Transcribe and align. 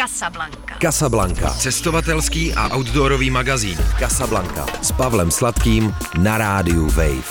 Casablanca. 0.00 0.78
Casablanca. 0.80 1.50
Cestovatelský 1.50 2.54
a 2.56 2.72
outdoorový 2.72 3.30
magazín. 3.30 3.76
Casablanca. 3.98 4.64
S 4.82 4.92
Pavlem 4.92 5.30
Sladkým 5.30 5.94
na 6.22 6.38
rádiu 6.38 6.88
Wave. 6.88 7.28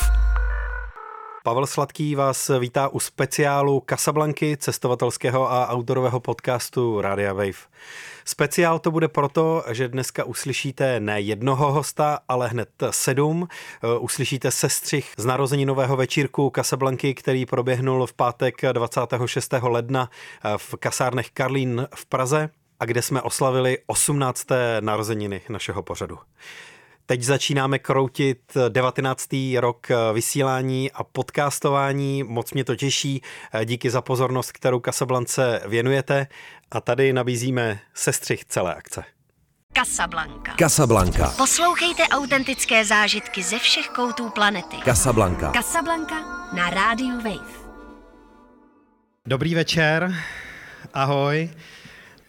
Pavel 1.44 1.68
Sladký 1.68 2.16
vás 2.16 2.52
vítá 2.60 2.88
u 2.88 3.00
speciálu 3.00 3.84
Casablanky, 3.90 4.58
cestovatelského 4.58 5.52
a 5.52 5.74
outdoorového 5.74 6.20
podcastu 6.20 7.02
Radia 7.02 7.34
Wave. 7.34 7.66
Speciál 8.26 8.80
to 8.80 8.92
bude 8.92 9.08
proto, 9.08 9.64
že 9.72 9.88
dneska 9.88 10.24
uslyšíte 10.24 11.00
ne 11.00 11.22
jednoho 11.22 11.72
hosta, 11.72 12.20
ale 12.28 12.48
hned 12.48 12.70
sedm. 12.90 13.48
Uslyšíte 14.00 14.52
sestřih 14.52 15.14
z 15.18 15.26
nového 15.66 15.96
večírku 15.98 16.52
Casablanky, 16.56 17.14
který 17.14 17.46
proběhnul 17.46 18.08
v 18.08 18.14
pátek 18.14 18.62
26. 18.72 19.54
ledna 19.62 20.10
v 20.58 20.76
kasárnech 20.80 21.30
Karlín 21.30 21.88
v 21.96 22.06
Praze 22.06 22.50
a 22.80 22.86
kde 22.86 23.02
jsme 23.02 23.22
oslavili 23.22 23.78
18. 23.88 24.48
narozeniny 24.80 25.42
našeho 25.50 25.84
pořadu. 25.84 26.20
Teď 27.06 27.24
začínáme 27.24 27.80
kroutit 27.80 28.40
19. 28.70 29.28
rok 29.60 29.88
vysílání 30.14 30.92
a 30.92 31.04
podcastování. 31.04 32.24
Moc 32.24 32.54
mě 32.54 32.64
to 32.64 32.76
těší. 32.76 33.22
Díky 33.66 33.90
za 33.90 34.02
pozornost, 34.02 34.52
kterou 34.52 34.80
Kasablance 34.80 35.62
věnujete. 35.68 36.28
A 36.72 36.82
tady 36.82 37.14
nabízíme 37.14 37.80
sestřih 37.94 38.46
celé 38.46 38.76
akce. 38.76 39.04
Casablanca. 39.78 40.56
Casablanca. 40.60 41.34
Poslouchejte 41.38 42.04
autentické 42.04 42.86
zážitky 42.86 43.44
ze 43.44 43.60
všech 43.60 43.90
koutů 43.90 44.30
planety. 44.30 44.78
Casablanca. 44.86 45.52
Casablanca 45.52 46.16
na 46.54 46.70
rádiu 46.70 47.16
Wave. 47.16 47.60
Dobrý 49.28 49.56
večer. 49.56 50.16
Ahoj. 50.94 51.50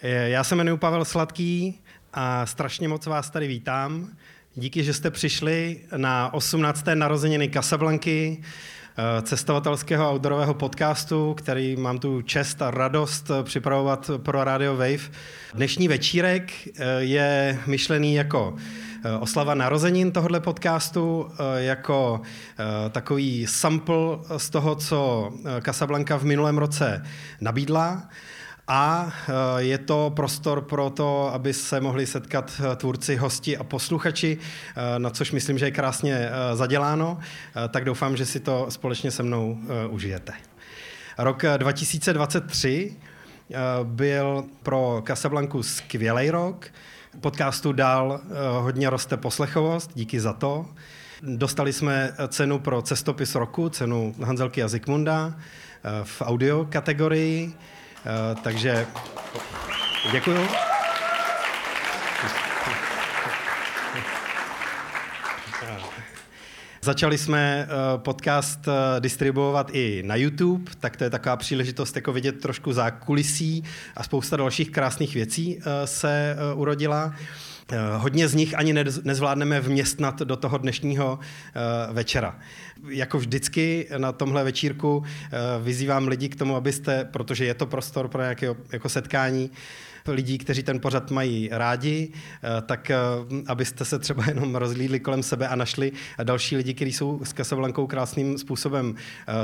Já 0.03 0.45
se 0.45 0.55
jmenuji 0.55 0.77
Pavel 0.77 1.05
Sladký 1.05 1.81
a 2.15 2.47
strašně 2.47 2.89
moc 2.89 3.07
vás 3.07 3.31
tady 3.31 3.47
vítám. 3.47 4.09
Díky, 4.55 4.85
že 4.85 4.95
jste 4.95 5.11
přišli 5.11 5.81
na 5.97 6.35
18. 6.35 6.85
narozeniny 6.95 7.49
Casablanky, 7.49 8.43
eh, 8.43 9.23
cestovatelského 9.23 10.11
outdoorového 10.13 10.55
podcastu, 10.55 11.35
který 11.35 11.77
mám 11.77 11.99
tu 11.99 12.23
čest 12.23 12.63
a 12.63 12.71
radost 12.71 13.31
připravovat 13.43 14.11
pro 14.17 14.45
Radio 14.45 14.73
Wave. 14.73 15.11
Dnešní 15.55 15.89
večírek 15.89 16.53
eh, 16.67 16.85
je 16.99 17.59
myšlený 17.67 18.15
jako 18.15 18.57
eh, 19.05 19.13
oslava 19.13 19.55
narozenin 19.55 20.13
tohoto 20.13 20.41
podcastu, 20.41 21.31
jako 21.57 22.21
takový 22.91 23.47
sample 23.47 24.19
z 24.37 24.51
toho, 24.51 24.75
co 24.75 25.31
Casablanca 25.65 26.17
v 26.17 26.25
minulém 26.25 26.59
roce 26.59 27.05
nabídla 27.41 28.09
a 28.71 29.13
eh, 29.13 29.33
je 29.63 29.79
to 29.79 30.13
prostor 30.17 30.61
pro 30.61 30.91
to, 30.91 31.35
aby 31.35 31.53
se 31.53 31.81
mohli 31.81 32.07
setkat 32.07 32.53
eh, 32.61 32.77
tvůrci, 32.77 33.17
hosti 33.17 33.57
a 33.57 33.65
posluchači, 33.65 34.39
eh, 34.77 34.99
na 34.99 35.11
což 35.11 35.33
myslím, 35.33 35.59
že 35.59 35.65
je 35.65 35.71
krásně 35.71 36.31
zaděláno, 36.55 37.19
tak 37.69 37.85
doufám, 37.85 38.17
že 38.17 38.27
si 38.27 38.41
to 38.41 38.67
společně 38.69 39.11
se 39.11 39.23
mnou 39.23 39.59
užijete. 39.89 40.33
Rok 41.19 41.43
2023 41.57 42.97
byl 43.83 44.45
pro 44.63 45.03
Casablanku 45.07 45.63
skvělý 45.63 46.31
rok. 46.31 46.67
Podcastu 47.21 47.73
dál 47.73 48.21
hodně 48.61 48.91
roste 48.91 49.17
poslechovost, 49.17 49.91
díky 49.95 50.21
za 50.21 50.33
to. 50.33 50.67
Dostali 51.23 51.73
jsme 51.73 52.13
cenu 52.29 52.59
pro 52.59 52.83
cestopis 52.83 53.35
roku, 53.35 53.69
cenu 53.69 54.15
Hanzelky 54.25 54.63
a 54.63 54.69
Zikmunda 54.69 55.35
v 56.05 56.23
audio 56.23 56.67
kategorii. 56.71 57.55
Eh, 58.07 58.35
takže 58.43 58.87
děkuju. 60.13 60.49
Začali 66.83 67.19
jsme 67.19 67.69
eh, 67.69 67.99
podcast 67.99 68.69
eh, 68.69 69.01
distribuovat 69.01 69.71
i 69.73 70.03
na 70.07 70.15
YouTube, 70.15 70.71
tak 70.81 70.97
to 70.97 71.05
je 71.05 71.11
taková 71.11 71.37
příležitost 71.37 71.97
jako 71.97 72.13
vidět 72.13 72.41
trošku 72.41 72.73
zákulisí 72.73 73.65
a 73.97 74.03
spousta 74.03 74.37
dalších 74.37 74.71
krásných 74.71 75.15
věcí 75.15 75.61
se 75.85 76.37
urodila. 76.55 77.15
Hodně 77.97 78.29
z 78.29 78.35
nich 78.35 78.59
ani 78.59 78.75
nezvládneme 79.05 79.61
vměstnat 79.61 80.19
do 80.19 80.37
toho 80.37 80.59
dnešního 80.59 81.19
večera. 81.93 82.39
Jako 82.89 83.19
vždycky 83.19 83.89
na 83.99 84.13
tomhle 84.13 84.45
večírku 84.45 85.03
eh, 85.05 85.39
vyzývám 85.63 86.09
lidi 86.09 86.29
k 86.29 86.37
tomu, 86.37 86.57
abyste, 86.57 87.05
protože 87.05 87.45
je 87.45 87.55
to 87.55 87.67
prostor 87.67 88.09
pro 88.09 88.23
nějaké 88.23 88.55
jako 88.73 88.89
setkání, 88.89 89.51
lidí, 90.13 90.39
kteří 90.39 90.63
ten 90.63 90.81
pořad 90.81 91.11
mají 91.11 91.49
rádi, 91.53 92.13
eh, 92.13 92.63
tak 92.63 92.91
eh, 92.91 92.97
abyste 93.47 93.85
se 93.85 93.99
třeba 93.99 94.25
jenom 94.29 94.55
rozlídli 94.55 95.01
kolem 95.01 95.23
sebe 95.23 95.49
a 95.49 95.57
našli 95.57 95.93
další 96.23 96.57
lidi, 96.57 96.75
kteří 96.75 96.93
jsou 96.93 97.21
s 97.25 97.33
Casablankou 97.33 97.87
krásným 97.87 98.39
způsobem 98.39 98.95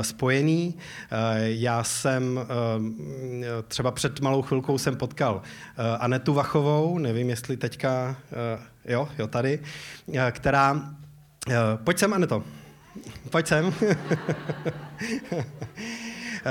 spojení. 0.01 0.77
Já 1.41 1.83
jsem 1.83 2.39
třeba 3.67 3.91
před 3.91 4.19
malou 4.19 4.41
chvilkou 4.41 4.77
jsem 4.77 4.95
potkal 4.95 5.41
Anetu 5.99 6.33
Vachovou, 6.33 6.97
nevím, 6.97 7.29
jestli 7.29 7.57
teďka, 7.57 8.17
jo, 8.85 9.09
jo, 9.19 9.27
tady, 9.27 9.59
která, 10.31 10.89
pojď 11.83 11.99
sem, 11.99 12.13
Aneto. 12.13 12.43
Pojď 13.29 13.47
sem. 13.47 13.73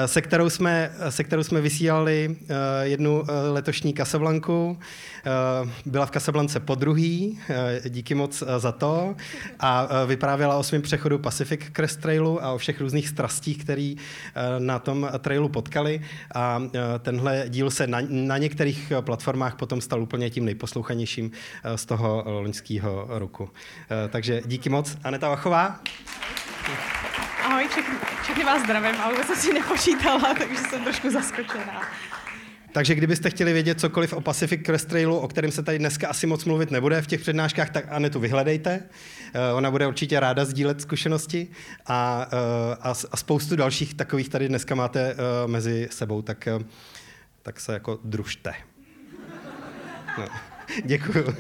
se, 0.07 0.23
kterou 0.23 0.51
jsme, 0.51 0.91
se 1.09 1.25
kterou 1.25 1.43
jsme 1.43 1.61
vysílali 1.61 2.29
uh, 2.29 2.47
jednu 2.83 3.25
letošní 3.53 3.95
Casablanku. 3.95 4.79
Uh, 5.63 5.69
byla 5.87 6.07
v 6.07 6.11
Casablance 6.11 6.61
po 6.61 6.75
druhý, 6.75 7.39
díky 7.89 8.15
moc 8.15 8.43
za 8.59 8.73
to. 8.73 9.17
A 9.61 9.89
vyprávěla 10.07 10.57
o 10.57 10.63
svém 10.63 10.83
přechodu 10.83 11.19
Pacific 11.19 11.61
Crest 11.73 12.01
Trailu 12.01 12.45
a 12.45 12.53
o 12.53 12.59
všech 12.59 12.81
různých 12.81 13.09
strastích, 13.09 13.65
který 13.65 13.97
na 14.59 14.79
tom 14.79 15.09
trailu 15.19 15.49
potkali. 15.49 16.01
A 16.35 16.63
tenhle 16.99 17.45
díl 17.49 17.71
se 17.71 17.87
na, 17.87 17.99
na 18.09 18.39
některých 18.39 18.93
platformách 19.01 19.57
potom 19.57 19.81
stal 19.81 20.03
úplně 20.03 20.31
tím 20.31 20.45
nejposlouchanějším 20.45 21.31
z 21.77 21.87
toho 21.87 22.25
loňského 22.27 23.07
roku. 23.09 23.51
Takže 24.09 24.43
díky 24.47 24.69
moc. 24.69 24.97
Aneta 25.05 25.29
Vachová. 25.29 25.81
Ahoj, 27.47 27.69
všechny, 27.69 27.95
všechny 28.23 28.45
vás 28.45 28.63
zdravím, 28.63 29.01
ale 29.01 29.13
vůbec 29.13 29.27
jsem 29.27 29.37
si 29.37 29.53
nepočítala, 29.53 30.35
takže 30.35 30.57
jsem 30.57 30.85
trošku 30.85 31.11
zaskočená. 31.11 31.83
Takže 32.73 32.95
kdybyste 32.95 33.31
chtěli 33.31 33.53
vědět 33.53 33.81
cokoliv 33.81 34.13
o 34.13 34.21
Pacific 34.21 34.61
Crest 34.65 34.89
Trailu, 34.89 35.19
o 35.19 35.29
kterém 35.29 35.51
se 35.53 35.63
tady 35.63 35.79
dneska 35.79 36.09
asi 36.09 36.27
moc 36.27 36.45
mluvit 36.45 36.71
nebude 36.71 37.03
v 37.03 37.07
těch 37.07 37.21
přednáškách, 37.21 37.71
tak 37.71 37.85
Anetu 37.89 38.21
vyhledejte. 38.21 38.83
Eh, 39.35 39.53
ona 39.53 39.71
bude 39.71 39.87
určitě 39.87 40.21
ráda 40.21 40.45
sdílet 40.45 40.81
zkušenosti 40.81 41.49
a, 41.87 42.27
eh, 42.33 42.77
a, 42.81 42.95
a 43.11 43.17
spoustu 43.17 43.57
dalších 43.57 43.95
takových 43.95 44.29
tady 44.29 44.49
dneska 44.49 44.75
máte 44.75 45.01
eh, 45.01 45.17
mezi 45.47 45.89
sebou, 45.91 46.23
tak, 46.23 46.49
tak 47.43 47.61
se 47.61 47.73
jako 47.73 47.99
družte. 48.05 48.55
No. 50.19 50.27
Děkuju. 50.85 51.35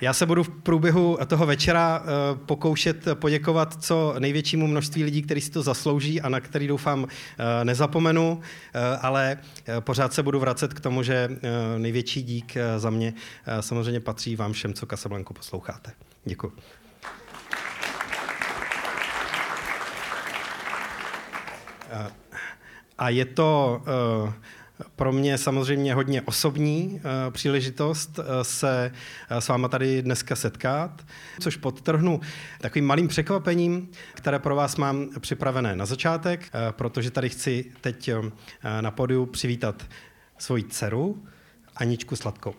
Já 0.00 0.12
se 0.12 0.26
budu 0.26 0.42
v 0.42 0.48
průběhu 0.48 1.18
toho 1.26 1.46
večera 1.46 2.02
eh, 2.02 2.38
pokoušet 2.46 3.04
poděkovat 3.14 3.82
co 3.82 4.14
největšímu 4.18 4.66
množství 4.66 5.04
lidí, 5.04 5.22
kteří 5.22 5.40
si 5.40 5.50
to 5.50 5.62
zaslouží 5.62 6.20
a 6.20 6.28
na 6.28 6.40
který 6.40 6.66
doufám 6.66 7.06
eh, 7.38 7.64
nezapomenu, 7.64 8.40
eh, 8.74 8.96
ale 9.00 9.38
pořád 9.80 10.12
se 10.12 10.22
budu 10.22 10.40
vracet 10.40 10.74
k 10.74 10.80
tomu, 10.80 11.02
že 11.02 11.28
největší 11.78 12.22
dík 12.22 12.56
za 12.76 12.90
mě 12.90 13.14
samozřejmě 13.60 14.00
patří 14.00 14.36
vám 14.36 14.52
všem, 14.52 14.74
co 14.74 14.86
Casablanku 14.86 15.34
posloucháte. 15.34 15.92
Děkuji. 16.24 16.52
A 22.98 23.08
je 23.08 23.24
to 23.24 23.82
pro 24.96 25.12
mě 25.12 25.38
samozřejmě 25.38 25.94
hodně 25.94 26.22
osobní 26.22 26.90
uh, 26.90 27.00
příležitost 27.30 28.18
uh, 28.18 28.24
se 28.42 28.92
uh, 29.30 29.38
s 29.38 29.48
váma 29.48 29.68
tady 29.68 30.02
dneska 30.02 30.36
setkat, 30.36 31.06
což 31.40 31.56
podtrhnu 31.56 32.20
takovým 32.60 32.86
malým 32.86 33.08
překvapením, 33.08 33.88
které 34.14 34.38
pro 34.38 34.56
vás 34.56 34.76
mám 34.76 35.08
připravené 35.20 35.76
na 35.76 35.86
začátek, 35.86 36.50
protože 36.70 37.10
tady 37.10 37.28
chci 37.28 37.64
teď 37.80 38.10
na 38.80 38.90
podiu 38.90 39.26
přivítat 39.26 39.82
svoji 40.38 40.62
dceru 40.62 41.24
Aničku 41.76 42.16
Sladkou. 42.16 42.54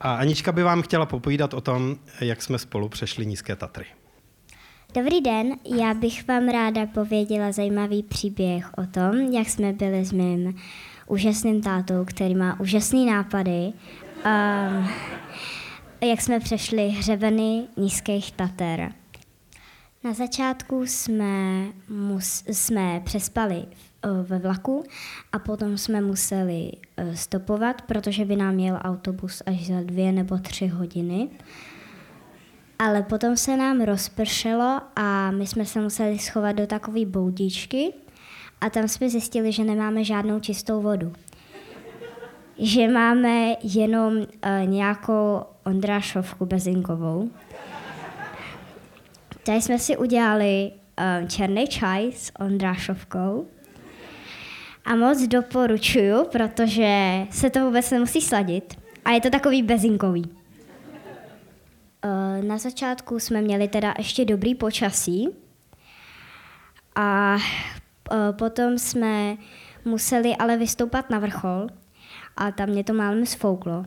A 0.00 0.14
Anička 0.14 0.52
by 0.52 0.62
vám 0.62 0.82
chtěla 0.82 1.06
popovídat 1.06 1.54
o 1.54 1.60
tom, 1.60 1.96
jak 2.20 2.42
jsme 2.42 2.58
spolu 2.58 2.88
přešli 2.88 3.26
Nízké 3.26 3.56
Tatry. 3.56 3.86
Dobrý 4.94 5.20
den, 5.20 5.52
já 5.76 5.94
bych 5.94 6.28
vám 6.28 6.48
ráda 6.48 6.86
pověděla 6.86 7.52
zajímavý 7.52 8.02
příběh 8.02 8.70
o 8.78 8.86
tom, 8.86 9.16
jak 9.16 9.48
jsme 9.48 9.72
byli 9.72 10.04
s 10.04 10.12
mým 10.12 10.56
úžasným 11.06 11.62
tátou, 11.62 12.04
který 12.04 12.34
má 12.34 12.60
úžasné 12.60 13.04
nápady. 13.04 13.72
Um, 14.26 14.88
jak 16.00 16.20
jsme 16.20 16.40
přešli 16.40 16.88
hřebeny 16.88 17.64
nízkých 17.76 18.32
Tater. 18.32 18.92
Na 20.04 20.12
začátku 20.12 20.86
jsme, 20.86 21.64
mus, 21.88 22.44
jsme 22.46 23.00
přespali 23.04 23.64
ve 24.22 24.38
vlaku 24.38 24.84
a 25.32 25.38
potom 25.38 25.78
jsme 25.78 26.00
museli 26.00 26.70
e, 26.96 27.16
stopovat, 27.16 27.82
protože 27.82 28.24
by 28.24 28.36
nám 28.36 28.58
jel 28.58 28.78
autobus 28.82 29.42
až 29.46 29.66
za 29.66 29.80
dvě 29.80 30.12
nebo 30.12 30.38
tři 30.38 30.66
hodiny. 30.66 31.28
Ale 32.78 33.02
potom 33.02 33.36
se 33.36 33.56
nám 33.56 33.80
rozpršelo 33.80 34.80
a 34.96 35.30
my 35.30 35.46
jsme 35.46 35.64
se 35.64 35.80
museli 35.80 36.18
schovat 36.18 36.52
do 36.52 36.66
takové 36.66 37.06
boudičky 37.06 37.92
a 38.60 38.70
tam 38.70 38.88
jsme 38.88 39.08
zjistili, 39.10 39.52
že 39.52 39.64
nemáme 39.64 40.04
žádnou 40.04 40.40
čistou 40.40 40.82
vodu. 40.82 41.12
Že 42.58 42.88
máme 42.88 43.54
jenom 43.62 44.16
uh, 44.16 44.24
nějakou 44.64 45.42
Ondrášovku 45.64 46.46
bezinkovou. 46.46 47.30
Tady 49.44 49.62
jsme 49.62 49.78
si 49.78 49.96
udělali 49.96 50.72
černý 51.28 51.66
čaj 51.66 52.12
s 52.12 52.32
Ondrášovkou. 52.40 53.46
A 54.88 54.96
moc 54.96 55.22
doporučuju, 55.22 56.24
protože 56.24 57.26
se 57.30 57.50
to 57.50 57.60
vůbec 57.60 57.90
nemusí 57.90 58.20
sladit. 58.20 58.78
A 59.04 59.10
je 59.10 59.20
to 59.20 59.30
takový 59.30 59.62
bezinkový. 59.62 60.24
Uh, 62.04 62.44
na 62.44 62.58
začátku 62.58 63.18
jsme 63.18 63.42
měli 63.42 63.68
teda 63.68 63.94
ještě 63.98 64.24
dobrý 64.24 64.54
počasí. 64.54 65.28
A 66.96 67.34
uh, 67.34 68.36
potom 68.36 68.78
jsme 68.78 69.36
museli 69.84 70.36
ale 70.36 70.56
vystoupat 70.56 71.10
na 71.10 71.18
vrchol 71.18 71.66
a 72.36 72.50
tam 72.50 72.68
mě 72.68 72.84
to 72.84 72.92
málem 72.92 73.26
sfouklo. 73.26 73.84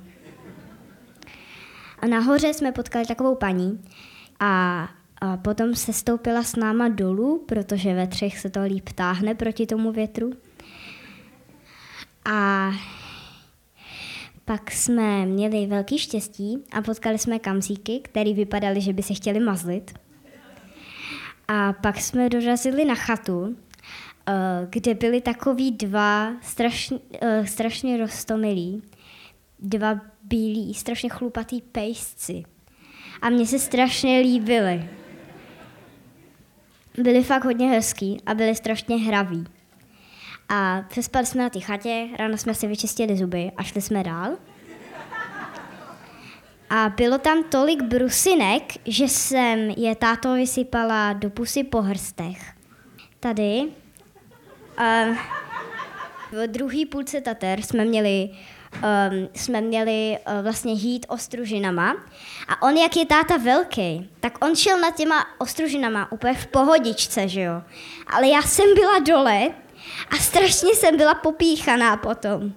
A 2.00 2.08
nahoře 2.08 2.54
jsme 2.54 2.72
potkali 2.72 3.06
takovou 3.06 3.36
paní 3.36 3.82
a 4.40 4.88
a 5.24 5.38
potom 5.38 5.76
se 5.76 5.94
stoupila 5.94 6.44
s 6.44 6.56
náma 6.56 6.90
dolů, 6.90 7.46
protože 7.48 7.94
ve 7.94 8.08
třech 8.08 8.40
se 8.40 8.50
to 8.50 8.64
líp 8.64 8.90
táhne 8.96 9.36
proti 9.36 9.66
tomu 9.66 9.92
větru. 9.92 10.32
A 12.26 12.72
pak 14.46 14.72
jsme 14.72 15.26
měli 15.26 15.66
velký 15.66 15.98
štěstí 15.98 16.58
a 16.72 16.82
potkali 16.82 17.18
jsme 17.18 17.40
kamzíky, 17.40 18.00
který 18.04 18.34
vypadali, 18.34 18.82
že 18.82 18.94
by 18.94 19.04
se 19.04 19.14
chtěli 19.14 19.40
mazlit. 19.40 19.92
A 21.48 21.74
pak 21.74 21.98
jsme 21.98 22.30
dorazili 22.30 22.86
na 22.86 22.96
chatu, 22.96 23.56
eh, 24.28 24.34
kde 24.70 24.94
byli 24.94 25.22
takový 25.22 25.72
dva 25.72 26.34
strašně, 26.42 27.00
eh, 27.22 27.48
strašně 27.48 27.98
roztomilí, 27.98 28.82
dva 29.60 30.02
bílí, 30.24 30.74
strašně 30.74 31.10
chlupatý 31.10 31.62
pejsci. 31.62 32.44
A 33.22 33.30
mně 33.30 33.48
se 33.48 33.60
strašně 33.60 34.20
líbily 34.20 34.90
byli 36.98 37.24
fakt 37.24 37.46
hodně 37.46 37.70
hezký 37.70 38.22
a 38.26 38.34
byli 38.34 38.56
strašně 38.56 38.98
hraví. 38.98 39.46
A 40.54 40.82
přespali 40.88 41.26
jsme 41.26 41.44
na 41.44 41.50
té 41.50 41.60
chatě, 41.60 42.08
ráno 42.20 42.38
jsme 42.38 42.54
si 42.54 42.68
vyčistili 42.68 43.18
zuby 43.18 43.52
a 43.58 43.64
šli 43.64 43.82
jsme 43.82 44.04
dál. 44.04 44.38
A 46.70 46.90
bylo 46.90 47.18
tam 47.18 47.44
tolik 47.44 47.82
brusinek, 47.82 48.64
že 48.86 49.04
jsem 49.04 49.60
je 49.70 49.96
táto 49.96 50.34
vysypala 50.34 51.14
do 51.14 51.30
pusy 51.30 51.64
po 51.64 51.82
hrstech. 51.82 52.54
Tady 53.20 53.62
uh, 54.80 55.16
v 56.32 56.48
druhé 56.48 56.86
půlce 56.92 57.22
Tater 57.22 57.62
jsme 57.62 57.86
měli 57.86 58.30
um, 58.76 59.30
jsme 59.34 59.62
měli 59.62 60.18
uh, 60.18 60.44
vlastně 60.44 60.74
hít 60.74 61.06
ostružinama 61.10 61.96
a 62.48 62.62
on, 62.62 62.78
jak 62.78 62.98
je 62.98 63.06
táta 63.06 63.38
velký, 63.38 64.10
tak 64.20 64.46
on 64.46 64.56
šel 64.56 64.80
nad 64.80 64.96
těma 64.96 65.26
ostružinama 65.38 66.12
úplně 66.12 66.34
v 66.34 66.48
pohodičce, 66.48 67.28
že 67.28 67.42
jo. 67.42 67.62
Ale 68.08 68.28
já 68.28 68.42
jsem 68.42 68.66
byla 68.76 69.00
dole 69.00 69.52
a 70.10 70.16
strašně 70.16 70.76
jsem 70.76 70.98
byla 70.98 71.14
popíchaná 71.14 71.98
potom. 71.98 72.44
Uh, 72.44 72.52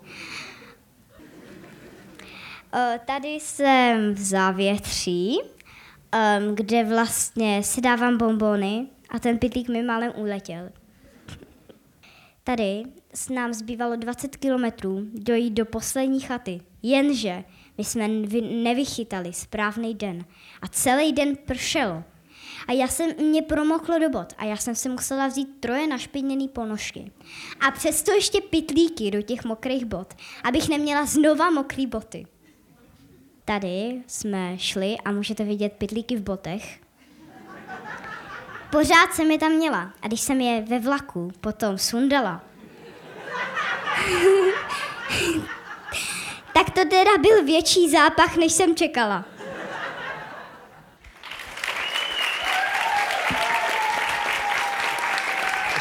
tady 3.06 3.28
jsem 3.28 4.14
v 4.14 4.18
závětří, 4.18 5.38
um, 5.40 6.54
kde 6.54 6.84
vlastně 6.84 7.62
si 7.62 7.80
dávám 7.80 8.18
bombony 8.18 8.86
a 9.10 9.18
ten 9.18 9.38
pitlík 9.38 9.68
mi 9.68 9.82
málem 9.82 10.12
uletěl. 10.16 10.70
Tady 12.44 12.82
s 13.14 13.28
nám 13.28 13.54
zbývalo 13.54 13.96
20 13.96 14.36
kilometrů 14.36 15.00
dojít 15.14 15.50
do 15.50 15.64
poslední 15.64 16.20
chaty. 16.20 16.60
Jenže 16.82 17.44
my 17.78 17.84
jsme 17.84 18.08
nevychytali 18.42 19.32
správný 19.32 19.94
den 19.94 20.24
a 20.62 20.68
celý 20.68 21.12
den 21.12 21.36
pršelo. 21.36 22.04
A 22.68 22.72
já 22.72 22.88
jsem, 22.88 23.10
mě 23.18 23.42
promoklo 23.42 23.98
do 23.98 24.08
bod 24.08 24.32
a 24.38 24.44
já 24.44 24.56
jsem 24.56 24.74
si 24.74 24.88
musela 24.88 25.26
vzít 25.26 25.48
troje 25.60 25.86
našpidněný 25.86 26.48
ponožky. 26.48 27.12
A 27.60 27.70
přesto 27.70 28.12
ještě 28.12 28.40
pitlíky 28.40 29.10
do 29.10 29.22
těch 29.22 29.44
mokrých 29.44 29.84
bot, 29.84 30.14
abych 30.44 30.68
neměla 30.68 31.06
znova 31.06 31.50
mokré 31.50 31.86
boty. 31.86 32.26
Tady 33.44 34.02
jsme 34.06 34.58
šli 34.58 34.96
a 35.04 35.12
můžete 35.12 35.44
vidět 35.44 35.72
pitlíky 35.72 36.16
v 36.16 36.22
botech. 36.22 36.80
Pořád 38.70 39.14
jsem 39.14 39.30
je 39.30 39.38
tam 39.38 39.52
měla 39.52 39.92
a 40.02 40.06
když 40.06 40.20
jsem 40.20 40.40
je 40.40 40.62
ve 40.62 40.78
vlaku 40.78 41.30
potom 41.40 41.78
sundala, 41.78 42.44
tak 46.54 46.70
to 46.70 46.84
teda 46.84 47.18
byl 47.20 47.44
větší 47.44 47.90
zápach, 47.90 48.36
než 48.36 48.52
jsem 48.52 48.74
čekala. 48.74 49.24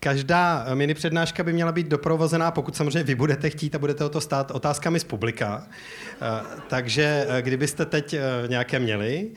Každá 0.00 0.66
mini 0.74 0.94
přednáška 0.94 1.44
by 1.44 1.52
měla 1.52 1.72
být 1.72 1.86
doprovozená, 1.86 2.50
pokud 2.50 2.76
samozřejmě 2.76 3.02
vy 3.02 3.14
budete 3.14 3.50
chtít 3.50 3.74
a 3.74 3.78
budete 3.78 4.04
o 4.04 4.08
to 4.08 4.20
stát, 4.20 4.50
otázkami 4.50 5.00
z 5.00 5.04
publika. 5.04 5.66
Eh, 6.22 6.60
takže 6.68 7.26
eh, 7.28 7.42
kdybyste 7.42 7.86
teď 7.86 8.14
eh, 8.14 8.20
nějaké 8.48 8.78
měli, 8.78 9.30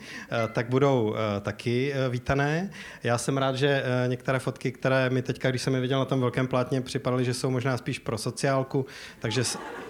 tak 0.52 0.68
budou 0.68 1.14
taky 1.40 1.94
vítané. 2.10 2.70
Já 3.02 3.18
jsem 3.18 3.38
rád, 3.38 3.56
že 3.56 3.82
některé 4.06 4.38
fotky, 4.38 4.72
které 4.72 5.10
mi 5.10 5.22
teďka, 5.22 5.50
když 5.50 5.62
jsem 5.62 5.74
je 5.74 5.80
viděl 5.80 5.98
na 5.98 6.04
tom 6.04 6.20
velkém 6.20 6.46
plátně, 6.46 6.80
připadaly, 6.80 7.24
že 7.24 7.34
jsou 7.34 7.50
možná 7.50 7.76
spíš 7.76 7.98
pro 7.98 8.18
sociálku, 8.18 8.86
takže 9.18 9.42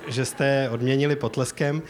že 0.09 0.25
jste 0.25 0.47
je 0.47 0.71
odměnili 0.71 1.17
potleskem. 1.17 1.83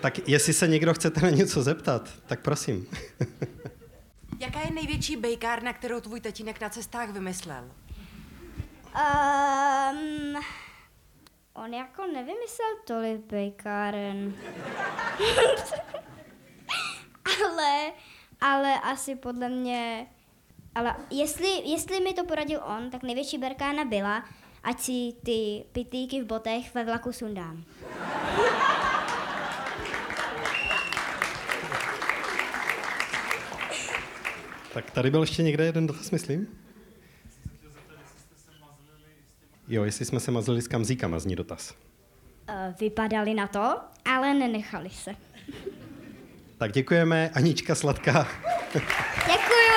Tak 0.00 0.28
jestli 0.28 0.52
se 0.52 0.68
někdo 0.68 0.94
chcete 0.94 1.20
na 1.20 1.30
něco 1.30 1.62
zeptat, 1.62 2.08
tak 2.26 2.40
prosím. 2.40 2.86
Jaká 4.40 4.60
je 4.60 4.70
největší 4.70 5.16
bejkárna, 5.16 5.72
kterou 5.72 6.00
tvůj 6.00 6.20
tatínek 6.20 6.60
na 6.60 6.68
cestách 6.68 7.10
vymyslel? 7.10 7.64
Um, 8.98 10.36
on 11.54 11.74
jako 11.74 12.06
nevymyslel 12.06 12.68
tolik 12.86 13.20
bejkáren. 13.20 14.34
ale, 17.44 17.92
ale 18.40 18.80
asi 18.80 19.16
podle 19.16 19.48
mě, 19.48 20.06
ale 20.74 20.96
jestli, 21.10 21.48
jestli 21.70 22.00
mi 22.00 22.14
to 22.14 22.24
poradil 22.24 22.60
on, 22.64 22.90
tak 22.90 23.02
největší 23.02 23.38
berkána 23.38 23.84
byla, 23.84 24.24
ať 24.64 24.80
si 24.80 25.12
ty 25.24 25.64
pitlíky 25.72 26.22
v 26.22 26.26
botech 26.26 26.74
ve 26.74 26.84
vlaku 26.84 27.12
sundám. 27.12 27.64
Tak 34.74 34.90
tady 34.90 35.10
byl 35.10 35.20
ještě 35.20 35.42
někde 35.42 35.64
jeden 35.64 35.86
dotaz, 35.86 36.10
myslím. 36.10 36.67
Jo, 39.70 39.84
jestli 39.84 40.04
jsme 40.04 40.20
se 40.20 40.30
mazlili 40.30 40.62
s 40.62 40.68
kamzíkama, 40.68 41.18
zní 41.18 41.36
dotaz. 41.36 41.74
Uh, 42.48 42.54
vypadali 42.80 43.34
na 43.34 43.46
to, 43.46 43.80
ale 44.04 44.34
nenechali 44.34 44.90
se. 44.90 45.10
tak 46.58 46.72
děkujeme, 46.72 47.30
Anička 47.34 47.74
Sladká. 47.74 48.28
Děkuju. 49.26 49.68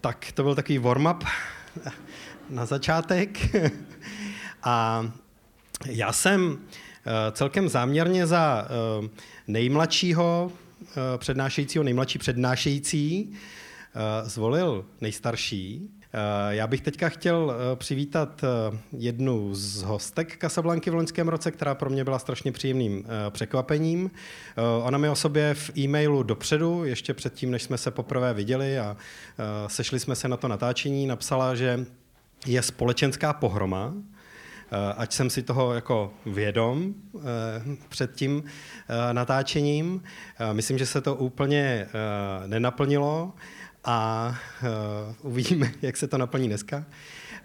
Tak 0.00 0.32
to 0.32 0.42
byl 0.42 0.54
takový 0.54 0.78
warm-up 0.78 1.24
na 2.50 2.66
začátek. 2.66 3.38
A 4.62 5.06
já 5.86 6.12
jsem 6.12 6.58
eh, 7.06 7.32
celkem 7.32 7.68
záměrně 7.68 8.26
za 8.26 8.68
eh, 8.68 9.08
nejmladšího 9.46 10.52
Eh, 10.52 10.63
přednášejícího, 11.18 11.84
nejmladší 11.84 12.18
přednášející, 12.18 13.32
eh, 13.32 14.28
zvolil 14.28 14.84
nejstarší. 15.00 15.90
Já 16.50 16.66
bych 16.66 16.80
teďka 16.80 17.08
chtěl 17.08 17.54
eh, 17.54 17.76
přivítat 17.76 18.44
eh, 18.44 18.78
jednu 18.92 19.54
z 19.54 19.82
hostek 19.82 20.38
Casablanky 20.40 20.90
v 20.90 20.94
loňském 20.94 21.28
roce, 21.28 21.50
která 21.50 21.74
pro 21.74 21.90
mě 21.90 22.04
byla 22.04 22.18
strašně 22.18 22.52
příjemným 22.52 23.04
překvapením. 23.30 24.10
Ona 24.82 24.98
mi 24.98 25.08
o 25.08 25.14
sobě 25.14 25.54
v 25.54 25.70
e-mailu 25.78 26.22
dopředu, 26.22 26.84
ještě 26.84 27.14
předtím, 27.14 27.50
než 27.50 27.62
jsme 27.62 27.78
se 27.78 27.90
poprvé 27.90 28.34
viděli 28.34 28.78
a 28.78 28.96
sešli 29.66 30.00
jsme 30.00 30.14
se 30.16 30.28
na 30.28 30.36
to 30.36 30.48
natáčení, 30.48 31.06
napsala, 31.06 31.54
že 31.54 31.86
je 32.46 32.62
společenská 32.62 33.32
pohroma, 33.32 33.94
ať 34.96 35.12
jsem 35.12 35.30
si 35.30 35.42
toho 35.42 35.74
jako 35.74 36.12
vědom 36.26 36.94
před 37.88 38.14
tím 38.14 38.44
natáčením. 39.12 40.02
Myslím, 40.52 40.78
že 40.78 40.86
se 40.86 41.00
to 41.00 41.14
úplně 41.14 41.88
nenaplnilo 42.46 43.32
a 43.84 44.34
uvidíme, 45.22 45.72
jak 45.82 45.96
se 45.96 46.08
to 46.08 46.18
naplní 46.18 46.48
dneska. 46.48 46.84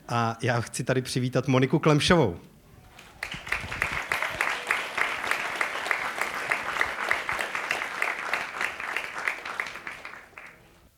A 0.07 0.37
já 0.41 0.61
chci 0.61 0.83
tady 0.83 1.01
přivítat 1.01 1.47
Moniku 1.47 1.79
Klemšovou. 1.79 2.37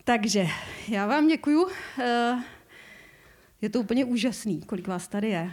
Takže 0.04 0.46
já 0.88 1.06
vám 1.06 1.28
děkuju. 1.28 1.68
Eh, 1.98 2.42
je 3.60 3.70
to 3.70 3.80
úplně 3.80 4.04
úžasný, 4.04 4.62
kolik 4.62 4.88
vás 4.88 5.08
tady 5.08 5.28
je. 5.28 5.52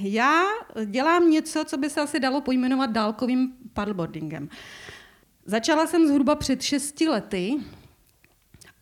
Já 0.00 0.44
dělám 0.84 1.30
něco, 1.30 1.64
co 1.64 1.76
by 1.76 1.90
se 1.90 2.00
asi 2.00 2.20
dalo 2.20 2.40
pojmenovat 2.40 2.90
dálkovým 2.90 3.52
paddleboardingem. 3.72 4.48
Začala 5.46 5.86
jsem 5.86 6.06
zhruba 6.06 6.34
před 6.34 6.62
šesti 6.62 7.08
lety 7.08 7.56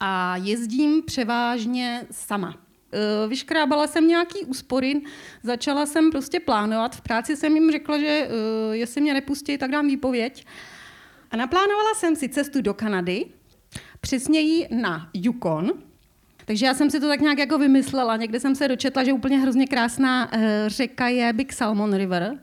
a 0.01 0.37
jezdím 0.37 1.03
převážně 1.03 2.07
sama. 2.11 2.59
E, 2.93 3.29
vyškrábala 3.29 3.87
jsem 3.87 4.09
nějaký 4.09 4.45
úspory, 4.45 5.01
začala 5.43 5.87
jsem 5.87 6.11
prostě 6.11 6.41
plánovat. 6.41 6.97
V 6.97 7.01
práci 7.01 7.37
jsem 7.37 7.55
jim 7.55 7.73
řekla, 7.73 7.99
že 7.99 8.07
e, 8.07 8.31
jestli 8.77 9.01
mě 9.01 9.15
nepustí, 9.15 9.59
tak 9.59 9.71
dám 9.71 9.87
výpověď. 9.87 10.47
A 11.31 11.37
naplánovala 11.37 11.95
jsem 11.95 12.17
si 12.17 12.29
cestu 12.29 12.63
do 12.63 12.75
Kanady, 12.75 13.27
přesněji 14.01 14.69
na 14.71 15.11
Yukon, 15.15 15.73
takže 16.49 16.67
já 16.67 16.75
jsem 16.75 16.91
si 16.91 17.01
to 17.01 17.09
tak 17.09 17.21
nějak 17.21 17.39
jako 17.39 17.59
vymyslela. 17.59 18.17
Někde 18.17 18.41
jsem 18.41 18.55
se 18.55 18.69
dočetla, 18.69 19.05
že 19.05 19.13
úplně 19.13 19.39
hrozně 19.39 19.67
krásná 19.67 20.29
e, 20.33 20.65
řeka 20.67 21.09
je 21.09 21.33
Big 21.33 21.53
Salmon 21.53 21.95
River. 21.95 22.39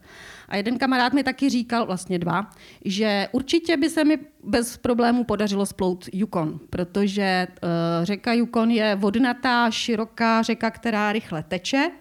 A 0.50 0.56
jeden 0.56 0.78
kamarád 0.78 1.14
mi 1.14 1.24
taky 1.24 1.50
říkal, 1.50 1.86
vlastně 1.86 2.20
dva, 2.20 2.52
že 2.86 3.28
určitě 3.32 3.78
by 3.78 3.90
se 3.90 4.04
mi 4.04 4.18
bez 4.44 4.78
problémů 4.78 5.24
podařilo 5.24 5.66
splout 5.66 6.10
Yukon, 6.14 6.60
protože 6.70 7.48
uh, 7.64 7.70
řeka 8.06 8.34
Yukon 8.34 8.72
je 8.72 8.96
vodnatá, 8.96 9.72
široká 9.72 10.42
řeka, 10.42 10.72
která 10.72 11.12
rychle 11.12 11.44
teče 11.44 11.92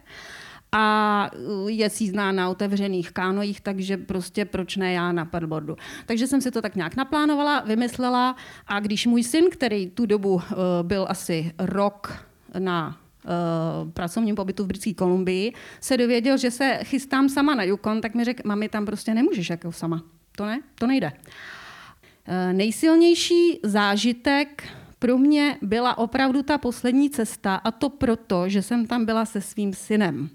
a 0.74 1.30
eh, 1.32 1.70
je 1.70 1.90
sízná 1.90 2.32
na 2.32 2.48
otevřených 2.48 3.12
kánojích, 3.12 3.60
takže 3.60 3.96
prostě 3.96 4.44
proč 4.44 4.76
ne 4.76 4.92
já 4.92 5.12
na 5.12 5.24
paddleboardu. 5.24 5.76
Takže 6.06 6.26
jsem 6.26 6.40
si 6.40 6.50
to 6.50 6.62
tak 6.62 6.76
nějak 6.76 6.96
naplánovala, 6.96 7.60
vymyslela 7.60 8.36
a 8.66 8.80
když 8.80 9.06
můj 9.06 9.22
syn, 9.22 9.44
který 9.50 9.90
tu 9.90 10.06
dobu 10.06 10.34
uh, 10.34 10.42
byl 10.82 11.06
asi 11.08 11.52
rok 11.58 12.26
na 12.58 12.98
uh, 13.24 13.90
pracovním 13.90 14.34
pobytu 14.34 14.64
v 14.64 14.66
Britské 14.66 14.94
Kolumbii, 14.94 15.52
se 15.80 15.96
dověděl, 15.96 16.36
že 16.36 16.50
se 16.50 16.78
chystám 16.82 17.28
sama 17.28 17.54
na 17.54 17.62
Yukon, 17.62 18.00
tak 18.00 18.14
mi 18.14 18.24
řekl, 18.24 18.42
mami, 18.44 18.68
tam 18.68 18.86
prostě 18.86 19.14
nemůžeš 19.14 19.50
jako 19.50 19.72
sama. 19.72 20.02
To 20.36 20.46
ne, 20.46 20.60
to 20.74 20.86
nejde. 20.86 21.12
Uh, 21.12 22.52
nejsilnější 22.52 23.60
zážitek 23.62 24.64
pro 24.98 25.18
mě 25.18 25.58
byla 25.62 25.98
opravdu 25.98 26.42
ta 26.42 26.58
poslední 26.58 27.10
cesta 27.10 27.54
a 27.54 27.70
to 27.70 27.90
proto, 27.90 28.48
že 28.48 28.62
jsem 28.62 28.86
tam 28.86 29.04
byla 29.04 29.24
se 29.24 29.40
svým 29.40 29.72
synem. 29.72 30.30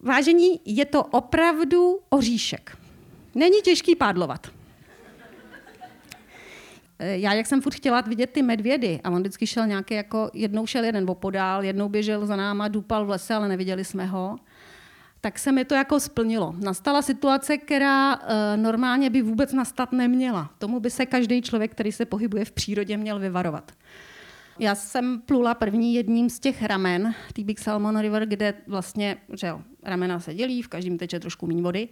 Vážení, 0.00 0.60
je 0.64 0.84
to 0.84 1.04
opravdu 1.04 1.98
oříšek. 2.08 2.78
Není 3.34 3.62
těžký 3.62 3.96
pádlovat. 3.96 4.46
Eh, 6.98 7.18
já, 7.18 7.32
jak 7.32 7.46
jsem 7.46 7.60
furt 7.60 7.74
chtěla 7.74 8.00
vidět 8.00 8.30
ty 8.30 8.42
medvědy, 8.42 9.00
a 9.04 9.10
on 9.10 9.20
vždycky 9.20 9.46
šel 9.46 9.66
nějaký, 9.66 9.94
jako 9.94 10.30
jednou 10.34 10.66
šel 10.66 10.84
jeden 10.84 11.10
opodál, 11.10 11.64
jednou 11.64 11.88
běžel 11.88 12.26
za 12.26 12.36
náma, 12.36 12.68
dupal 12.68 13.06
v 13.06 13.10
lese, 13.10 13.34
ale 13.34 13.48
neviděli 13.48 13.84
jsme 13.84 14.06
ho, 14.06 14.38
tak 15.20 15.38
se 15.38 15.52
mi 15.52 15.64
to 15.64 15.74
jako 15.74 16.00
splnilo. 16.00 16.54
Nastala 16.58 17.02
situace, 17.02 17.58
která 17.58 18.16
uh, 18.16 18.22
normálně 18.56 19.10
by 19.10 19.22
vůbec 19.22 19.52
nastat 19.52 19.92
neměla. 19.92 20.50
Tomu 20.58 20.80
by 20.80 20.90
se 20.90 21.06
každý 21.06 21.42
člověk, 21.42 21.70
který 21.70 21.92
se 21.92 22.04
pohybuje 22.04 22.44
v 22.44 22.52
přírodě, 22.52 22.96
měl 22.96 23.18
vyvarovat. 23.18 23.72
Já 24.60 24.74
jsem 24.74 25.20
plula 25.20 25.54
první 25.54 25.94
jedním 25.94 26.30
z 26.30 26.40
těch 26.40 26.62
ramen, 26.62 27.14
tý 27.32 27.44
Big 27.44 27.58
Salmon 27.58 27.98
River, 27.98 28.26
kde 28.26 28.54
vlastně, 28.66 29.16
že 29.40 29.46
jo, 29.46 29.62
ramena 29.82 30.20
se 30.20 30.34
dělí, 30.34 30.62
v 30.62 30.68
každém 30.68 30.98
teče 30.98 31.20
trošku 31.20 31.46
méně 31.46 31.62
vody. 31.62 31.88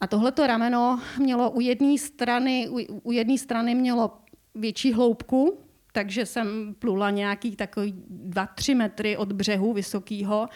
A 0.00 0.06
tohleto 0.06 0.46
rameno 0.46 1.00
mělo 1.18 1.50
u 1.50 1.60
jedné 1.60 1.98
strany, 1.98 2.68
u, 2.70 3.00
u 3.02 3.12
jedné 3.12 3.38
strany 3.38 3.74
mělo 3.74 4.18
větší 4.54 4.92
hloubku, 4.92 5.58
takže 5.92 6.26
jsem 6.26 6.74
plula 6.78 7.10
nějaký 7.10 7.56
takový 7.56 7.94
2-3 8.28 8.76
metry 8.76 9.16
od 9.16 9.32
břehu 9.32 9.72
vysokého 9.72 10.48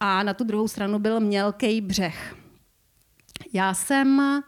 a 0.00 0.22
na 0.22 0.34
tu 0.34 0.44
druhou 0.44 0.68
stranu 0.68 0.98
byl 0.98 1.20
mělký 1.20 1.80
břeh. 1.80 2.36
Já 3.52 3.74
jsem 3.74 4.42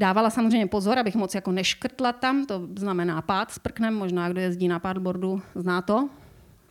dávala 0.00 0.30
samozřejmě 0.30 0.66
pozor, 0.66 0.98
abych 0.98 1.14
moc 1.14 1.34
jako 1.34 1.52
neškrtla 1.52 2.12
tam, 2.12 2.46
to 2.46 2.68
znamená 2.76 3.22
pád 3.22 3.50
s 3.50 3.58
prknem, 3.58 3.94
možná 3.94 4.28
kdo 4.28 4.40
jezdí 4.40 4.68
na 4.68 4.78
paddleboardu, 4.78 5.42
zná 5.54 5.82
to, 5.82 6.08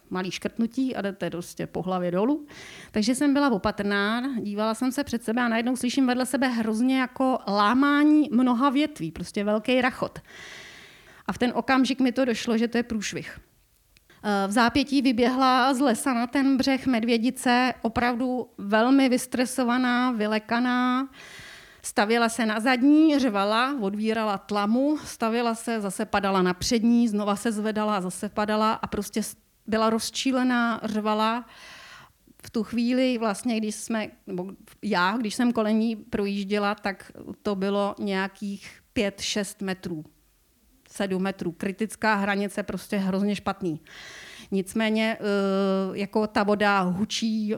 malý 0.10 0.32
škrtnutí 0.32 0.96
a 0.96 1.02
jdete 1.02 1.30
prostě 1.30 1.68
po 1.68 1.82
hlavě 1.82 2.12
dolů. 2.12 2.48
Takže 2.92 3.16
jsem 3.16 3.34
byla 3.34 3.50
opatrná, 3.52 4.24
dívala 4.40 4.74
jsem 4.74 4.92
se 4.92 5.04
před 5.04 5.24
sebe 5.24 5.42
a 5.42 5.48
najednou 5.48 5.76
slyším 5.76 6.08
vedle 6.08 6.26
sebe 6.26 6.48
hrozně 6.48 7.00
jako 7.00 7.40
lámání 7.48 8.30
mnoha 8.32 8.70
větví, 8.70 9.12
prostě 9.12 9.44
velký 9.44 9.82
rachot. 9.82 10.20
A 11.26 11.34
v 11.34 11.38
ten 11.38 11.52
okamžik 11.56 12.00
mi 12.02 12.12
to 12.12 12.26
došlo, 12.26 12.58
že 12.58 12.68
to 12.68 12.78
je 12.78 12.84
průšvih. 12.84 13.40
Eh, 14.24 14.48
v 14.48 14.52
zápětí 14.52 15.02
vyběhla 15.02 15.74
z 15.74 15.80
lesa 15.80 16.14
na 16.14 16.28
ten 16.28 16.58
břeh 16.58 16.88
medvědice, 16.88 17.74
opravdu 17.82 18.50
velmi 18.58 19.10
vystresovaná, 19.10 20.12
vylekaná. 20.12 21.08
Stavila 21.82 22.30
se 22.30 22.46
na 22.46 22.60
zadní, 22.60 23.20
řvala, 23.20 23.78
odvírala 23.82 24.38
tlamu, 24.38 24.98
stavila 24.98 25.56
se, 25.56 25.82
zase 25.82 26.06
padala 26.06 26.42
na 26.42 26.54
přední, 26.54 27.08
znova 27.08 27.36
se 27.36 27.52
zvedala, 27.52 28.02
zase 28.02 28.30
padala 28.30 28.74
a 28.74 28.88
prostě 28.88 29.22
byla 29.68 29.90
rozčílená, 29.90 30.82
řvala. 30.84 31.46
V 32.44 32.50
tu 32.50 32.64
chvíli 32.64 33.18
vlastně, 33.18 33.58
když 33.58 33.76
jsme, 33.76 34.08
nebo 34.28 34.52
já, 34.84 35.18
když 35.18 35.36
jsem 35.36 35.54
kolení 35.54 35.96
projížděla, 35.96 36.76
tak 36.76 37.12
to 37.44 37.56
bylo 37.56 37.96
nějakých 38.00 38.82
5-6 38.96 39.66
metrů 39.66 40.06
7 40.92 41.22
metrů. 41.22 41.52
Kritická 41.52 42.16
hranice 42.16 42.64
prostě 42.64 42.98
hrozně 42.98 43.36
špatný. 43.36 43.82
Nicméně 44.52 45.18
eh, 45.20 45.24
jako 45.94 46.28
ta 46.28 46.44
voda 46.44 46.82
hučí, 46.82 47.54
eh, 47.54 47.58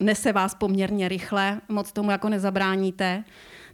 nese 0.00 0.32
vás 0.32 0.54
poměrně 0.54 1.08
rychle, 1.08 1.60
moc 1.68 1.92
tomu 1.92 2.10
jako 2.10 2.28
nezabráníte, 2.28 3.24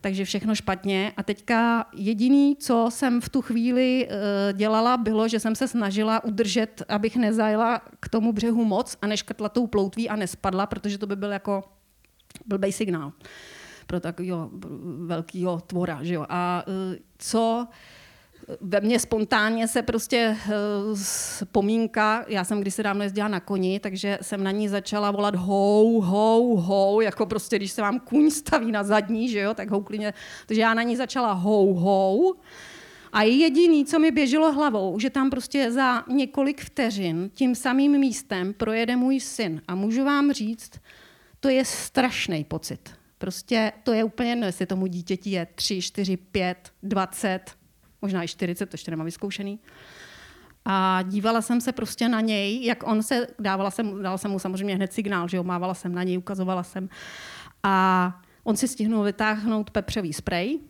takže 0.01 0.25
všechno 0.25 0.55
špatně. 0.55 1.13
A 1.17 1.23
teďka 1.23 1.87
jediný, 1.95 2.57
co 2.57 2.87
jsem 2.91 3.21
v 3.21 3.29
tu 3.29 3.43
chvíli 3.43 4.09
eh, 4.11 4.53
dělala, 4.53 4.97
bylo, 4.97 5.29
že 5.29 5.41
jsem 5.41 5.55
se 5.55 5.69
snažila 5.69 6.25
udržet, 6.25 6.83
abych 6.89 7.17
nezajela 7.17 7.81
k 8.01 8.09
tomu 8.09 8.33
břehu 8.33 8.65
moc 8.65 8.97
a 9.03 9.07
neškrtla 9.07 9.49
tou 9.49 9.67
ploutví 9.67 10.09
a 10.09 10.17
nespadla, 10.17 10.67
protože 10.67 10.99
to 10.99 11.07
by 11.07 11.17
byl 11.17 11.33
jako 11.33 11.65
blbej 12.47 12.73
signál 12.73 13.13
pro 13.87 14.01
takového 14.01 14.51
velkého 15.07 15.61
tvora. 15.61 15.99
Že 16.03 16.15
jo? 16.15 16.27
A 16.29 16.65
co 17.19 17.67
ve 18.61 18.81
mně 18.81 19.01
spontánně 19.01 19.69
se 19.69 19.83
prostě 19.83 20.37
vzpomínka, 20.95 22.25
já 22.29 22.45
jsem 22.45 22.61
kdysi 22.61 22.83
dávno 22.83 23.03
jezdila 23.03 23.29
na 23.29 23.41
koni, 23.41 23.81
takže 23.81 24.19
jsem 24.23 24.45
na 24.45 24.51
ní 24.51 24.69
začala 24.69 25.11
volat 25.11 25.35
hou, 25.35 26.01
hou, 26.01 26.57
hou, 26.57 27.01
jako 27.01 27.27
prostě, 27.27 27.57
když 27.57 27.73
se 27.73 27.83
vám 27.83 28.01
kůň 28.01 28.31
staví 28.31 28.73
na 28.73 28.83
zadní, 28.83 29.29
že 29.29 29.41
jo, 29.41 29.55
tak 29.55 29.71
houklině, 29.71 30.15
takže 30.47 30.63
já 30.63 30.75
na 30.75 30.83
ní 30.83 30.97
začala 30.97 31.33
hou, 31.33 31.75
hou. 31.75 32.35
A 33.13 33.23
jediný, 33.23 33.85
co 33.85 33.99
mi 33.99 34.11
běželo 34.11 34.53
hlavou, 34.53 34.99
že 34.99 35.11
tam 35.11 35.31
prostě 35.31 35.73
za 35.73 36.05
několik 36.09 36.61
vteřin 36.61 37.31
tím 37.35 37.55
samým 37.55 37.99
místem 37.99 38.55
projede 38.55 38.97
můj 38.97 39.21
syn. 39.21 39.63
A 39.69 39.75
můžu 39.75 40.05
vám 40.05 40.33
říct, 40.33 40.71
to 41.41 41.49
je 41.49 41.65
strašný 41.65 42.45
pocit. 42.45 42.91
Prostě 43.19 43.73
to 43.83 43.93
je 43.93 44.05
úplně 44.05 44.31
jedno, 44.31 44.47
jestli 44.47 44.67
tomu 44.67 44.87
dítěti 44.87 45.31
je 45.31 45.47
3, 45.55 45.83
4, 45.83 46.17
5, 46.17 46.73
20, 46.83 47.41
možná 48.03 48.25
i 48.25 48.29
40, 48.29 48.67
to 48.67 48.75
ještě 48.75 48.91
nemám 48.91 49.05
vyzkoušený. 49.05 49.59
A 50.65 51.03
dívala 51.03 51.43
jsem 51.43 51.61
se 51.61 51.73
prostě 51.73 52.09
na 52.09 52.21
něj, 52.21 52.65
jak 52.65 52.87
on 52.87 53.03
se, 53.03 53.27
dávala 53.39 53.71
jsem, 53.71 54.03
dala 54.03 54.19
jsem 54.19 54.31
mu 54.31 54.39
samozřejmě 54.39 54.75
hned 54.75 54.93
signál, 54.93 55.29
že 55.29 55.37
jo, 55.37 55.45
mávala 55.45 55.75
jsem 55.75 55.95
na 55.95 56.03
něj, 56.03 56.19
ukazovala 56.19 56.63
jsem. 56.63 56.89
A 57.63 58.21
on 58.45 58.57
si 58.57 58.69
stihnul 58.69 59.05
vytáhnout 59.05 59.71
pepřový 59.71 60.13
sprej, 60.13 60.61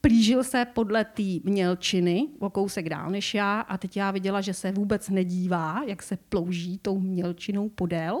plížil 0.00 0.44
se 0.44 0.64
podle 0.64 1.04
té 1.04 1.22
mělčiny 1.44 2.26
o 2.38 2.50
kousek 2.50 2.88
dál 2.88 3.10
než 3.10 3.34
já 3.34 3.60
a 3.60 3.78
teď 3.78 3.96
já 3.96 4.10
viděla, 4.10 4.40
že 4.40 4.54
se 4.54 4.72
vůbec 4.72 5.08
nedívá, 5.08 5.82
jak 5.86 6.02
se 6.02 6.16
plouží 6.16 6.78
tou 6.78 7.00
mělčinou 7.00 7.68
podél. 7.68 8.20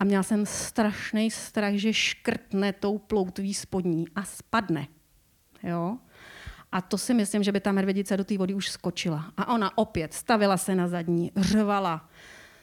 A 0.00 0.04
měla 0.04 0.22
jsem 0.22 0.46
strašný 0.46 1.30
strach, 1.30 1.74
že 1.74 1.92
škrtne 1.92 2.72
tou 2.72 2.98
ploutví 2.98 3.54
spodní 3.54 4.04
a 4.14 4.24
spadne. 4.24 4.86
Jo? 5.62 5.98
A 6.76 6.80
to 6.80 6.98
si 6.98 7.14
myslím, 7.14 7.42
že 7.42 7.52
by 7.52 7.60
ta 7.60 7.72
medvědice 7.72 8.16
do 8.16 8.24
té 8.24 8.38
vody 8.38 8.54
už 8.54 8.70
skočila. 8.70 9.24
A 9.36 9.54
ona 9.54 9.78
opět 9.78 10.14
stavila 10.14 10.56
se 10.56 10.74
na 10.74 10.88
zadní, 10.88 11.32
řvala, 11.36 12.08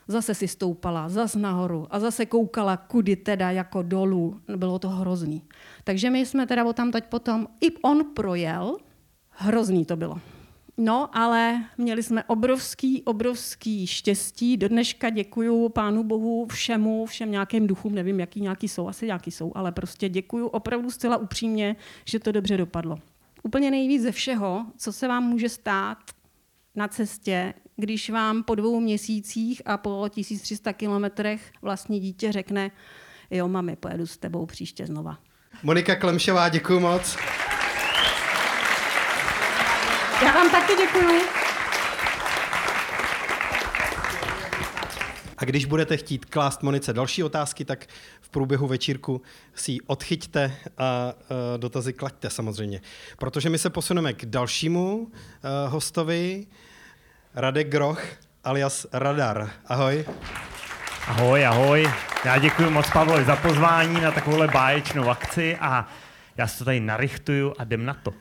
zase 0.07 0.35
si 0.35 0.47
stoupala, 0.47 1.09
zas 1.09 1.35
nahoru 1.35 1.87
a 1.89 1.99
zase 1.99 2.25
koukala, 2.25 2.77
kudy 2.77 3.15
teda 3.15 3.51
jako 3.51 3.81
dolů. 3.81 4.41
Bylo 4.55 4.79
to 4.79 4.89
hrozný. 4.89 5.41
Takže 5.83 6.09
my 6.09 6.25
jsme 6.25 6.47
teda 6.47 6.65
o 6.65 6.73
tam 6.73 6.91
teď 6.91 7.03
potom, 7.03 7.47
i 7.61 7.71
on 7.71 8.05
projel, 8.13 8.77
hrozný 9.29 9.85
to 9.85 9.95
bylo. 9.95 10.21
No, 10.77 11.17
ale 11.17 11.63
měli 11.77 12.03
jsme 12.03 12.23
obrovský, 12.23 13.03
obrovský 13.03 13.87
štěstí. 13.87 14.57
Do 14.57 14.67
dneška 14.67 15.09
děkuju 15.09 15.69
Pánu 15.69 16.03
Bohu 16.03 16.45
všemu, 16.45 17.05
všem 17.05 17.31
nějakým 17.31 17.67
duchům, 17.67 17.95
nevím, 17.95 18.19
jaký 18.19 18.41
nějaký 18.41 18.67
jsou, 18.67 18.87
asi 18.87 19.05
nějaký 19.05 19.31
jsou, 19.31 19.51
ale 19.55 19.71
prostě 19.71 20.09
děkuju 20.09 20.47
opravdu 20.47 20.91
zcela 20.91 21.17
upřímně, 21.17 21.75
že 22.05 22.19
to 22.19 22.31
dobře 22.31 22.57
dopadlo. 22.57 22.99
Úplně 23.43 23.71
nejvíc 23.71 24.01
ze 24.03 24.11
všeho, 24.11 24.65
co 24.77 24.93
se 24.93 25.07
vám 25.07 25.23
může 25.23 25.49
stát 25.49 25.97
na 26.75 26.87
cestě, 26.87 27.53
když 27.75 28.09
vám 28.09 28.43
po 28.43 28.55
dvou 28.55 28.79
měsících 28.79 29.61
a 29.65 29.77
po 29.77 30.09
1300 30.11 30.73
kilometrech 30.73 31.51
vlastní 31.61 31.99
dítě 31.99 32.31
řekne, 32.31 32.71
jo, 33.31 33.47
mami, 33.47 33.75
pojedu 33.75 34.07
s 34.07 34.17
tebou 34.17 34.45
příště 34.45 34.85
znova. 34.85 35.17
Monika 35.63 35.95
Klemšová, 35.95 36.49
děkuji 36.49 36.79
moc. 36.79 37.17
Já 40.25 40.31
vám 40.31 40.49
taky 40.49 40.73
děkuju. 40.75 41.42
A 45.43 45.45
když 45.45 45.65
budete 45.65 45.97
chtít 45.97 46.25
klást 46.25 46.63
Monice 46.63 46.93
další 46.93 47.23
otázky, 47.23 47.65
tak 47.65 47.85
v 48.21 48.29
průběhu 48.29 48.67
večírku 48.67 49.21
si 49.55 49.71
ji 49.71 49.81
odchyťte 49.81 50.55
a 50.77 51.13
uh, 51.13 51.57
dotazy 51.57 51.93
klaďte 51.93 52.29
samozřejmě. 52.29 52.81
Protože 53.17 53.49
my 53.49 53.57
se 53.57 53.69
posuneme 53.69 54.13
k 54.13 54.25
dalšímu 54.25 54.97
uh, 54.97 55.09
hostovi, 55.67 56.47
Radek 57.35 57.69
Groch 57.69 58.01
alias 58.43 58.87
Radar. 58.93 59.49
Ahoj. 59.65 60.05
Ahoj, 61.07 61.45
ahoj. 61.45 61.91
Já 62.25 62.37
děkuji 62.37 62.69
moc 62.69 62.89
Pavlovi 62.93 63.25
za 63.25 63.35
pozvání 63.35 64.01
na 64.01 64.11
takovouhle 64.11 64.47
báječnou 64.47 65.09
akci 65.09 65.57
a 65.57 65.87
já 66.37 66.47
se 66.47 66.57
to 66.57 66.65
tady 66.65 66.79
narychtuju 66.79 67.53
a 67.57 67.63
jdem 67.63 67.85
na 67.85 67.93
to. 67.93 68.13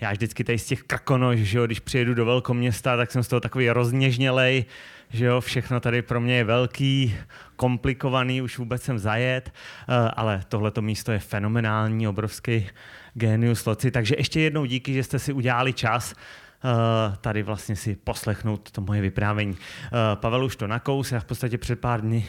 Já 0.00 0.12
vždycky 0.12 0.44
tady 0.44 0.58
z 0.58 0.66
těch 0.66 0.82
krkonož, 0.82 1.38
že 1.38 1.58
jo, 1.58 1.66
když 1.66 1.80
přijedu 1.80 2.14
do 2.14 2.24
velkoměsta, 2.24 2.96
tak 2.96 3.12
jsem 3.12 3.22
z 3.22 3.28
toho 3.28 3.40
takový 3.40 3.70
rozněžnělej, 3.70 4.64
že 5.10 5.24
jo, 5.24 5.40
všechno 5.40 5.80
tady 5.80 6.02
pro 6.02 6.20
mě 6.20 6.36
je 6.36 6.44
velký, 6.44 7.16
komplikovaný, 7.56 8.42
už 8.42 8.58
vůbec 8.58 8.82
jsem 8.82 8.98
zajet, 8.98 9.52
eh, 9.88 10.10
ale 10.16 10.42
tohleto 10.48 10.82
místo 10.82 11.12
je 11.12 11.18
fenomenální, 11.18 12.08
obrovský 12.08 12.66
genius 13.14 13.66
loci, 13.66 13.90
takže 13.90 14.14
ještě 14.18 14.40
jednou 14.40 14.64
díky, 14.64 14.94
že 14.94 15.02
jste 15.02 15.18
si 15.18 15.32
udělali 15.32 15.72
čas 15.72 16.14
Uh, 16.64 17.16
tady 17.16 17.42
vlastně 17.42 17.76
si 17.76 17.96
poslechnout 17.96 18.70
to 18.70 18.80
moje 18.80 19.00
vyprávění. 19.00 19.52
Uh, 19.52 19.58
Pavel 20.14 20.44
už 20.44 20.56
to 20.56 20.66
nakous, 20.66 21.12
já 21.12 21.20
v 21.20 21.24
podstatě 21.24 21.58
před 21.58 21.80
pár 21.80 22.00
dny 22.00 22.26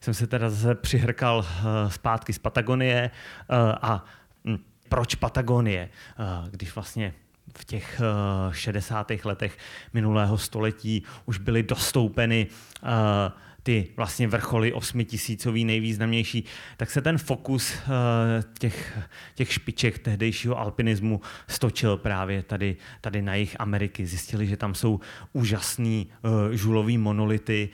jsem 0.00 0.14
se 0.14 0.26
teda 0.26 0.50
zase 0.50 0.74
přihrkal 0.74 1.46
zpátky 1.88 2.32
z 2.32 2.38
Patagonie 2.38 3.10
a 3.82 4.04
hm, 4.44 4.58
proč 4.88 5.14
Patagonie, 5.14 5.88
když 6.50 6.74
vlastně 6.74 7.14
v 7.58 7.64
těch 7.64 8.00
60. 8.52 9.12
letech 9.24 9.58
minulého 9.92 10.38
století 10.38 11.02
už 11.26 11.38
byly 11.38 11.62
dostoupeny 11.62 12.46
ty 13.62 13.88
vlastně 13.96 14.28
vrcholy 14.28 14.72
osmitisícový 14.72 15.64
nejvýznamnější, 15.64 16.44
tak 16.76 16.90
se 16.90 17.00
ten 17.00 17.18
fokus 17.18 17.74
uh, 17.74 17.82
těch, 18.58 18.98
těch 19.34 19.52
špiček 19.52 19.98
tehdejšího 19.98 20.58
alpinismu 20.58 21.20
stočil 21.48 21.96
právě 21.96 22.42
tady, 22.42 22.76
tady 23.00 23.22
na 23.22 23.34
jich 23.34 23.56
Ameriky. 23.58 24.06
Zjistili, 24.06 24.46
že 24.46 24.56
tam 24.56 24.74
jsou 24.74 25.00
úžasný 25.32 26.10
žulový 26.50 26.98
monolity, 26.98 27.68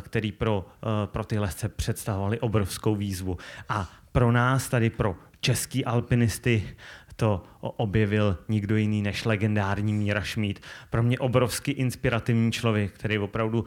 který 0.00 0.32
pro, 0.32 0.66
pro 1.06 1.24
ty 1.24 1.38
lesce 1.38 1.68
představovaly 1.68 2.40
obrovskou 2.40 2.94
výzvu. 2.94 3.36
A 3.68 3.90
pro 4.12 4.32
nás 4.32 4.68
tady, 4.68 4.90
pro 4.90 5.16
český 5.40 5.84
alpinisty, 5.84 6.76
to 7.16 7.42
objevil 7.60 8.38
nikdo 8.48 8.76
jiný 8.76 9.02
než 9.02 9.24
legendární 9.24 9.92
Míra 9.92 10.20
Šmíd. 10.20 10.60
Pro 10.90 11.02
mě 11.02 11.18
obrovsky 11.18 11.70
inspirativní 11.70 12.52
člověk, 12.52 12.92
který 12.92 13.18
opravdu 13.18 13.60
uh, 13.60 13.66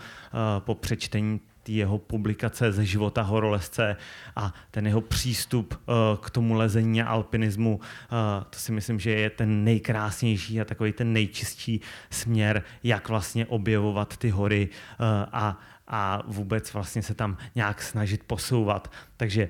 po 0.60 0.76
přečtení 0.76 1.40
jeho 1.68 1.98
publikace 1.98 2.72
ze 2.72 2.86
života 2.86 3.22
horolezce 3.22 3.96
a 4.36 4.54
ten 4.72 4.88
jeho 4.88 5.02
přístup 5.02 5.74
uh, 5.74 5.96
k 6.22 6.30
tomu 6.30 6.54
lezení 6.54 7.02
a 7.02 7.08
alpinismu, 7.08 7.76
uh, 7.76 8.44
to 8.50 8.60
si 8.60 8.72
myslím, 8.72 9.00
že 9.00 9.12
je 9.12 9.30
ten 9.30 9.64
nejkrásnější 9.64 10.62
a 10.62 10.66
takový 10.66 10.94
ten 10.94 11.14
nejčistší 11.14 11.82
směr, 12.10 12.64
jak 12.84 13.10
vlastně 13.10 13.46
objevovat 13.46 14.18
ty 14.18 14.30
hory 14.30 14.70
a 15.32 15.60
a 15.88 16.22
vůbec 16.28 16.74
vlastně 16.74 17.02
se 17.02 17.14
tam 17.14 17.38
nějak 17.56 17.82
snažit 17.82 18.24
posouvat. 18.24 18.92
Takže 19.18 19.50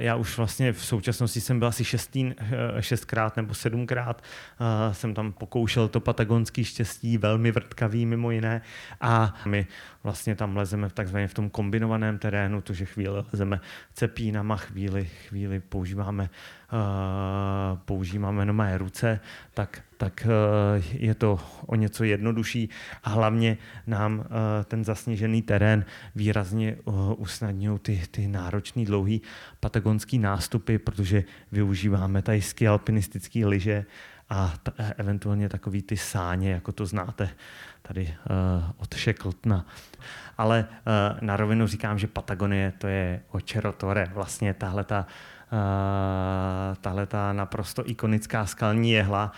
já 0.00 0.16
už 0.16 0.36
vlastně 0.36 0.72
v 0.72 0.84
současnosti 0.84 1.40
jsem 1.40 1.58
byl 1.58 1.68
asi 1.68 1.84
šestý, 1.84 2.24
uh, 2.24 2.32
šestkrát 2.80 3.36
nebo 3.36 3.54
sedmkrát. 3.54 4.22
Uh, 4.60 4.92
jsem 4.92 5.14
tam 5.14 5.32
pokoušel 5.32 5.88
to 5.88 6.00
patagonský 6.00 6.64
štěstí, 6.64 7.18
velmi 7.18 7.52
vrtkavý 7.52 8.06
mimo 8.06 8.30
jiné. 8.30 8.62
A 9.00 9.34
my 9.46 9.66
vlastně 10.02 10.34
tam 10.34 10.56
lezeme 10.56 10.88
v 10.88 10.92
takzvaně 10.92 11.28
v 11.28 11.34
tom 11.34 11.50
kombinovaném 11.50 12.18
terénu, 12.18 12.60
to, 12.60 12.72
že 12.72 12.84
chvíli 12.84 13.24
lezeme 13.32 13.60
cepínama, 13.94 14.56
chvíli, 14.56 15.04
chvíli 15.28 15.60
používáme, 15.60 16.30
uh, 16.72 17.78
používáme 17.78 18.44
nové 18.44 18.78
ruce, 18.78 19.20
tak 19.54 19.82
tak 20.00 20.26
uh, 20.26 20.84
je 20.92 21.14
to 21.14 21.40
o 21.66 21.74
něco 21.74 22.04
jednodušší 22.04 22.68
a 23.04 23.10
hlavně 23.10 23.56
nám 23.86 24.18
uh, 24.18 24.24
ten 24.64 24.84
zasněžený 24.84 25.42
terén 25.42 25.84
výrazně 26.14 26.76
uh, 26.84 27.12
usnadňují 27.16 27.78
ty, 27.78 28.02
ty 28.10 28.28
náročný 28.28 28.84
dlouhý 28.84 29.22
patagonský 29.60 30.18
nástupy, 30.18 30.78
protože 30.78 31.24
využíváme 31.52 32.22
tajské 32.22 32.68
alpinistické 32.68 33.46
lyže 33.46 33.84
a 34.28 34.54
t- 34.62 34.72
eventuálně 34.96 35.48
takový 35.48 35.82
ty 35.82 35.96
sáně, 35.96 36.50
jako 36.50 36.72
to 36.72 36.86
znáte 36.86 37.30
tady 37.82 38.02
uh, 38.02 38.70
od 38.76 38.94
Shackletona. 38.94 39.66
Ale 40.38 40.66
uh, 40.68 41.18
na 41.20 41.36
rovinu 41.36 41.66
říkám, 41.66 41.98
že 41.98 42.06
Patagonie 42.06 42.72
to 42.78 42.86
je 42.86 43.22
očerotore. 43.30 44.10
Vlastně 44.14 44.54
tahle 44.54 44.84
ta, 44.84 45.06
uh, 45.52 46.76
tahle 46.80 47.06
ta 47.06 47.32
naprosto 47.32 47.90
ikonická 47.90 48.46
skalní 48.46 48.90
jehla, 48.90 49.32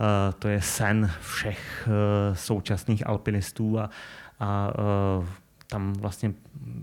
uh, 0.00 0.06
to 0.38 0.48
je 0.48 0.62
sen 0.62 1.10
všech 1.20 1.88
uh, 1.88 2.36
současných 2.36 3.06
alpinistů 3.06 3.80
a, 3.80 3.90
a 4.40 4.72
uh, 5.18 5.26
tam 5.66 5.92
vlastně 5.92 6.32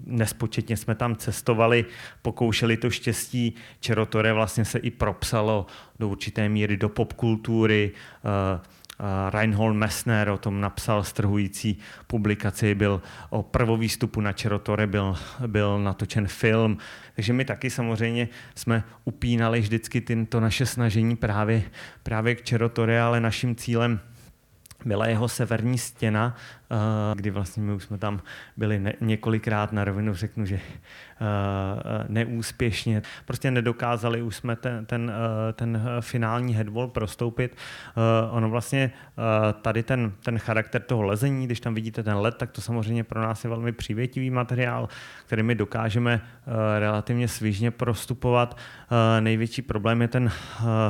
nespočetně 0.05 0.77
jsme 0.77 0.95
tam 0.95 1.15
cestovali, 1.15 1.85
pokoušeli 2.21 2.77
to 2.77 2.89
štěstí. 2.89 3.55
Čerotore 3.79 4.33
vlastně 4.33 4.65
se 4.65 4.79
i 4.79 4.91
propsalo 4.91 5.65
do 5.99 6.09
určité 6.09 6.49
míry 6.49 6.77
do 6.77 6.89
popkultury. 6.89 7.91
Uh, 8.23 8.61
Reinhold 9.29 9.75
Messner 9.75 10.29
o 10.29 10.37
tom 10.37 10.61
napsal 10.61 11.03
strhující 11.03 11.77
publikaci, 12.07 12.75
byl 12.75 13.01
o 13.29 13.43
prvovýstupu 13.43 14.21
na 14.21 14.33
Čerotore, 14.33 14.87
byl, 14.87 15.17
byl 15.47 15.79
natočen 15.79 16.27
film, 16.27 16.77
takže 17.15 17.33
my 17.33 17.45
taky 17.45 17.69
samozřejmě 17.69 18.29
jsme 18.55 18.83
upínali 19.05 19.59
vždycky 19.59 20.01
to 20.29 20.39
naše 20.39 20.65
snažení 20.65 21.15
právě, 21.15 21.63
právě 22.03 22.35
k 22.35 22.41
Čerotore, 22.41 23.01
ale 23.01 23.19
naším 23.19 23.55
cílem 23.55 23.99
byla 24.85 25.07
jeho 25.07 25.29
severní 25.29 25.77
stěna, 25.77 26.35
eh, 26.35 26.60
kdy 27.15 27.29
vlastně 27.29 27.63
my 27.63 27.73
už 27.73 27.83
jsme 27.83 27.97
tam 27.97 28.21
byli 28.57 28.79
ne, 28.79 28.93
několikrát 29.01 29.71
na 29.71 29.83
rovinu, 29.83 30.13
řeknu, 30.13 30.45
že 30.45 30.59
Eh, 31.21 32.03
neúspěšně. 32.07 33.01
Prostě 33.25 33.51
nedokázali 33.51 34.21
už 34.21 34.35
jsme 34.35 34.55
ten, 34.55 34.85
ten, 34.85 35.11
eh, 35.49 35.53
ten 35.53 35.81
finální 35.99 36.55
headwall 36.55 36.87
prostoupit. 36.87 37.55
Eh, 37.55 38.31
ono 38.31 38.49
vlastně 38.49 38.91
tady 39.61 39.83
ten, 39.83 40.11
ten 40.23 40.39
charakter 40.39 40.81
toho 40.81 41.01
lezení, 41.01 41.45
když 41.45 41.59
tam 41.59 41.73
vidíte 41.73 42.03
ten 42.03 42.17
led, 42.17 42.35
tak 42.37 42.51
to 42.51 42.61
samozřejmě 42.61 43.03
pro 43.03 43.21
nás 43.21 43.43
je 43.43 43.49
velmi 43.49 43.71
přívětivý 43.71 44.29
materiál, 44.29 44.89
který 45.25 45.43
my 45.43 45.55
dokážeme 45.55 46.21
relativně 46.79 47.27
svižně 47.27 47.71
prostupovat. 47.71 48.57
Největší 49.19 49.61
problém 49.61 50.01
je 50.01 50.07
ten 50.07 50.31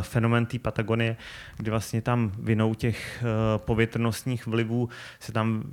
fenomen 0.02 0.46
té 0.46 0.60
Patagonie, 0.60 1.16
kdy 1.58 1.72
vlastně 1.72 2.02
tam 2.02 2.32
vinou 2.40 2.74
těch 2.74 3.24
povětrnostních 3.58 4.48
vlivů 4.48 4.90
se 5.20 5.32
tam 5.32 5.64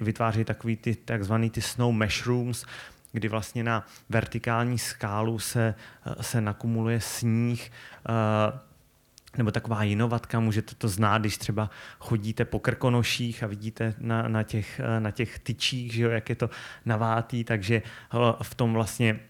vytváří 0.00 0.44
takový 0.44 0.76
ty 0.76 0.94
takzvaný 0.94 1.50
ty 1.50 1.62
snow 1.62 1.94
mushrooms, 1.94 2.64
kdy 3.12 3.28
vlastně 3.28 3.64
na 3.64 3.86
vertikální 4.08 4.78
skálu 4.78 5.38
se, 5.38 5.74
se 6.20 6.40
nakumuluje 6.40 7.00
sníh, 7.00 7.72
eh, 8.08 8.58
nebo 9.38 9.50
taková 9.50 9.82
jinovatka, 9.82 10.40
můžete 10.40 10.74
to 10.74 10.88
znát, 10.88 11.18
když 11.18 11.38
třeba 11.38 11.70
chodíte 11.98 12.44
po 12.44 12.58
krkonoších 12.58 13.42
a 13.42 13.46
vidíte 13.46 13.94
na, 13.98 14.28
na, 14.28 14.42
těch, 14.42 14.80
na 14.98 15.10
těch 15.10 15.38
tyčích, 15.38 15.94
že 15.94 16.02
jo, 16.02 16.10
jak 16.10 16.28
je 16.28 16.34
to 16.34 16.50
navátý, 16.84 17.44
takže 17.44 17.82
v 18.42 18.54
tom 18.54 18.72
vlastně 18.72 19.20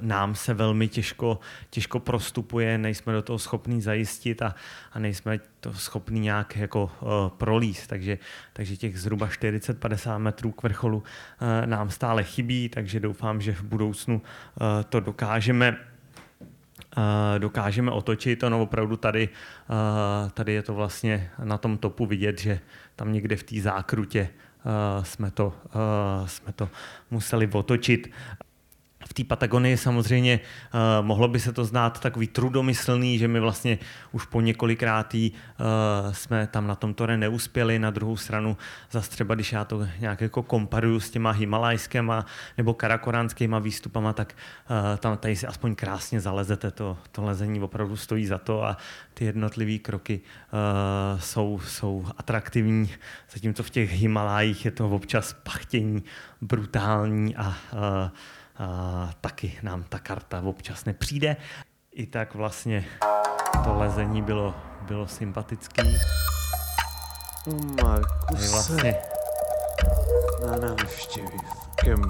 nám 0.00 0.34
se 0.34 0.54
velmi 0.54 0.88
těžko, 0.88 1.38
těžko 1.70 2.00
prostupuje, 2.00 2.78
nejsme 2.78 3.12
do 3.12 3.22
toho 3.22 3.38
schopní 3.38 3.82
zajistit 3.82 4.42
a, 4.42 4.54
a 4.92 4.98
nejsme 4.98 5.40
to 5.60 5.72
schopní 5.72 6.20
nějak 6.20 6.56
jako 6.56 6.84
uh, 7.00 7.08
prolíst. 7.28 7.86
Takže, 7.86 8.18
takže 8.52 8.76
těch 8.76 9.00
zhruba 9.00 9.26
40-50 9.26 10.18
metrů 10.18 10.52
k 10.52 10.62
vrcholu 10.62 10.98
uh, 10.98 11.66
nám 11.66 11.90
stále 11.90 12.24
chybí, 12.24 12.68
takže 12.68 13.00
doufám, 13.00 13.40
že 13.40 13.52
v 13.52 13.62
budoucnu 13.62 14.14
uh, 14.14 14.66
to 14.88 15.00
dokážeme 15.00 15.76
dokážeme 17.38 17.90
otočit. 17.90 18.42
Ono 18.42 18.62
opravdu 18.62 18.96
tady, 18.96 19.28
tady 20.34 20.52
je 20.52 20.62
to 20.62 20.74
vlastně 20.74 21.30
na 21.44 21.58
tom 21.58 21.78
topu 21.78 22.06
vidět, 22.06 22.38
že 22.38 22.60
tam 22.96 23.12
někde 23.12 23.36
v 23.36 23.42
té 23.42 23.60
zákrutě 23.60 24.28
jsme 25.02 25.30
to, 25.30 25.54
jsme 26.26 26.52
to 26.52 26.68
museli 27.10 27.48
otočit 27.52 28.10
v 29.10 29.14
té 29.14 29.24
Patagonii 29.24 29.76
samozřejmě 29.76 30.40
uh, 30.40 31.06
mohlo 31.06 31.28
by 31.28 31.40
se 31.40 31.52
to 31.52 31.64
znát 31.64 32.00
takový 32.00 32.26
trudomyslný, 32.26 33.18
že 33.18 33.28
my 33.28 33.40
vlastně 33.40 33.78
už 34.12 34.24
po 34.24 34.40
několikrátý 34.40 35.30
uh, 35.30 36.12
jsme 36.12 36.46
tam 36.46 36.66
na 36.66 36.74
tom 36.74 36.94
tore 36.94 37.16
neuspěli. 37.16 37.78
Na 37.78 37.90
druhou 37.90 38.16
stranu 38.16 38.56
zase 38.90 39.10
třeba, 39.10 39.34
když 39.34 39.52
já 39.52 39.64
to 39.64 39.88
nějak 39.98 40.20
jako 40.20 40.42
komparuju 40.42 41.00
s 41.00 41.10
těma 41.10 41.30
himalajskýma 41.30 42.26
nebo 42.58 42.74
karakoránskýma 42.74 43.58
výstupama, 43.58 44.12
tak 44.12 44.36
uh, 44.70 44.76
tam 44.98 45.16
tady 45.16 45.36
si 45.36 45.46
aspoň 45.46 45.74
krásně 45.74 46.20
zalezete. 46.20 46.70
To, 46.70 46.98
to 47.12 47.24
lezení 47.24 47.60
opravdu 47.60 47.96
stojí 47.96 48.26
za 48.26 48.38
to 48.38 48.64
a 48.64 48.76
ty 49.14 49.24
jednotlivé 49.24 49.78
kroky 49.78 50.20
uh, 50.20 51.20
jsou, 51.20 51.60
jsou 51.66 52.06
atraktivní, 52.16 52.90
zatímco 53.34 53.62
v 53.62 53.70
těch 53.70 53.90
Himalájích 53.90 54.64
je 54.64 54.70
to 54.70 54.90
občas 54.90 55.32
pachtění 55.32 56.02
brutální 56.40 57.36
a 57.36 57.48
uh, 57.48 58.10
a 58.60 59.10
taky 59.20 59.58
nám 59.62 59.82
ta 59.82 59.98
karta 59.98 60.42
občas 60.44 60.84
nepřijde. 60.84 61.36
I 61.92 62.06
tak 62.06 62.34
vlastně 62.34 62.84
to 63.64 63.74
lezení 63.74 64.22
bylo, 64.22 64.54
bylo 64.82 65.08
sympatický. 65.08 65.82
Markuse, 67.82 68.48
vlastně 68.48 68.94
na 70.46 70.56
návštěvě 70.56 71.30
v 71.30 71.76
kempu. 71.76 72.08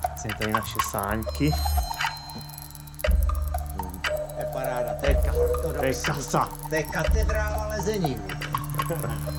Vlastně 0.00 0.30
tady 0.38 0.52
naše 0.52 0.76
sáňky. 0.90 1.52
To 3.74 4.38
je 4.38 4.46
paráda, 4.52 4.94
to 5.00 5.06
je, 5.06 5.14
to, 5.62 5.72
to 5.72 5.84
je 5.84 5.94
kasa. 5.94 6.48
To 6.68 6.74
je 6.74 6.82
katedrála 6.82 7.66
lezení. 7.66 8.16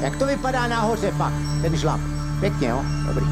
Jak 0.00 0.16
to 0.16 0.26
vypadá 0.26 0.66
nahoře 0.66 1.12
pak, 1.18 1.32
ten 1.62 1.76
žlab? 1.76 2.17
Pěkně, 2.40 2.68
jo? 2.68 2.84
Dobrý. 3.06 3.24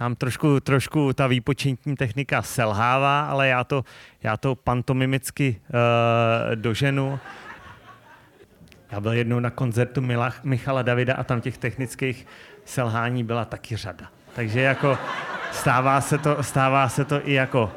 Nám 0.00 0.14
trošku, 0.14 0.60
trošku 0.60 1.12
ta 1.12 1.26
výpočetní 1.26 1.96
technika 1.96 2.42
selhává, 2.42 3.26
ale 3.26 3.48
já 3.48 3.64
to, 3.64 3.84
já 4.22 4.36
to 4.36 4.54
pantomimicky 4.54 5.60
uh, 5.68 6.56
doženu. 6.56 7.18
Já 8.92 9.00
byl 9.00 9.12
jednou 9.12 9.40
na 9.40 9.50
koncertu 9.50 10.00
Mila, 10.00 10.32
Michala 10.42 10.82
Davida 10.82 11.14
a 11.14 11.24
tam 11.24 11.40
těch 11.40 11.58
technických 11.58 12.26
selhání 12.64 13.24
byla 13.24 13.44
taky 13.44 13.76
řada. 13.76 14.06
Takže 14.34 14.60
jako 14.60 14.98
stává 15.52 16.00
se 16.00 16.18
to, 16.18 16.42
stává 16.42 16.88
se 16.88 17.04
to 17.04 17.28
i 17.28 17.32
jako 17.32 17.72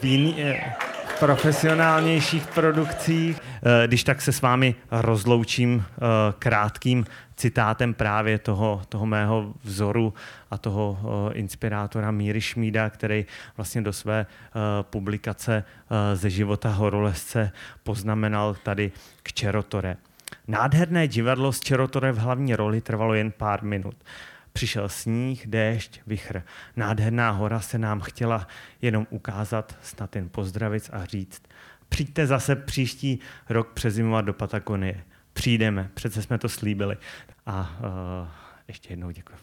v 0.00 0.04
jiný, 0.04 0.42
eh, 0.42 0.74
profesionálnějších 1.22 2.46
produkcích. 2.46 3.40
Eh, 3.40 3.86
když 3.86 4.04
tak 4.04 4.22
se 4.22 4.32
s 4.32 4.40
vámi 4.40 4.74
rozloučím 4.90 5.84
eh, 5.86 6.00
krátkým 6.38 7.04
citátem 7.36 7.94
právě 7.94 8.38
toho, 8.38 8.82
toho 8.88 9.06
mého 9.06 9.54
vzoru 9.64 10.14
a 10.50 10.58
toho 10.58 10.98
eh, 11.02 11.34
inspirátora 11.38 12.10
Míry 12.10 12.40
Šmída, 12.40 12.90
který 12.90 13.26
vlastně 13.56 13.82
do 13.82 13.92
své 13.92 14.26
publikace 14.82 15.64
ze 16.14 16.30
života 16.30 16.68
horolezce 16.70 17.52
poznamenal 17.82 18.54
tady 18.62 18.92
k 19.22 19.32
Čerotore. 19.32 19.96
Nádherné 20.48 21.08
divadlo 21.08 21.52
s 21.52 21.60
Čerotore 21.60 22.12
v 22.12 22.18
hlavní 22.18 22.56
roli 22.56 22.80
trvalo 22.80 23.14
jen 23.14 23.30
pár 23.30 23.64
minut. 23.64 23.94
Přišel 24.52 24.88
sníh, 24.88 25.46
déšť, 25.46 26.00
vichr. 26.06 26.42
Nádherná 26.76 27.30
hora 27.30 27.60
se 27.60 27.78
nám 27.78 28.00
chtěla 28.00 28.48
jenom 28.82 29.06
ukázat, 29.10 29.78
snad 29.82 30.16
jen 30.16 30.28
pozdravit 30.28 30.90
a 30.92 31.04
říct, 31.04 31.42
přijďte 31.88 32.26
zase 32.26 32.56
příští 32.56 33.18
rok 33.48 33.72
přezimovat 33.72 34.24
do 34.24 34.32
Patagonie. 34.32 35.04
Přijdeme, 35.32 35.90
přece 35.94 36.22
jsme 36.22 36.38
to 36.38 36.48
slíbili. 36.48 36.96
A 37.46 37.76
uh, 37.80 38.28
ještě 38.68 38.92
jednou 38.92 39.10
děkuji. 39.10 39.36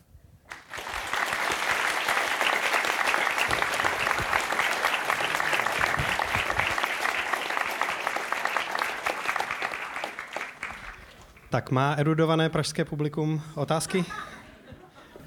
Tak 11.50 11.72
má 11.72 11.94
erudované 11.94 12.50
pražské 12.50 12.86
publikum 12.86 13.42
otázky? 13.56 14.06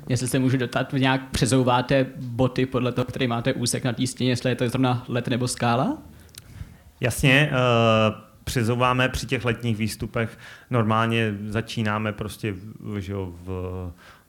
Jestli 0.09 0.29
se 0.29 0.39
můžu 0.39 0.57
dotat, 0.57 0.93
nějak 0.93 1.31
přezouváte 1.31 2.07
boty 2.21 2.67
podle 2.67 2.93
toho, 2.93 3.05
který 3.05 3.27
máte 3.27 3.53
úsek 3.53 3.85
na 3.85 3.93
té 3.93 4.07
stěně, 4.07 4.31
jestli 4.31 4.51
je 4.51 4.57
to 4.57 4.69
zrovna 4.69 5.05
let 5.09 5.29
nebo 5.29 5.49
skála? 5.49 5.99
Jasně, 7.01 7.51
uh, 7.53 8.15
přezouváme 8.45 9.09
při 9.09 9.27
těch 9.27 9.45
letních 9.45 9.77
výstupech. 9.77 10.39
Normálně 10.71 11.35
začínáme 11.49 12.13
prostě 12.13 12.55
že 12.99 13.13
jo, 13.13 13.33
v, 13.45 13.49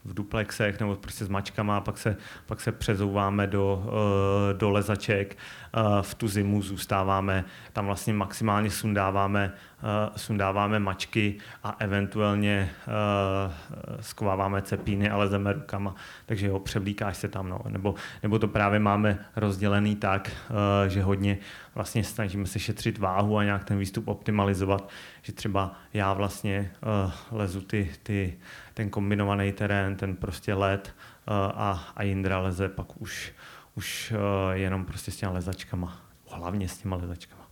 v 0.06 0.14
duplexech 0.14 0.80
nebo 0.80 0.96
prostě 0.96 1.26
s 1.26 1.30
mačkama, 1.30 1.82
pak 1.82 1.98
se, 1.98 2.18
pak 2.46 2.62
se 2.62 2.72
přezouváme 2.72 3.48
do, 3.48 3.84
uh, 3.86 4.58
do 4.58 4.70
lezaček. 4.70 5.38
Uh, 5.78 6.02
v 6.02 6.16
tu 6.16 6.28
zimu 6.28 6.62
zůstáváme, 6.62 7.46
tam 7.74 7.86
vlastně 7.86 8.14
maximálně 8.14 8.70
sundáváme 8.70 9.54
sundáváme 10.16 10.80
mačky 10.80 11.38
a 11.64 11.76
eventuálně 11.80 12.72
uh, 12.88 13.54
skováváme 14.02 14.62
cepíny, 14.62 15.10
ale 15.10 15.28
zeme 15.28 15.54
rukama, 15.54 15.96
takže 16.26 16.48
jo, 16.48 16.60
převlíkáš 16.60 17.18
se 17.18 17.28
tam, 17.28 17.50
no. 17.50 17.60
nebo, 17.68 17.96
nebo 18.24 18.40
to 18.40 18.48
právě 18.48 18.80
máme 18.80 19.26
rozdělený 19.36 19.96
tak, 19.96 20.32
uh, 20.50 20.90
že 20.90 21.04
hodně 21.04 21.38
vlastně 21.76 22.04
snažíme 22.04 22.46
se 22.46 22.60
šetřit 22.60 22.98
váhu 22.98 23.38
a 23.38 23.44
nějak 23.44 23.64
ten 23.64 23.80
výstup 23.80 24.08
optimalizovat, 24.08 24.90
že 25.22 25.34
třeba 25.34 25.76
já 25.94 26.14
vlastně 26.14 26.72
lezu 27.32 27.62
ty, 27.62 27.90
ty, 28.04 28.38
ten 28.74 28.90
kombinovaný 28.90 29.52
terén, 29.52 29.96
ten 29.96 30.16
prostě 30.16 30.56
uh, 30.56 30.62
a, 31.36 31.94
a 31.96 32.04
Jindra 32.04 32.40
leze 32.40 32.70
pak 32.70 33.02
už, 33.02 33.34
už 33.76 34.14
jenom 34.52 34.86
prostě 34.86 35.12
s 35.12 35.16
těma 35.16 35.32
lezačkama, 35.32 35.98
hlavně 36.32 36.68
s 36.68 36.78
těma 36.78 36.96
lezačkama. 36.96 37.43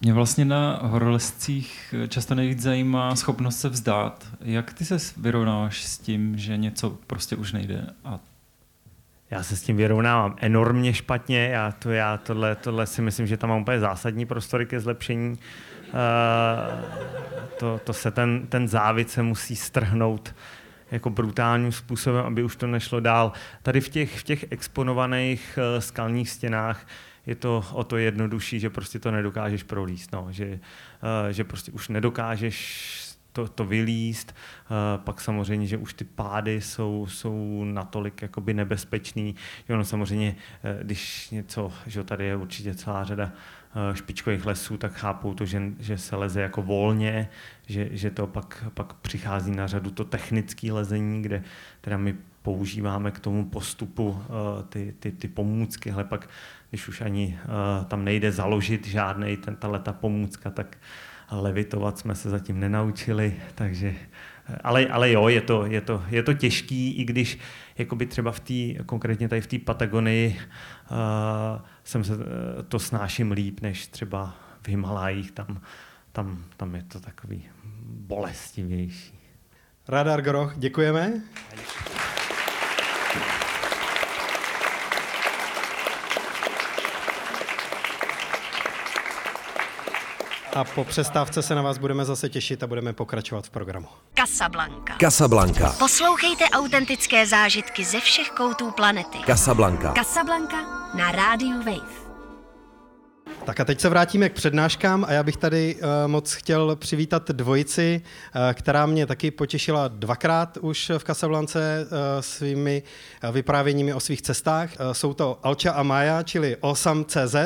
Mě 0.00 0.12
vlastně 0.12 0.44
na 0.44 0.80
horolezcích 0.82 1.94
často 2.08 2.34
nejvíc 2.34 2.60
zajímá 2.60 3.16
schopnost 3.16 3.60
se 3.60 3.68
vzdát. 3.68 4.26
Jak 4.40 4.72
ty 4.72 4.84
se 4.84 4.96
vyrovnáváš 5.16 5.84
s 5.84 5.98
tím, 5.98 6.38
že 6.38 6.56
něco 6.56 6.90
prostě 7.06 7.36
už 7.36 7.52
nejde 7.52 7.86
a 8.04 8.18
já 9.30 9.42
se 9.42 9.56
s 9.56 9.62
tím 9.62 9.76
vyrovnávám 9.76 10.36
enormně 10.40 10.94
špatně. 10.94 11.48
Já, 11.48 11.72
to, 11.72 11.90
já 11.90 12.16
tohle, 12.16 12.56
tohle 12.56 12.86
si 12.86 13.02
myslím, 13.02 13.26
že 13.26 13.36
tam 13.36 13.50
mám 13.50 13.60
úplně 13.60 13.80
zásadní 13.80 14.26
prostory 14.26 14.66
ke 14.66 14.80
zlepšení. 14.80 15.30
Uh, 15.30 15.38
to, 17.58 17.80
to 17.84 17.92
se 17.92 18.10
ten, 18.10 18.46
ten 18.46 18.68
závit 18.68 19.10
se 19.10 19.22
musí 19.22 19.56
strhnout 19.56 20.34
jako 20.90 21.10
brutálním 21.10 21.72
způsobem, 21.72 22.24
aby 22.24 22.42
už 22.42 22.56
to 22.56 22.66
nešlo 22.66 23.00
dál. 23.00 23.32
Tady 23.62 23.80
v 23.80 23.88
těch, 23.88 24.20
v 24.20 24.22
těch 24.22 24.44
exponovaných 24.50 25.58
uh, 25.58 25.80
skalních 25.80 26.30
stěnách 26.30 26.86
je 27.26 27.34
to 27.34 27.64
o 27.72 27.84
to 27.84 27.96
jednodušší, 27.96 28.60
že 28.60 28.70
prostě 28.70 28.98
to 28.98 29.10
nedokážeš 29.10 29.62
prolíst, 29.62 30.12
no. 30.12 30.26
že, 30.30 30.46
uh, 30.52 31.30
že 31.30 31.44
prostě 31.44 31.72
už 31.72 31.88
nedokážeš 31.88 33.12
to, 33.32 33.48
to 33.48 33.64
vylíst, 33.64 34.34
uh, 34.70 35.04
pak 35.04 35.20
samozřejmě, 35.20 35.66
že 35.66 35.76
už 35.76 35.94
ty 35.94 36.04
pády 36.04 36.60
jsou, 36.60 37.06
jsou 37.06 37.64
natolik 37.64 38.22
jakoby 38.22 38.54
nebezpečný, 38.54 39.34
že 39.68 39.74
ono 39.74 39.84
samozřejmě, 39.84 40.36
uh, 40.64 40.82
když 40.82 41.30
něco, 41.30 41.72
že 41.86 42.04
tady 42.04 42.24
je 42.24 42.36
určitě 42.36 42.74
celá 42.74 43.04
řada 43.04 43.32
špičkových 43.94 44.46
lesů, 44.46 44.76
tak 44.76 44.92
chápou 44.92 45.34
to, 45.34 45.44
že, 45.44 45.62
že 45.78 45.98
se 45.98 46.16
leze 46.16 46.40
jako 46.40 46.62
volně, 46.62 47.28
že, 47.66 47.88
že 47.90 48.10
to 48.10 48.26
pak, 48.26 48.64
pak 48.74 48.92
přichází 48.94 49.50
na 49.50 49.66
řadu 49.66 49.90
to 49.90 50.04
technické 50.04 50.72
lezení, 50.72 51.22
kde 51.22 51.42
teda 51.80 51.96
my 51.96 52.16
používáme 52.42 53.10
k 53.10 53.18
tomu 53.18 53.44
postupu 53.44 54.08
uh, 54.08 54.18
ty, 54.68 54.94
ty, 54.98 55.12
ty 55.12 55.28
pomůcky, 55.28 55.90
ale 55.90 56.04
pak, 56.04 56.28
když 56.70 56.88
už 56.88 57.00
ani 57.00 57.38
uh, 57.44 57.84
tam 57.84 58.04
nejde 58.04 58.32
založit 58.32 58.86
žádný 58.86 59.36
ten, 59.36 59.56
ta 59.56 59.68
leta 59.68 59.92
pomůcka, 59.92 60.50
tak 60.50 60.78
levitovat 61.30 61.98
jsme 61.98 62.14
se 62.14 62.30
zatím 62.30 62.60
nenaučili, 62.60 63.36
takže 63.54 63.94
ale, 64.64 64.86
ale 64.86 65.10
jo, 65.10 65.28
je 65.28 65.40
to, 65.40 65.66
je, 65.66 65.80
to, 65.80 66.02
je 66.08 66.22
to 66.22 66.34
těžký, 66.34 66.92
i 66.92 67.04
když 67.04 67.38
jakoby 67.78 68.06
třeba 68.06 68.32
v 68.32 68.40
té, 68.40 68.84
konkrétně 68.84 69.28
tady 69.28 69.40
v 69.40 69.46
té 69.46 69.58
Patagonii 69.58 70.38
uh, 70.90 70.96
jsem 71.84 72.04
se, 72.04 72.16
uh, 72.16 72.22
to 72.68 72.78
snáším 72.78 73.32
líp, 73.32 73.60
než 73.60 73.86
třeba 73.86 74.36
v 74.62 74.68
Himalájích, 74.68 75.30
tam, 75.30 75.60
tam, 76.12 76.44
tam 76.56 76.74
je 76.74 76.82
to 76.82 77.00
takový 77.00 77.44
bolestivější. 77.84 79.18
Radar 79.88 80.22
Groch, 80.22 80.54
děkujeme. 80.56 81.22
A 90.56 90.64
po 90.64 90.84
přestávce 90.84 91.42
se 91.42 91.54
na 91.54 91.62
vás 91.62 91.78
budeme 91.78 92.04
zase 92.04 92.28
těšit 92.28 92.62
a 92.62 92.66
budeme 92.66 92.92
pokračovat 92.92 93.46
v 93.46 93.50
programu. 93.50 93.86
Casablanca. 94.18 94.94
Casablanca. 95.00 95.76
Poslouchejte 95.78 96.44
autentické 96.44 97.26
zážitky 97.26 97.84
ze 97.84 98.00
všech 98.00 98.30
koutů 98.30 98.70
planety. 98.70 99.18
Casablanca. 99.26 99.92
Casablanca 99.96 100.56
na 100.94 101.12
rádiu 101.12 101.58
Wave. 101.58 102.01
Tak 103.44 103.60
a 103.60 103.64
teď 103.64 103.80
se 103.80 103.88
vrátíme 103.88 104.28
k 104.28 104.32
přednáškám 104.32 105.04
a 105.08 105.12
já 105.12 105.22
bych 105.22 105.36
tady 105.36 105.74
uh, 105.74 105.80
moc 106.06 106.32
chtěl 106.32 106.76
přivítat 106.76 107.30
dvojici, 107.30 108.00
uh, 108.02 108.40
která 108.54 108.86
mě 108.86 109.06
taky 109.06 109.30
potěšila 109.30 109.88
dvakrát 109.88 110.58
už 110.60 110.92
v 110.98 111.04
Casablance 111.04 111.86
uh, 111.86 111.96
svými 112.20 112.82
vyprávěními 113.32 113.94
o 113.94 114.00
svých 114.00 114.22
cestách. 114.22 114.70
Jsou 114.92 115.14
to 115.14 115.38
Alča 115.42 115.72
a 115.72 115.82
Maja, 115.82 116.22
čili 116.22 116.56
Osam.cz, 116.60 117.36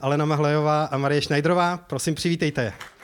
Alena 0.00 0.24
Mahlejová 0.24 0.84
a 0.84 0.96
Marie 0.96 1.22
Šnajdrová. 1.22 1.76
Prosím, 1.76 2.14
přivítejte 2.14 2.62
je. 2.62 2.95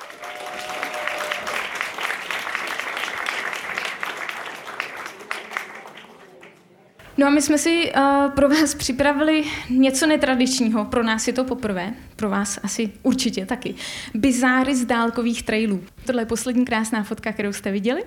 No 7.19 7.27
a 7.27 7.31
my 7.31 7.43
jsme 7.43 7.59
si 7.59 7.93
uh, 7.97 8.31
pro 8.31 8.49
vás 8.49 8.75
připravili 8.75 9.45
něco 9.71 10.07
netradičního. 10.07 10.85
Pro 10.85 11.03
nás 11.03 11.27
je 11.27 11.33
to 11.33 11.45
poprvé, 11.45 11.95
pro 12.17 12.31
vás 12.31 12.59
asi 12.63 12.93
určitě 13.03 13.47
taky. 13.47 13.75
Bizáry 14.15 14.77
z 14.77 14.85
dálkových 14.85 15.43
trailů. 15.43 15.85
Tohle 16.07 16.23
je 16.23 16.27
poslední 16.27 16.65
krásná 16.65 17.03
fotka, 17.03 17.33
kterou 17.33 17.53
jste 17.53 17.73
viděli. 17.73 18.05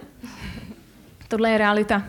Tohle 1.28 1.50
je 1.50 1.58
realita. 1.58 2.04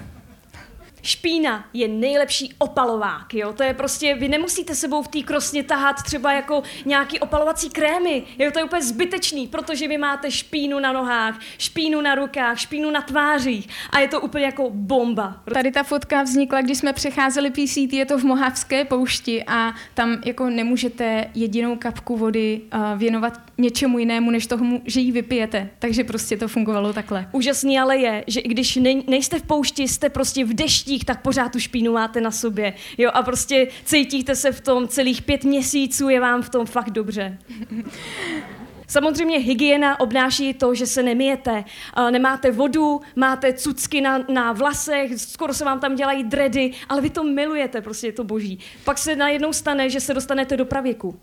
Špína 1.07 1.64
je 1.73 1.88
nejlepší 1.88 2.55
opalovák, 2.59 3.35
jo? 3.35 3.53
To 3.53 3.62
je 3.62 3.75
prostě, 3.75 4.14
vy 4.14 4.29
nemusíte 4.29 4.75
sebou 4.75 5.03
v 5.03 5.09
té 5.09 5.23
krosně 5.23 5.62
tahat 5.62 6.03
třeba 6.03 6.33
jako 6.33 6.62
nějaký 6.85 7.19
opalovací 7.19 7.71
krémy, 7.71 8.23
jo? 8.38 8.51
To 8.51 8.59
je 8.59 8.64
úplně 8.64 8.83
zbytečný, 8.83 9.47
protože 9.47 9.88
vy 9.88 9.99
máte 9.99 10.31
špínu 10.31 10.79
na 10.79 10.92
nohách, 10.92 11.40
špínu 11.59 12.01
na 12.01 12.14
rukách, 12.14 12.59
špínu 12.59 12.90
na 12.90 13.03
tvářích 13.03 13.69
a 13.90 13.99
je 13.99 14.09
to 14.09 14.21
úplně 14.21 14.45
jako 14.45 14.71
bomba. 14.71 15.42
Tady 15.55 15.71
ta 15.71 15.83
fotka 15.83 16.23
vznikla, 16.23 16.61
když 16.61 16.79
jsme 16.79 16.92
přecházeli 16.92 17.51
PCT, 17.51 17.92
je 17.92 18.07
to 18.07 18.19
v 18.19 18.25
Mohavské 18.25 18.85
poušti 18.85 19.45
a 19.47 19.75
tam 19.95 20.19
jako 20.25 20.51
nemůžete 20.51 21.31
jedinou 21.35 21.77
kapku 21.77 22.16
vody 22.16 22.61
uh, 22.75 22.99
věnovat 22.99 23.40
něčemu 23.59 23.99
jinému, 23.99 24.31
než 24.31 24.47
tomu, 24.47 24.83
že 24.85 25.01
ji 25.01 25.12
vypijete. 25.12 25.71
Takže 25.79 26.05
prostě 26.05 26.37
to 26.37 26.49
fungovalo 26.49 26.92
takhle. 26.92 27.29
Úžasný 27.33 27.79
ale 27.79 27.97
je, 27.97 28.25
že 28.27 28.40
i 28.40 28.49
když 28.49 28.77
ne, 28.77 28.95
nejste 29.07 29.38
v 29.38 29.42
poušti, 29.42 29.88
jste 29.88 30.09
prostě 30.09 30.45
v 30.45 30.55
deštích, 30.97 31.05
tak 31.05 31.23
pořád 31.23 31.53
tu 31.53 31.61
špínu 31.61 31.93
máte 31.93 32.21
na 32.21 32.31
sobě. 32.31 32.75
Jo, 32.99 33.11
a 33.15 33.23
prostě 33.23 33.69
cítíte 33.85 34.35
se 34.35 34.53
v 34.53 34.61
tom 34.61 34.89
celých 34.89 35.23
pět 35.23 35.45
měsíců, 35.45 36.09
je 36.09 36.21
vám 36.21 36.43
v 36.43 36.49
tom 36.49 36.67
fakt 36.67 36.91
dobře. 36.91 37.39
Samozřejmě 38.89 39.39
hygiena 39.39 40.01
obnáší 40.01 40.55
to, 40.55 40.75
že 40.75 40.87
se 40.87 41.03
nemijete, 41.03 41.65
nemáte 42.11 42.51
vodu, 42.51 43.01
máte 43.17 43.53
cucky 43.53 44.01
na, 44.01 44.19
na 44.29 44.53
vlasech, 44.53 45.19
skoro 45.21 45.55
se 45.55 45.65
vám 45.65 45.81
tam 45.81 45.97
dělají 45.97 46.25
dredy, 46.25 46.73
ale 46.89 47.01
vy 47.01 47.11
to 47.11 47.25
milujete, 47.25 47.81
prostě 47.81 48.07
je 48.07 48.13
to 48.13 48.25
boží. 48.25 48.59
Pak 48.85 48.99
se 48.99 49.17
najednou 49.17 49.53
stane, 49.53 49.91
že 49.91 50.01
se 50.01 50.15
dostanete 50.15 50.57
do 50.57 50.65
pravěku. 50.65 51.19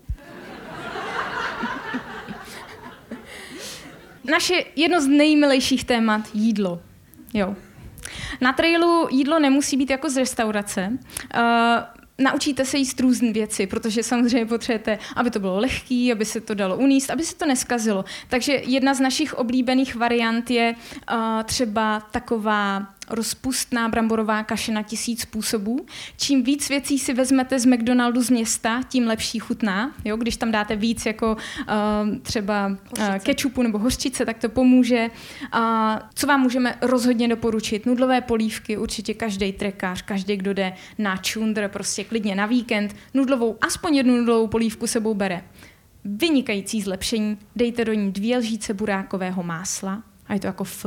Naše 4.24 4.64
jedno 4.76 5.00
z 5.00 5.06
nejmilejších 5.06 5.84
témat, 5.84 6.28
jídlo. 6.34 6.80
Jo. 7.34 7.56
Na 8.40 8.52
trailu 8.52 9.08
jídlo 9.10 9.38
nemusí 9.38 9.76
být 9.76 9.90
jako 9.90 10.10
z 10.10 10.16
restaurace. 10.16 10.98
Uh, 11.34 11.40
naučíte 12.18 12.64
se 12.64 12.78
jíst 12.78 13.00
různé 13.00 13.32
věci, 13.32 13.66
protože 13.66 14.02
samozřejmě 14.02 14.46
potřebujete, 14.46 14.98
aby 15.16 15.30
to 15.30 15.40
bylo 15.40 15.58
lehký, 15.58 16.12
aby 16.12 16.24
se 16.24 16.40
to 16.40 16.54
dalo 16.54 16.76
uníst, 16.76 17.10
aby 17.10 17.22
se 17.22 17.36
to 17.36 17.46
neskazilo. 17.46 18.04
Takže 18.28 18.52
jedna 18.52 18.94
z 18.94 19.00
našich 19.00 19.34
oblíbených 19.34 19.96
variant 19.96 20.50
je 20.50 20.74
uh, 20.74 21.42
třeba 21.44 22.00
taková 22.10 22.86
rozpustná 23.10 23.88
bramborová 23.88 24.42
kaše 24.42 24.72
na 24.72 24.82
tisíc 24.82 25.20
způsobů. 25.20 25.86
Čím 26.16 26.42
víc 26.42 26.68
věcí 26.68 26.98
si 26.98 27.14
vezmete 27.14 27.58
z 27.58 27.66
McDonaldu 27.66 28.22
z 28.22 28.30
města, 28.30 28.80
tím 28.88 29.06
lepší 29.06 29.38
chutná. 29.38 29.94
Jo? 30.04 30.16
Když 30.16 30.36
tam 30.36 30.52
dáte 30.52 30.76
víc 30.76 31.06
jako 31.06 31.36
uh, 31.36 32.16
třeba 32.22 32.66
uh, 32.98 33.16
kečupu 33.18 33.62
nebo 33.62 33.78
hořčice, 33.78 34.26
tak 34.26 34.38
to 34.38 34.48
pomůže. 34.48 35.10
Uh, 35.54 35.60
co 36.14 36.26
vám 36.26 36.40
můžeme 36.40 36.78
rozhodně 36.80 37.28
doporučit? 37.28 37.86
Nudlové 37.86 38.20
polívky, 38.20 38.76
určitě 38.76 39.14
každý 39.14 39.52
trekář, 39.52 40.02
každý, 40.02 40.36
kdo 40.36 40.54
jde 40.54 40.72
na 40.98 41.16
čundr, 41.16 41.68
prostě 41.68 42.04
klidně 42.04 42.34
na 42.34 42.46
víkend, 42.46 42.96
nudlovou, 43.14 43.58
aspoň 43.60 43.96
jednu 43.96 44.16
nudlovou 44.16 44.46
polívku 44.46 44.86
sebou 44.86 45.14
bere. 45.14 45.44
Vynikající 46.04 46.82
zlepšení, 46.82 47.38
dejte 47.56 47.84
do 47.84 47.92
ní 47.92 48.12
dvě 48.12 48.38
lžíce 48.38 48.74
burákového 48.74 49.42
másla 49.42 50.02
a 50.26 50.34
je 50.34 50.40
to 50.40 50.46
jako 50.46 50.64
f 50.64 50.86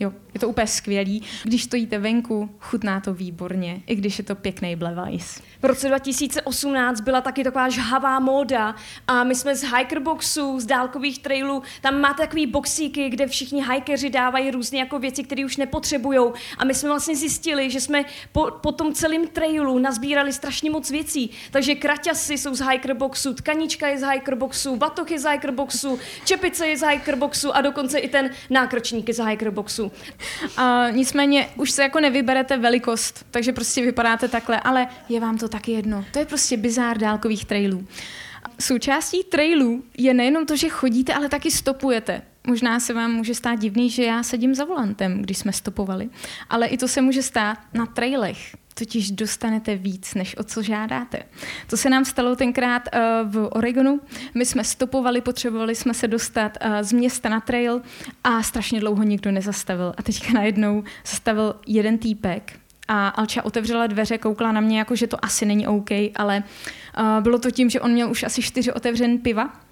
Jo, 0.00 0.12
je 0.34 0.40
to 0.40 0.48
úplně 0.48 0.66
skvělý. 0.66 1.22
Když 1.42 1.64
stojíte 1.64 1.98
venku, 1.98 2.50
chutná 2.60 3.00
to 3.00 3.14
výborně, 3.14 3.82
i 3.86 3.94
když 3.94 4.18
je 4.18 4.24
to 4.24 4.34
pěkný 4.34 4.76
blevajs. 4.76 5.42
V 5.62 5.64
roce 5.64 5.88
2018 5.88 7.00
byla 7.00 7.20
taky 7.20 7.44
taková 7.44 7.68
žhavá 7.68 8.20
móda 8.20 8.74
a 9.08 9.24
my 9.24 9.34
jsme 9.34 9.56
z 9.56 9.62
hikerboxů, 9.62 10.60
z 10.60 10.66
dálkových 10.66 11.18
trailů, 11.18 11.62
tam 11.80 12.00
máte 12.00 12.22
takový 12.22 12.46
boxíky, 12.46 13.10
kde 13.10 13.26
všichni 13.26 13.64
hikeři 13.72 14.10
dávají 14.10 14.50
různé 14.50 14.78
jako 14.78 14.98
věci, 14.98 15.24
které 15.24 15.44
už 15.44 15.56
nepotřebují. 15.56 16.18
A 16.58 16.64
my 16.64 16.74
jsme 16.74 16.88
vlastně 16.88 17.16
zjistili, 17.16 17.70
že 17.70 17.80
jsme 17.80 18.04
po, 18.32 18.50
po 18.60 18.72
tom 18.72 18.94
celém 18.94 19.28
trailu 19.28 19.78
nazbírali 19.78 20.32
strašně 20.32 20.70
moc 20.70 20.90
věcí. 20.90 21.30
Takže 21.50 21.74
kraťasy 21.74 22.38
jsou 22.38 22.54
z 22.54 22.60
hikerboxu, 22.60 23.34
tkanička 23.34 23.88
je 23.88 23.98
z 23.98 24.06
hikerboxu, 24.10 24.76
batoh 24.76 25.10
je 25.10 25.18
z 25.18 25.30
hikerboxu, 25.30 25.98
čepice 26.24 26.66
je 26.66 26.76
z 26.76 26.86
hikerboxu 26.86 27.56
a 27.56 27.60
dokonce 27.60 27.98
i 27.98 28.08
ten 28.08 28.30
nákročník 28.50 29.08
je 29.08 29.14
z 29.14 29.24
hikerboxu. 29.24 29.85
A 30.56 30.90
nicméně 30.90 31.48
už 31.56 31.70
se 31.70 31.82
jako 31.82 32.00
nevyberete 32.00 32.56
velikost, 32.56 33.26
takže 33.30 33.52
prostě 33.52 33.82
vypadáte 33.82 34.28
takhle, 34.28 34.60
ale 34.60 34.86
je 35.08 35.20
vám 35.20 35.38
to 35.38 35.48
taky 35.48 35.72
jedno. 35.72 36.04
To 36.12 36.18
je 36.18 36.24
prostě 36.24 36.56
bizár 36.56 36.98
dálkových 36.98 37.44
trailů. 37.44 37.86
Součástí 38.60 39.24
trailů 39.24 39.84
je 39.98 40.14
nejenom 40.14 40.46
to, 40.46 40.56
že 40.56 40.68
chodíte, 40.68 41.14
ale 41.14 41.28
taky 41.28 41.50
stopujete. 41.50 42.22
Možná 42.46 42.80
se 42.80 42.94
vám 42.94 43.12
může 43.12 43.34
stát 43.34 43.58
divný, 43.58 43.90
že 43.90 44.04
já 44.04 44.22
sedím 44.22 44.54
za 44.54 44.64
volantem, 44.64 45.22
když 45.22 45.38
jsme 45.38 45.52
stopovali, 45.52 46.08
ale 46.50 46.66
i 46.66 46.76
to 46.76 46.88
se 46.88 47.00
může 47.00 47.22
stát 47.22 47.58
na 47.74 47.86
trailech 47.86 48.56
totiž 48.78 49.10
dostanete 49.10 49.76
víc, 49.76 50.14
než 50.14 50.38
o 50.38 50.44
co 50.44 50.62
žádáte. 50.62 51.22
To 51.66 51.76
se 51.76 51.90
nám 51.90 52.04
stalo 52.04 52.36
tenkrát 52.36 52.82
uh, 52.94 53.30
v 53.30 53.48
Oregonu. 53.52 54.00
My 54.34 54.46
jsme 54.46 54.64
stopovali, 54.64 55.20
potřebovali 55.20 55.74
jsme 55.74 55.94
se 55.94 56.08
dostat 56.08 56.58
uh, 56.64 56.72
z 56.80 56.92
města 56.92 57.28
na 57.28 57.40
trail 57.40 57.82
a 58.24 58.42
strašně 58.42 58.80
dlouho 58.80 59.02
nikdo 59.02 59.32
nezastavil. 59.32 59.94
A 59.96 60.02
teďka 60.02 60.32
najednou 60.32 60.84
zastavil 61.06 61.54
jeden 61.66 61.98
týpek, 61.98 62.52
a 62.88 63.08
Alča 63.08 63.42
otevřela 63.42 63.86
dveře, 63.86 64.18
koukla 64.18 64.52
na 64.52 64.60
mě, 64.60 64.78
jako 64.78 64.96
že 64.96 65.06
to 65.06 65.24
asi 65.24 65.46
není 65.46 65.66
OK, 65.66 65.90
ale 66.16 66.42
uh, 66.98 67.20
bylo 67.20 67.38
to 67.38 67.50
tím, 67.50 67.70
že 67.70 67.80
on 67.80 67.92
měl 67.92 68.10
už 68.10 68.22
asi 68.22 68.42
čtyři 68.42 68.72
otevřen 68.72 69.18
piva 69.18 69.65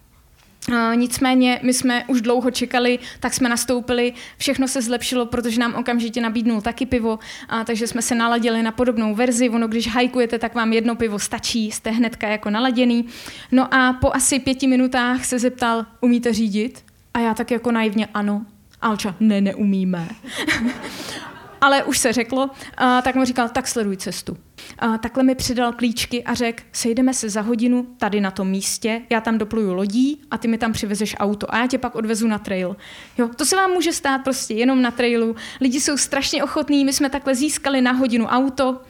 nicméně 0.94 1.61
my 1.62 1.74
jsme 1.74 2.05
už 2.09 2.20
dlouho 2.20 2.50
čekali, 2.50 2.98
tak 3.20 3.35
jsme 3.35 3.48
nastoupili, 3.48 4.12
všechno 4.38 4.68
se 4.68 4.83
zlepšilo, 4.83 5.27
protože 5.27 5.61
nám 5.61 5.74
okamžitě 5.74 6.20
nabídnul 6.20 6.61
taky 6.61 6.87
pivo, 6.87 7.18
uh, 7.53 7.64
takže 7.64 7.87
jsme 7.87 8.03
se 8.03 8.14
naladili 8.14 8.62
na 8.62 8.72
podobnou 8.72 9.14
verzi. 9.14 9.48
Ono, 9.48 9.68
když 9.68 9.88
hajkujete, 9.88 10.38
tak 10.38 10.55
vám 10.55 10.72
jedno 10.72 10.96
pivo 10.96 11.18
stačí, 11.18 11.70
jste 11.70 11.90
hnedka 11.90 12.29
jako 12.29 12.50
naladěný. 12.50 13.07
No 13.53 13.74
a 13.74 13.92
po 13.92 14.11
asi 14.14 14.38
pěti 14.38 14.66
minutách 14.66 15.24
se 15.24 15.38
zeptal, 15.38 15.87
umíte 16.00 16.33
řídit? 16.33 16.85
A 17.14 17.18
já 17.18 17.35
tak 17.35 17.50
jako 17.50 17.72
naivně 17.72 18.07
ano. 18.14 18.46
Alča, 18.81 19.14
ne, 19.20 19.40
neumíme. 19.40 20.09
ale 21.64 21.85
už 21.85 21.98
se 21.98 22.12
řeklo, 22.12 22.50
a 22.77 23.03
tak 23.03 23.14
mu 23.14 23.24
říkal, 23.24 23.48
tak 23.48 23.68
sleduj 23.68 23.96
cestu. 23.96 24.37
A 24.79 24.98
takhle 24.98 25.22
mi 25.22 25.35
přidal 25.35 25.72
klíčky 25.72 26.24
a 26.24 26.35
řekl, 26.35 26.62
sejdeme 26.72 27.14
se 27.14 27.31
za 27.31 27.40
hodinu 27.40 27.87
tady 27.98 28.20
na 28.20 28.31
tom 28.31 28.48
místě, 28.48 29.03
já 29.11 29.20
tam 29.20 29.38
dopluju 29.38 29.74
lodí 29.74 30.20
a 30.31 30.38
ty 30.38 30.48
mi 30.48 30.59
tam 30.59 30.72
přivezeš 30.72 31.16
auto 31.18 31.55
a 31.55 31.59
já 31.59 31.66
tě 31.66 31.79
pak 31.79 31.94
odvezu 31.94 32.29
na 32.29 32.38
trail. 32.38 32.77
Jo, 33.18 33.29
to 33.37 33.44
se 33.44 33.57
vám 33.57 33.70
může 33.70 33.92
stát 33.92 34.18
prostě 34.18 34.55
jenom 34.55 34.83
na 34.83 34.90
trailu. 34.90 35.37
Lidi 35.61 35.81
jsou 35.81 35.96
strašně 35.96 36.44
ochotní, 36.44 36.85
my 36.85 36.92
jsme 36.92 37.11
takhle 37.11 37.35
získali 37.35 37.81
na 37.81 37.92
hodinu 37.92 38.27
auto, 38.27 38.81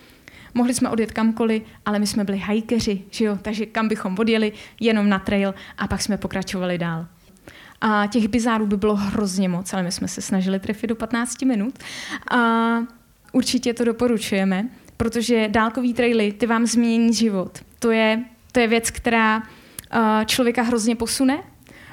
mohli 0.55 0.75
jsme 0.75 0.91
odjet 0.91 1.13
kamkoliv, 1.13 1.63
ale 1.87 1.99
my 1.99 2.07
jsme 2.07 2.25
byli 2.25 2.39
hajkeři, 2.39 3.03
že 3.11 3.25
jo, 3.25 3.39
takže 3.43 3.67
kam 3.67 3.89
bychom 3.89 4.17
odjeli, 4.19 4.53
jenom 4.81 5.09
na 5.09 5.19
trail 5.19 5.55
a 5.79 5.87
pak 5.87 6.03
jsme 6.03 6.17
pokračovali 6.17 6.79
dál. 6.79 7.07
A 7.81 8.07
těch 8.07 8.29
bizárů 8.29 8.67
by 8.67 8.77
bylo 8.77 8.97
hrozně 8.97 9.49
moc, 9.49 9.73
ale 9.75 9.83
my 9.83 9.93
jsme 9.93 10.09
se 10.09 10.21
snažili 10.21 10.61
trefit 10.61 10.87
do 10.87 10.97
15 10.97 11.43
minut. 11.43 11.79
A 12.31 12.79
určitě 13.33 13.75
to 13.75 13.85
doporučujeme, 13.85 14.69
protože 14.97 15.49
dálkový 15.49 15.95
traily, 15.95 16.33
ty 16.33 16.47
vám 16.47 16.67
změní 16.67 17.15
život. 17.15 17.59
To 17.79 17.91
je, 17.91 18.25
to 18.53 18.61
je 18.61 18.69
věc, 18.69 18.91
která 18.91 19.37
uh, 19.39 19.45
člověka 20.27 20.63
hrozně 20.63 20.97
posune 20.97 21.43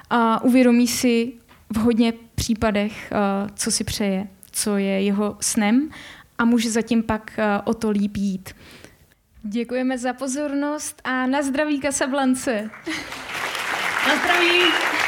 a 0.09 0.43
uvědomí 0.43 0.87
si 0.87 1.33
v 1.69 1.77
hodně 1.77 2.13
případech, 2.35 3.11
uh, 3.11 3.49
co 3.55 3.71
si 3.71 3.83
přeje, 3.83 4.27
co 4.51 4.77
je 4.77 5.01
jeho 5.01 5.37
snem 5.39 5.89
a 6.37 6.45
může 6.45 6.71
zatím 6.71 7.03
pak 7.03 7.31
uh, 7.37 7.61
o 7.63 7.73
to 7.73 7.89
líp 7.89 8.17
jít. 8.17 8.55
Děkujeme 9.43 9.97
za 9.97 10.13
pozornost 10.13 11.01
a 11.03 11.25
na 11.25 11.41
zdraví 11.41 11.79
Kasablance. 11.79 12.69
Na 14.07 14.15
zdraví! 14.15 15.00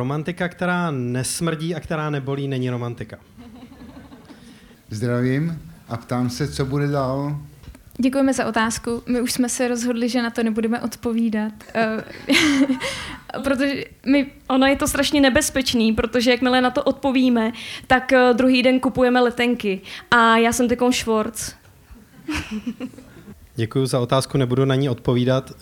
Romantika, 0.00 0.48
která 0.48 0.90
nesmrdí 0.90 1.74
a 1.74 1.80
která 1.80 2.10
nebolí, 2.10 2.48
není 2.48 2.70
romantika. 2.70 3.18
Zdravím 4.90 5.62
a 5.88 5.96
ptám 5.96 6.30
se, 6.30 6.48
co 6.48 6.64
bude 6.64 6.86
dál. 6.86 7.36
Děkujeme 7.98 8.32
za 8.32 8.46
otázku. 8.46 9.02
My 9.06 9.20
už 9.20 9.32
jsme 9.32 9.48
se 9.48 9.68
rozhodli, 9.68 10.08
že 10.08 10.22
na 10.22 10.30
to 10.30 10.42
nebudeme 10.42 10.80
odpovídat. 10.80 11.52
Eh, 11.74 12.04
protože 13.44 13.84
my... 14.06 14.32
Ono 14.48 14.66
je 14.66 14.76
to 14.76 14.88
strašně 14.88 15.20
nebezpečný, 15.20 15.92
protože 15.92 16.30
jakmile 16.30 16.60
na 16.60 16.70
to 16.70 16.82
odpovíme, 16.82 17.52
tak 17.86 18.12
eh, 18.12 18.34
druhý 18.34 18.62
den 18.62 18.80
kupujeme 18.80 19.20
letenky. 19.20 19.80
A 20.10 20.36
já 20.36 20.52
jsem 20.52 20.68
Tekon 20.68 20.92
Schwartz. 20.92 21.52
Děkuji 23.56 23.86
za 23.86 24.00
otázku, 24.00 24.38
nebudu 24.38 24.64
na 24.64 24.74
ní 24.74 24.88
odpovídat. 24.88 25.52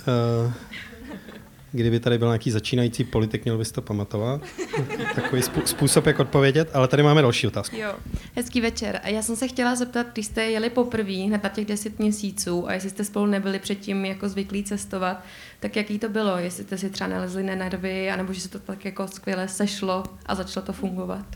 Kdyby 1.72 2.00
tady 2.00 2.18
byl 2.18 2.28
nějaký 2.28 2.50
začínající 2.50 3.04
politik, 3.04 3.44
měl 3.44 3.58
bys 3.58 3.72
to 3.72 3.82
pamatovat. 3.82 4.40
Takový 5.14 5.42
způsob, 5.64 6.06
jak 6.06 6.18
odpovědět, 6.18 6.70
ale 6.72 6.88
tady 6.88 7.02
máme 7.02 7.22
další 7.22 7.46
otázku. 7.46 7.76
Jo, 7.76 7.94
hezký 8.36 8.60
večer. 8.60 9.00
Já 9.04 9.22
jsem 9.22 9.36
se 9.36 9.48
chtěla 9.48 9.74
zeptat, 9.74 10.06
když 10.12 10.26
jste 10.26 10.44
jeli 10.44 10.70
poprvé, 10.70 11.12
hned 11.12 11.42
na 11.42 11.48
těch 11.48 11.66
deset 11.66 11.98
měsíců, 11.98 12.68
a 12.68 12.72
jestli 12.72 12.90
jste 12.90 13.04
spolu 13.04 13.26
nebyli 13.26 13.58
předtím 13.58 14.04
jako 14.04 14.28
zvyklí 14.28 14.64
cestovat, 14.64 15.24
tak 15.60 15.76
jaký 15.76 15.98
to 15.98 16.08
bylo? 16.08 16.38
Jestli 16.38 16.64
jste 16.64 16.78
si 16.78 16.90
třeba 16.90 17.10
nalezli 17.10 17.42
na 17.42 17.54
nervy, 17.54 18.10
anebo 18.10 18.32
že 18.32 18.40
se 18.40 18.48
to 18.48 18.58
tak 18.58 18.84
jako 18.84 19.08
skvěle 19.08 19.48
sešlo 19.48 20.04
a 20.26 20.34
začalo 20.34 20.66
to 20.66 20.72
fungovat? 20.72 21.26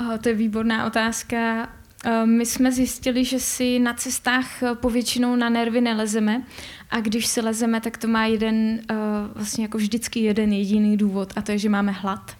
Oh, 0.00 0.16
to 0.18 0.28
je 0.28 0.34
výborná 0.34 0.86
otázka. 0.86 1.68
Eh, 2.04 2.26
my 2.26 2.46
jsme 2.46 2.72
zjistili, 2.72 3.24
že 3.24 3.40
si 3.40 3.78
na 3.78 3.94
cestách 3.94 4.62
eh, 4.62 4.74
povětšinou 4.74 5.36
na 5.36 5.48
nervy 5.48 5.80
nelezeme 5.80 6.42
a 6.90 7.00
když 7.00 7.26
si 7.26 7.40
lezeme, 7.40 7.80
tak 7.80 7.98
to 7.98 8.08
má 8.08 8.26
jeden, 8.26 8.80
eh, 8.90 8.94
vlastně 9.34 9.64
jako 9.64 9.78
vždycky 9.78 10.20
jeden 10.20 10.52
jediný 10.52 10.96
důvod 10.96 11.32
a 11.36 11.42
to 11.42 11.52
je, 11.52 11.58
že 11.58 11.68
máme 11.68 11.92
hlad. 11.92 12.36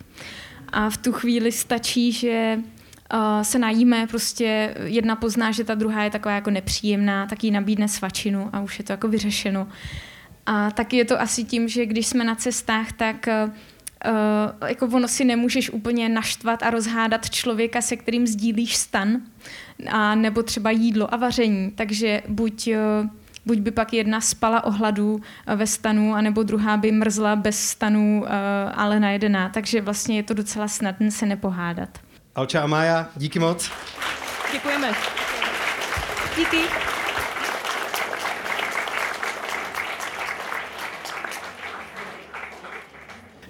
A 0.72 0.90
v 0.90 0.96
tu 0.96 1.12
chvíli 1.12 1.52
stačí, 1.52 2.12
že 2.12 2.58
se 3.42 3.58
najíme, 3.58 4.06
prostě 4.06 4.74
jedna 4.84 5.16
pozná, 5.16 5.50
že 5.50 5.64
ta 5.64 5.74
druhá 5.74 6.04
je 6.04 6.10
taková 6.10 6.34
jako 6.34 6.50
nepříjemná, 6.50 7.26
tak 7.26 7.44
jí 7.44 7.50
nabídne 7.50 7.88
svačinu 7.88 8.50
a 8.52 8.60
už 8.60 8.78
je 8.78 8.84
to 8.84 8.92
jako 8.92 9.08
vyřešeno. 9.08 9.68
A 10.46 10.70
taky 10.70 10.96
je 10.96 11.04
to 11.04 11.20
asi 11.20 11.44
tím, 11.44 11.68
že 11.68 11.86
když 11.86 12.06
jsme 12.06 12.24
na 12.24 12.34
cestách, 12.34 12.92
tak 12.92 13.28
Uh, 14.06 14.68
jako 14.68 14.86
ono 14.86 15.08
si 15.08 15.24
nemůžeš 15.24 15.70
úplně 15.70 16.08
naštvat 16.08 16.62
a 16.62 16.70
rozhádat 16.70 17.30
člověka, 17.30 17.80
se 17.80 17.96
kterým 17.96 18.26
sdílíš 18.26 18.76
stan, 18.76 19.20
a 19.90 20.14
nebo 20.14 20.42
třeba 20.42 20.70
jídlo 20.70 21.14
a 21.14 21.16
vaření. 21.16 21.70
Takže 21.70 22.22
buď, 22.28 22.68
uh, 23.02 23.08
buď 23.46 23.58
by 23.58 23.70
pak 23.70 23.92
jedna 23.92 24.20
spala 24.20 24.64
o 24.64 24.70
hladu 24.70 25.20
eh, 25.46 25.56
ve 25.56 25.66
stanu, 25.66 26.14
anebo 26.14 26.42
druhá 26.42 26.76
by 26.76 26.92
mrzla 26.92 27.36
bez 27.36 27.60
stanu, 27.60 28.20
uh, 28.22 28.28
ale 28.74 29.00
najedená. 29.00 29.48
Takže 29.48 29.80
vlastně 29.80 30.16
je 30.16 30.22
to 30.22 30.34
docela 30.34 30.68
snadné 30.68 31.10
se 31.10 31.26
nepohádat. 31.26 31.88
Alča 32.34 32.62
a 32.62 32.66
Mája, 32.66 33.08
díky 33.16 33.38
moc. 33.38 33.70
Děkujeme. 34.52 34.92
Díky. 36.36 36.87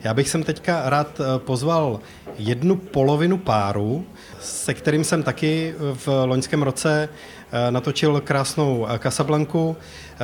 Já 0.08 0.14
bych 0.14 0.28
sem 0.28 0.42
teďka 0.42 0.82
rád 0.84 1.20
eh, 1.20 1.38
pozval 1.38 2.00
jednu 2.38 2.76
polovinu 2.76 3.38
páru, 3.38 4.06
se 4.40 4.74
kterým 4.74 5.04
jsem 5.04 5.22
taky 5.22 5.74
v 5.78 6.08
loňském 6.24 6.62
roce 6.62 7.08
eh, 7.08 7.70
natočil 7.70 8.20
krásnou 8.20 8.86
eh, 8.88 8.98
Casablanku, 8.98 9.76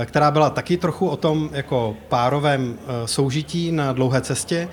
která 0.04 0.30
byla 0.30 0.50
taky 0.50 0.76
trochu 0.76 1.08
o 1.08 1.16
tom 1.16 1.50
jako 1.52 1.96
párovém 2.08 2.78
soužití 3.04 3.72
na 3.72 3.92
dlouhé 3.92 4.20
cestě. 4.20 4.68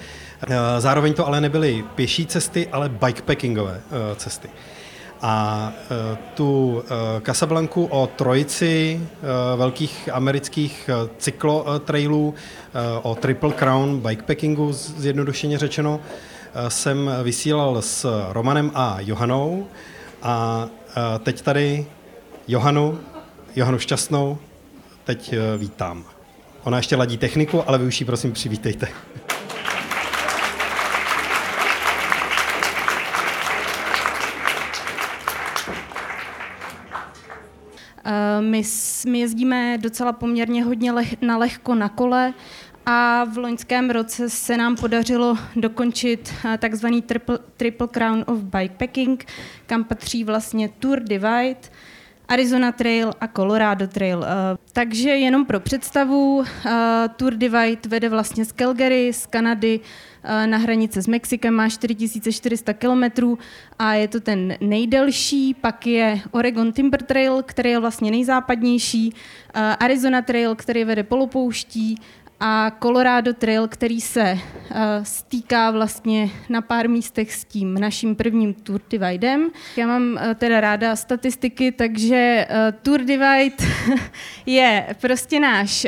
Zároveň 0.80 1.14
to 1.14 1.28
ale 1.28 1.42
nebyly 1.42 1.84
pěší 1.96 2.26
cesty, 2.26 2.68
ale 2.72 2.90
bikepackingové 2.90 3.82
cesty. 4.16 4.50
A 5.22 5.74
e, 5.74 6.18
tu 6.34 6.84
e, 6.84 7.22
Casablanku 7.22 7.86
o 7.86 8.08
trojici 8.08 9.02
e, 9.02 9.58
velkých 9.58 10.10
amerických 10.14 10.90
cyklotrailů, 11.18 12.34
o 13.02 13.16
Triple 13.16 13.54
Crown 13.54 14.00
bikepackingu 14.00 14.74
zjednodušeně 14.74 15.58
řečeno, 15.58 16.00
jsem 16.68 17.12
vysílal 17.24 17.82
s 17.82 18.26
Romanem 18.30 18.72
a 18.76 18.98
Johanou 19.00 19.68
a 20.24 20.68
teď 21.24 21.42
tady 21.42 21.86
Johanu, 22.48 23.00
Johanu 23.56 23.80
Šťastnou, 23.80 24.38
teď 25.04 25.36
vítám. 25.58 26.04
Ona 26.64 26.78
ještě 26.78 26.96
ladí 26.96 27.18
techniku, 27.18 27.64
ale 27.68 27.78
vy 27.78 27.86
už 27.86 28.00
ji 28.00 28.06
prosím 28.06 28.32
přivítejte. 28.32 28.88
My, 38.40 38.64
my 39.08 39.20
jezdíme 39.20 39.78
docela 39.78 40.14
poměrně 40.14 40.64
hodně 40.64 40.92
leh, 40.92 41.22
na 41.22 41.38
lehko 41.38 41.76
na 41.76 41.90
kole 41.90 42.34
a 42.86 43.24
v 43.24 43.38
loňském 43.38 43.90
roce 43.90 44.30
se 44.30 44.58
nám 44.58 44.76
podařilo 44.76 45.38
dokončit 45.56 46.34
eh, 46.46 46.58
takzvaný 46.58 47.02
Triple, 47.02 47.40
triple 47.58 47.88
Crown 47.88 48.24
of 48.28 48.40
Bikepacking, 48.40 49.26
kam 49.66 49.84
patří 49.84 50.24
vlastně 50.24 50.70
Tour 50.70 51.00
Divide, 51.00 51.56
Arizona 52.28 52.72
Trail 52.72 53.12
a 53.22 53.28
Colorado 53.28 53.88
Trail. 53.88 54.24
Eh, 54.24 54.58
takže 54.74 55.10
jenom 55.10 55.46
pro 55.46 55.60
představu, 55.60 56.44
Tour 57.16 57.34
Divide 57.34 57.82
vede 57.88 58.10
vlastně 58.10 58.46
z 58.46 58.52
Calgary, 58.52 59.14
z 59.14 59.26
Kanady, 59.26 59.80
Eh, 59.80 60.11
na 60.46 60.58
hranice 60.58 61.02
s 61.02 61.08
Mexikem, 61.08 61.54
má 61.54 61.70
4400 61.70 62.74
km 62.74 63.04
a 63.80 63.94
je 63.94 64.08
to 64.08 64.20
ten 64.20 64.58
nejdelší, 64.62 65.54
pak 65.54 65.88
je 65.88 66.22
Oregon 66.32 66.74
Timber 66.74 67.02
Trail, 67.04 67.44
který 67.44 67.70
je 67.70 67.80
vlastně 67.80 68.12
nejzápadnější, 68.12 69.14
eh, 69.54 69.60
Arizona 69.60 70.22
Trail, 70.22 70.56
který 70.56 70.84
vede 70.84 71.04
polopouští, 71.04 71.98
a 72.44 72.72
Colorado 72.82 73.34
Trail, 73.34 73.68
který 73.68 74.02
se 74.02 74.34
uh, 74.34 74.78
stýká 75.04 75.72
vlastně 75.72 76.30
na 76.50 76.62
pár 76.62 76.90
místech 76.90 77.34
s 77.34 77.46
tím 77.46 77.74
naším 77.74 78.16
prvním 78.16 78.54
Tour 78.54 78.82
Dividem. 78.90 79.50
Já 79.78 79.88
mám 79.88 80.20
teda 80.36 80.62
ráda 80.62 80.96
statistiky, 80.96 81.72
takže 81.72 82.48
Tour 82.82 83.00
Divide 83.00 83.56
je 84.46 84.96
prostě 85.02 85.40
náš 85.40 85.88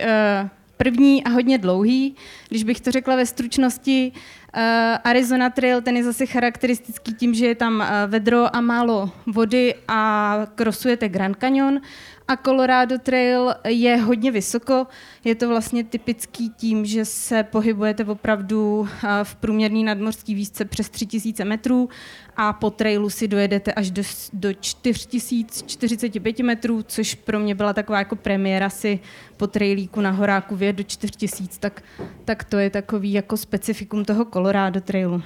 první 0.84 1.24
a 1.24 1.30
hodně 1.30 1.58
dlouhý. 1.58 2.15
Když 2.50 2.63
bych 2.63 2.82
to 2.82 2.91
řekla 2.91 3.15
ve 3.15 3.26
stručnosti, 3.26 4.12
uh, 4.12 4.62
Arizona 5.04 5.50
Trail, 5.50 5.82
ten 5.82 5.98
je 5.98 6.04
zase 6.04 6.26
charakteristický 6.26 7.13
tím, 7.13 7.34
že 7.34 7.46
je 7.46 7.56
tam 7.56 7.80
uh, 7.80 7.86
vedro 8.08 8.56
a 8.56 8.62
málo 8.62 9.12
vody 9.28 9.76
a 9.88 10.02
krosujete 10.56 11.10
Grand 11.10 11.38
Canyon. 11.39 11.82
A 12.28 12.38
Colorado 12.38 12.98
Trail 12.98 13.56
je 13.68 13.98
hodně 13.98 14.32
vysoko. 14.32 14.88
Je 15.24 15.36
to 15.36 15.50
vlastně 15.50 15.84
typický 15.84 16.50
tím, 16.50 16.86
že 16.86 17.06
se 17.06 17.44
pohybujete 17.44 18.06
opravdu 18.06 18.88
eh, 19.04 19.08
v 19.24 19.36
průměrné 19.36 19.84
nadmořské 19.84 20.34
výšce 20.34 20.66
přes 20.66 20.90
3000 20.90 21.46
metrů 21.46 21.90
a 22.38 22.54
po 22.54 22.70
trailu 22.70 23.10
si 23.10 23.28
dojedete 23.28 23.74
až 23.74 23.92
do, 23.92 24.04
do 24.34 24.54
4045 24.54 26.39
metrů, 26.39 26.84
což 26.84 27.16
pro 27.16 27.39
mě 27.39 27.56
byla 27.56 27.74
taková 27.74 28.00
jako 28.00 28.16
premiéra 28.16 28.70
si 28.70 29.00
po 29.38 29.47
trailíku 29.47 30.02
na 30.02 30.12
horáku 30.12 30.56
vyjet 30.56 30.76
do 30.76 30.84
4000, 30.84 31.60
tak, 31.60 31.84
tak 32.26 32.43
to 32.43 32.58
je 32.58 32.70
takový 32.70 33.14
jako 33.14 33.38
specifikum 33.38 34.06
toho 34.06 34.26
Colorado 34.26 34.82
Trailu. 34.82 35.24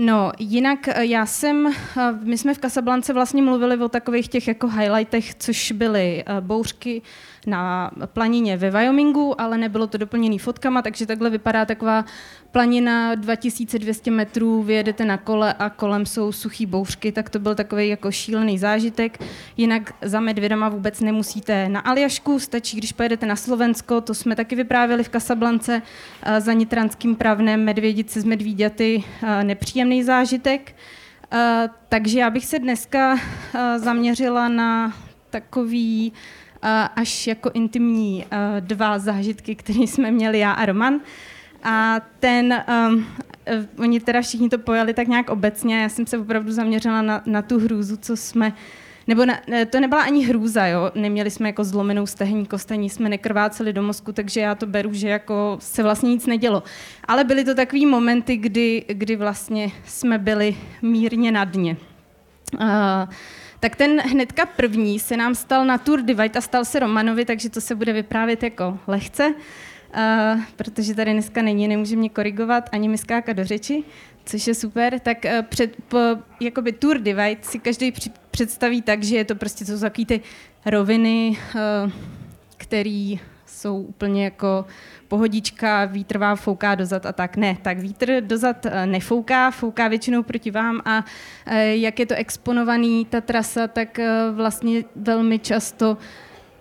No, 0.00 0.32
jinak 0.38 0.88
eh, 0.88 1.04
já 1.04 1.26
jsem, 1.26 1.66
eh, 1.66 1.72
my 2.22 2.38
jsme 2.38 2.54
v 2.54 2.58
Kasablance 2.58 3.12
vlastně 3.12 3.42
mluvili 3.42 3.76
o 3.76 3.88
takových 3.88 4.28
těch 4.28 4.48
jako 4.48 4.68
highlightech, 4.68 5.34
což 5.34 5.72
byly 5.72 6.24
bouřky 6.40 7.02
na 7.46 7.90
planině 8.06 8.56
ve 8.56 8.70
Wyomingu, 8.70 9.40
ale 9.40 9.58
nebylo 9.58 9.86
to 9.86 9.98
doplněný 9.98 10.38
fotkama, 10.38 10.82
takže 10.82 11.06
takhle 11.06 11.30
vypadá 11.30 11.64
taková 11.64 12.04
planina 12.52 13.14
2200 13.14 14.10
metrů, 14.10 14.62
vyjedete 14.62 15.04
na 15.04 15.16
kole 15.16 15.54
a 15.58 15.70
kolem 15.70 16.06
jsou 16.06 16.32
suchý 16.32 16.66
bouřky, 16.66 17.12
tak 17.12 17.30
to 17.30 17.38
byl 17.38 17.54
takový 17.54 17.88
jako 17.88 18.10
šílený 18.10 18.58
zážitek. 18.58 19.18
Jinak 19.56 19.94
za 20.02 20.20
medvědama 20.20 20.68
vůbec 20.68 21.00
nemusíte 21.00 21.68
na 21.68 21.80
Aljašku, 21.80 22.38
stačí, 22.38 22.76
když 22.76 22.92
pojedete 22.92 23.26
na 23.26 23.36
Slovensko, 23.36 24.00
to 24.00 24.14
jsme 24.14 24.36
taky 24.36 24.56
vyprávěli 24.56 25.04
v 25.04 25.08
Kasablance, 25.08 25.82
eh, 26.22 26.40
za 26.40 26.52
nitranským 26.52 27.16
pravnem 27.16 27.64
medvědice 27.64 28.20
z 28.20 28.24
medvíďaty, 28.24 29.04
eh, 29.22 29.44
nepříjemný 29.44 30.02
zážitek. 30.02 30.76
Eh, 31.32 31.68
takže 31.88 32.18
já 32.18 32.30
bych 32.30 32.46
se 32.46 32.58
dneska 32.58 33.18
zaměřila 33.76 34.48
na 34.48 34.92
takový 35.30 36.12
až 36.96 37.26
jako 37.26 37.50
intimní 37.54 38.24
dva 38.60 38.98
zážitky, 38.98 39.54
které 39.54 39.80
jsme 39.80 40.10
měli 40.10 40.38
já 40.38 40.52
a 40.52 40.66
Roman. 40.66 41.00
A 41.62 42.00
ten, 42.20 42.64
um, 42.88 43.06
oni 43.78 44.00
teda 44.00 44.22
všichni 44.22 44.48
to 44.48 44.58
pojali 44.58 44.94
tak 44.94 45.08
nějak 45.08 45.30
obecně, 45.30 45.82
já 45.82 45.88
jsem 45.88 46.06
se 46.06 46.18
opravdu 46.18 46.52
zaměřila 46.52 47.02
na, 47.02 47.22
na 47.26 47.42
tu 47.42 47.58
hrůzu, 47.58 47.96
co 47.96 48.16
jsme, 48.16 48.52
nebo 49.06 49.26
na, 49.26 49.40
to 49.70 49.80
nebyla 49.80 50.02
ani 50.02 50.24
hrůza, 50.24 50.66
jo, 50.66 50.90
neměli 50.94 51.30
jsme 51.30 51.48
jako 51.48 51.64
zlomenou 51.64 52.06
stehní 52.06 52.46
kostení, 52.46 52.90
jsme 52.90 53.08
nekrváceli 53.08 53.72
do 53.72 53.82
mozku, 53.82 54.12
takže 54.12 54.40
já 54.40 54.54
to 54.54 54.66
beru, 54.66 54.92
že 54.92 55.08
jako 55.08 55.56
se 55.60 55.82
vlastně 55.82 56.10
nic 56.10 56.26
nedělo. 56.26 56.62
Ale 57.04 57.24
byly 57.24 57.44
to 57.44 57.54
takové 57.54 57.86
momenty, 57.86 58.36
kdy, 58.36 58.84
kdy 58.88 59.16
vlastně 59.16 59.70
jsme 59.84 60.18
byli 60.18 60.56
mírně 60.82 61.32
na 61.32 61.44
dně. 61.44 61.76
Uh, 62.54 62.68
tak 63.60 63.76
ten 63.76 64.00
hnedka 64.00 64.46
první 64.46 64.98
se 64.98 65.16
nám 65.16 65.34
stal 65.34 65.64
na 65.64 65.78
Tour 65.78 66.02
Divide 66.02 66.38
a 66.38 66.40
stal 66.40 66.64
se 66.64 66.80
Romanovi, 66.80 67.24
takže 67.24 67.50
to 67.50 67.60
se 67.60 67.74
bude 67.74 67.92
vyprávět 67.92 68.42
jako 68.42 68.78
lehce. 68.86 69.26
Uh, 69.26 69.34
protože 70.56 70.94
tady 70.94 71.12
dneska 71.12 71.42
není, 71.42 71.68
nemůže 71.68 71.96
mě 71.96 72.08
korigovat 72.08 72.68
ani 72.72 72.88
mi 72.88 72.98
skákat 72.98 73.36
do 73.36 73.44
řeči, 73.44 73.84
což 74.24 74.46
je 74.46 74.54
super, 74.54 74.98
tak 74.98 75.18
uh, 75.24 75.42
před, 75.42 75.76
po, 75.88 75.98
jakoby 76.40 76.72
Tour 76.72 76.98
Divide 76.98 77.36
si 77.42 77.58
každý 77.58 77.92
při, 77.92 78.10
představí 78.30 78.82
tak, 78.82 79.02
že 79.02 79.16
je 79.16 79.24
to 79.24 79.34
prostě, 79.34 79.64
jsou 79.64 79.80
takový 79.80 80.06
ty 80.06 80.20
roviny, 80.66 81.38
uh, 81.84 81.92
který 82.56 83.20
jsou 83.46 83.80
úplně 83.80 84.24
jako 84.24 84.64
pohodička, 85.08 85.84
vítr 85.84 86.18
vám 86.18 86.36
fouká 86.36 86.74
dozad 86.74 87.06
a 87.06 87.12
tak. 87.12 87.36
Ne, 87.36 87.56
tak 87.62 87.78
vítr 87.78 88.20
dozad 88.20 88.66
nefouká, 88.84 89.50
fouká 89.50 89.88
většinou 89.88 90.22
proti 90.22 90.50
vám 90.50 90.80
a 90.84 91.04
jak 91.72 91.98
je 91.98 92.06
to 92.06 92.14
exponovaný, 92.14 93.04
ta 93.04 93.20
trasa, 93.20 93.66
tak 93.66 94.00
vlastně 94.32 94.84
velmi 94.96 95.38
často 95.38 95.96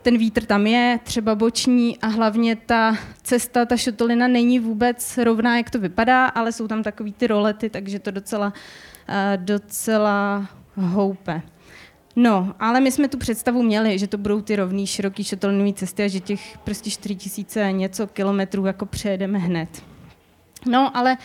ten 0.08 0.18
vítr 0.18 0.46
tam 0.46 0.68
je, 0.68 1.00
třeba 1.04 1.36
boční 1.36 1.98
a 1.98 2.08
hlavně 2.08 2.56
ta 2.56 2.98
cesta, 3.24 3.66
ta 3.66 3.78
šotolina 3.78 4.28
není 4.28 4.60
vůbec 4.60 5.18
rovná, 5.18 5.58
jak 5.58 5.70
to 5.70 5.80
vypadá, 5.80 6.26
ale 6.26 6.52
jsou 6.52 6.68
tam 6.68 6.84
takový 6.84 7.14
ty 7.14 7.28
rolety, 7.28 7.70
takže 7.70 8.00
to 8.00 8.12
docela, 8.12 8.54
eh, 9.10 9.38
docela 9.38 10.48
houpe. 10.76 11.42
No, 12.16 12.56
ale 12.60 12.80
my 12.80 12.92
jsme 12.92 13.08
tu 13.08 13.18
představu 13.18 13.64
měli, 13.64 14.00
že 14.00 14.08
to 14.08 14.18
budou 14.18 14.42
ty 14.42 14.56
rovný, 14.56 14.88
široký 14.88 15.24
šotolinové 15.24 15.74
cesty 15.74 16.04
a 16.04 16.08
že 16.08 16.20
těch 16.20 16.58
prostě 16.58 16.90
4000 16.90 17.72
něco 17.72 18.08
kilometrů 18.08 18.66
jako 18.66 18.86
přejedeme 18.86 19.40
hned. 19.40 19.84
No, 20.66 20.98
ale 20.98 21.18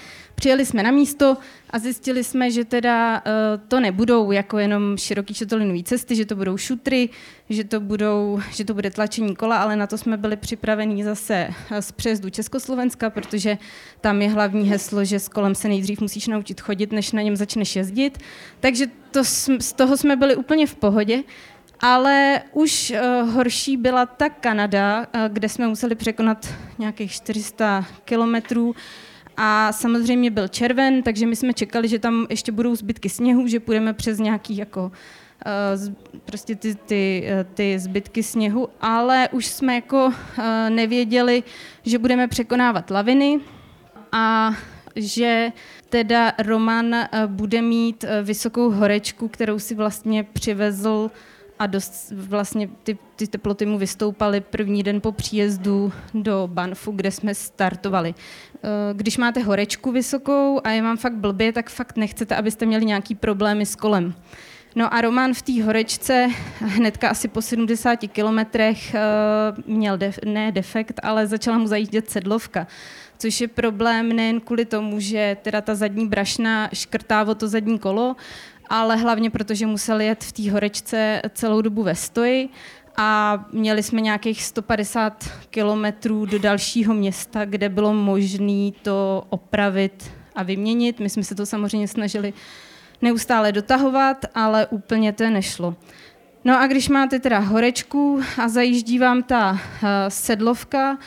přijeli 0.43 0.67
jsme 0.67 0.83
na 0.83 0.91
místo 0.91 1.37
a 1.71 1.79
zjistili 1.79 2.25
jsme, 2.25 2.51
že 2.51 2.65
teda 2.65 3.23
uh, 3.27 3.63
to 3.69 3.81
nebudou 3.81 4.33
jako 4.33 4.59
jenom 4.59 4.97
široký 4.97 5.35
šotolinové 5.35 5.83
cesty, 5.83 6.17
že 6.17 6.27
to 6.27 6.37
budou 6.37 6.57
šutry, 6.57 7.09
že 7.51 7.65
to, 7.65 7.81
budou, 7.81 8.41
že 8.51 8.65
to 8.65 8.75
bude 8.75 8.91
tlačení 8.91 9.37
kola, 9.37 9.63
ale 9.63 9.77
na 9.77 9.87
to 9.87 9.99
jsme 9.99 10.17
byli 10.17 10.37
připravení 10.37 11.03
zase 11.03 11.49
eh, 11.71 11.83
z 11.83 11.93
přejezdu 11.93 12.31
Československa, 12.31 13.11
protože 13.11 13.59
tam 14.01 14.23
je 14.23 14.31
hlavní 14.31 14.69
heslo, 14.69 15.05
že 15.05 15.19
s 15.19 15.29
kolem 15.29 15.55
se 15.55 15.69
nejdřív 15.69 16.01
musíš 16.01 16.27
naučit 16.27 16.61
chodit, 16.61 16.93
než 16.93 17.13
na 17.13 17.23
něm 17.23 17.37
začneš 17.37 17.77
jezdit. 17.77 18.19
Takže 18.61 18.87
to, 19.11 19.25
z 19.59 19.73
toho 19.77 19.97
jsme 19.97 20.17
byli 20.17 20.37
úplně 20.37 20.67
v 20.67 20.75
pohodě. 20.75 21.23
Ale 21.81 22.43
už 22.53 22.91
uh, 22.91 23.31
horší 23.31 23.77
byla 23.77 24.07
ta 24.07 24.29
Kanada, 24.29 25.01
uh, 25.01 25.21
kde 25.29 25.49
jsme 25.49 25.69
museli 25.69 25.95
překonat 25.95 26.49
nějakých 26.79 27.13
400 27.13 27.87
kilometrů 28.05 28.75
a 29.37 29.73
samozřejmě 29.73 30.31
byl 30.31 30.49
červen, 30.49 31.03
takže 31.03 31.27
my 31.27 31.37
jsme 31.37 31.53
čekali, 31.53 31.89
že 31.89 31.99
tam 31.99 32.27
ještě 32.31 32.53
budou 32.53 32.75
zbytky 32.75 33.09
sněhu, 33.09 33.47
že 33.47 33.61
půjdeme 33.61 33.93
přes 33.93 34.19
nějaký 34.19 34.57
jako 34.57 34.93
uh, 35.47 35.95
prostě 36.25 36.57
ty, 36.57 36.75
ty, 36.75 37.25
uh, 37.25 37.55
ty 37.55 37.79
zbytky 37.79 38.23
sněhu, 38.23 38.69
ale 38.81 39.29
už 39.33 39.47
jsme 39.47 39.75
jako 39.75 40.07
uh, 40.07 40.45
nevěděli, 40.69 41.43
že 41.83 41.99
budeme 41.99 42.29
překonávat 42.29 42.91
laviny 42.91 43.41
a 44.13 44.55
že 44.97 45.53
teda 45.89 46.33
Roman 46.39 46.97
bude 47.27 47.63
mít 47.63 48.05
vysokou 48.23 48.71
horečku, 48.71 49.29
kterou 49.29 49.59
si 49.59 49.75
vlastně 49.75 50.25
přivezl 50.25 51.11
a 51.63 51.67
dost 51.67 52.13
vlastně 52.17 52.69
ty, 52.83 52.99
ty 53.17 53.27
teploty 53.27 53.67
mu 53.67 53.79
vystoupaly 53.79 54.41
první 54.41 54.83
den 54.83 55.01
po 55.01 55.13
příjezdu 55.13 55.93
do 56.15 56.49
Banfu, 56.53 56.93
kde 56.93 57.11
jsme 57.11 57.35
startovali. 57.35 58.15
Eh, 58.55 58.69
když 58.93 59.19
máte 59.19 59.43
horečku 59.43 59.93
vysokou 59.93 60.61
a 60.65 60.71
je 60.71 60.83
vám 60.83 60.97
fakt 60.97 61.15
blbě, 61.15 61.53
tak 61.53 61.71
fakt 61.71 61.97
nechcete, 61.97 62.37
abyste 62.37 62.67
měli 62.67 62.85
nějaký 62.85 63.15
problémy 63.15 63.67
s 63.67 63.77
kolem. 63.77 64.15
No 64.75 64.95
a 64.95 65.01
Roman 65.01 65.35
v 65.35 65.43
té 65.43 65.63
horečce 65.63 66.29
hnedka 66.59 67.09
asi 67.09 67.29
po 67.29 67.43
70 67.43 67.97
kilometrech 67.97 68.95
eh, 68.95 69.01
měl 69.67 69.99
def, 69.99 70.19
ne 70.25 70.53
defekt, 70.53 71.01
ale 71.03 71.27
začala 71.27 71.59
mu 71.59 71.67
zajíždět 71.67 72.11
sedlovka 72.11 72.67
což 73.23 73.41
je 73.41 73.49
problém 73.49 74.09
nejen 74.09 74.41
kvůli 74.41 74.65
tomu, 74.65 75.01
že 75.01 75.37
teda 75.43 75.61
ta 75.61 75.75
zadní 75.75 76.09
brašna 76.09 76.69
škrtá 76.73 77.23
o 77.23 77.35
to 77.35 77.49
zadní 77.49 77.79
kolo, 77.79 78.17
ale 78.73 78.97
hlavně 78.97 79.31
proto, 79.31 79.55
že 79.55 79.67
musel 79.67 80.01
jet 80.01 80.25
v 80.25 80.33
té 80.33 80.51
horečce 80.51 81.23
celou 81.35 81.61
dobu 81.61 81.83
ve 81.83 81.95
stoji 81.95 82.49
a 82.97 83.39
měli 83.53 83.83
jsme 83.83 84.01
nějakých 84.01 84.45
150 84.45 85.31
kilometrů 85.51 86.27
do 86.27 86.39
dalšího 86.39 86.95
města, 86.95 87.45
kde 87.45 87.69
bylo 87.69 87.95
možné 87.95 88.71
to 88.83 89.27
opravit 89.29 90.11
a 90.35 90.43
vyměnit. 90.43 91.01
My 91.01 91.11
jsme 91.11 91.25
se 91.25 91.35
to 91.35 91.47
samozřejmě 91.47 91.89
snažili 91.89 92.33
neustále 93.03 93.53
dotahovat, 93.53 94.25
ale 94.35 94.67
úplně 94.67 95.13
to 95.13 95.31
nešlo. 95.31 95.77
No 96.45 96.61
a 96.61 96.67
když 96.67 96.89
máte 96.89 97.19
teda 97.19 97.39
horečku 97.39 98.21
a 98.39 98.49
zajíždí 98.49 98.99
vám 98.99 99.23
ta 99.23 99.51
uh, 99.53 99.59
sedlovka, 100.09 100.99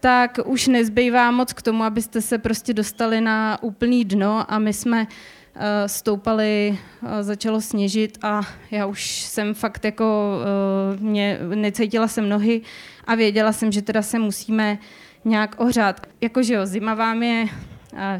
tak 0.00 0.38
už 0.44 0.66
nezbývá 0.66 1.30
moc 1.30 1.52
k 1.52 1.62
tomu, 1.62 1.84
abyste 1.84 2.20
se 2.20 2.38
prostě 2.38 2.74
dostali 2.74 3.20
na 3.20 3.62
úplný 3.62 4.04
dno 4.04 4.52
a 4.52 4.58
my 4.58 4.72
jsme 4.72 5.06
Eh, 5.54 5.88
stoupali, 5.88 6.78
eh, 7.02 7.22
začalo 7.22 7.60
sněžit 7.60 8.18
a 8.22 8.40
já 8.70 8.86
už 8.86 9.22
jsem 9.22 9.54
fakt 9.54 9.84
jako, 9.84 10.38
eh, 10.42 10.96
mě, 11.00 11.38
necítila 11.54 12.08
jsem 12.08 12.28
nohy 12.28 12.60
a 13.04 13.14
věděla 13.14 13.52
jsem, 13.52 13.72
že 13.72 13.82
teda 13.82 14.02
se 14.02 14.18
musíme 14.18 14.78
nějak 15.24 15.54
ohřát. 15.58 16.06
Jakože 16.20 16.54
jo, 16.54 16.66
zima 16.66 16.94
vám 16.94 17.22
je 17.22 17.46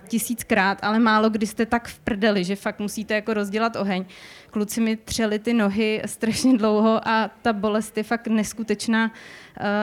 tisíckrát, 0.09 0.79
ale 0.85 0.99
málo 0.99 1.31
kdy 1.31 1.47
jste 1.47 1.67
tak 1.67 1.89
v 1.89 1.99
prdeli, 1.99 2.45
že 2.45 2.57
fakt 2.57 2.79
musíte 2.79 3.15
jako 3.15 3.35
rozdělat 3.35 3.77
oheň. 3.77 4.05
Kluci 4.51 4.81
mi 4.81 4.97
třeli 4.97 5.39
ty 5.39 5.55
nohy 5.55 6.03
strašně 6.07 6.59
dlouho 6.59 7.09
a 7.09 7.31
ta 7.43 7.53
bolest 7.53 7.97
je 7.97 8.03
fakt 8.03 8.27
neskutečná, 8.27 9.13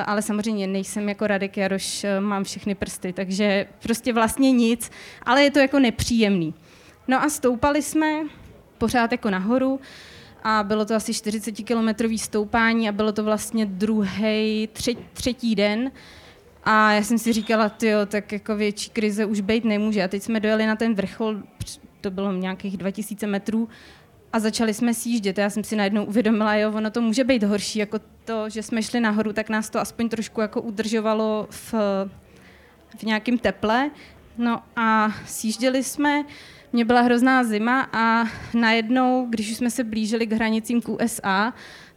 ale 0.06 0.22
samozřejmě 0.22 0.68
nejsem 0.68 1.10
jako 1.10 1.28
Radek 1.28 1.58
Jaroš, 1.58 2.06
mám 2.20 2.44
všechny 2.44 2.76
prsty, 2.76 3.14
takže 3.14 3.66
prostě 3.84 4.14
vlastně 4.14 4.52
nic, 4.52 4.92
ale 5.24 5.44
je 5.44 5.52
to 5.52 5.60
jako 5.60 5.80
nepříjemný. 5.80 6.54
No 7.10 7.24
a 7.24 7.30
stoupali 7.30 7.82
jsme 7.82 8.22
pořád 8.78 9.12
jako 9.12 9.30
nahoru 9.30 9.80
a 10.44 10.64
bylo 10.64 10.86
to 10.86 10.96
asi 10.96 11.12
40-kilometrový 11.12 12.18
stoupání 12.18 12.90
a 12.90 12.92
bylo 12.92 13.12
to 13.12 13.24
vlastně 13.24 13.66
druhý, 13.66 14.70
třetí 15.14 15.56
den. 15.56 15.92
A 16.64 16.92
já 16.92 17.04
jsem 17.04 17.18
si 17.18 17.34
říkala, 17.34 17.72
jo, 17.82 18.06
tak 18.06 18.32
jako 18.32 18.56
větší 18.56 18.90
krize 18.90 19.26
už 19.26 19.42
být 19.42 19.66
nemůže. 19.66 20.04
A 20.04 20.08
teď 20.08 20.24
jsme 20.24 20.40
dojeli 20.40 20.66
na 20.66 20.76
ten 20.76 20.96
vrchol, 20.96 21.38
to 22.02 22.12
bylo 22.12 22.32
nějakých 22.32 22.78
2000 22.78 23.28
metrů, 23.28 23.70
a 24.34 24.40
začali 24.40 24.74
jsme 24.74 24.94
sjíždět. 24.94 25.38
Já 25.38 25.50
jsem 25.50 25.64
si 25.64 25.76
najednou 25.76 26.06
uvědomila, 26.06 26.56
jo, 26.56 26.72
ono 26.72 26.92
to 26.92 27.02
může 27.02 27.24
být 27.24 27.44
horší, 27.44 27.80
jako 27.80 28.00
to, 28.26 28.50
že 28.50 28.64
jsme 28.64 28.84
šli 28.84 29.00
nahoru, 29.00 29.34
tak 29.34 29.50
nás 29.50 29.70
to 29.70 29.80
aspoň 29.80 30.10
trošku 30.10 30.42
jako 30.42 30.62
udržovalo 30.62 31.48
v, 31.50 31.74
v 32.98 33.04
nějakém 33.04 33.38
teple. 33.38 33.92
No 34.38 34.62
a 34.76 35.12
sjížděli 35.26 35.84
jsme, 35.84 36.24
mě 36.74 36.86
byla 36.86 37.02
hrozná 37.02 37.44
zima 37.44 37.90
a 37.94 38.24
najednou, 38.54 39.28
když 39.30 39.58
jsme 39.58 39.72
se 39.72 39.84
blížili 39.84 40.28
k 40.28 40.34
hranicím 40.34 40.82
k 40.82 40.90
USA, 40.90 41.54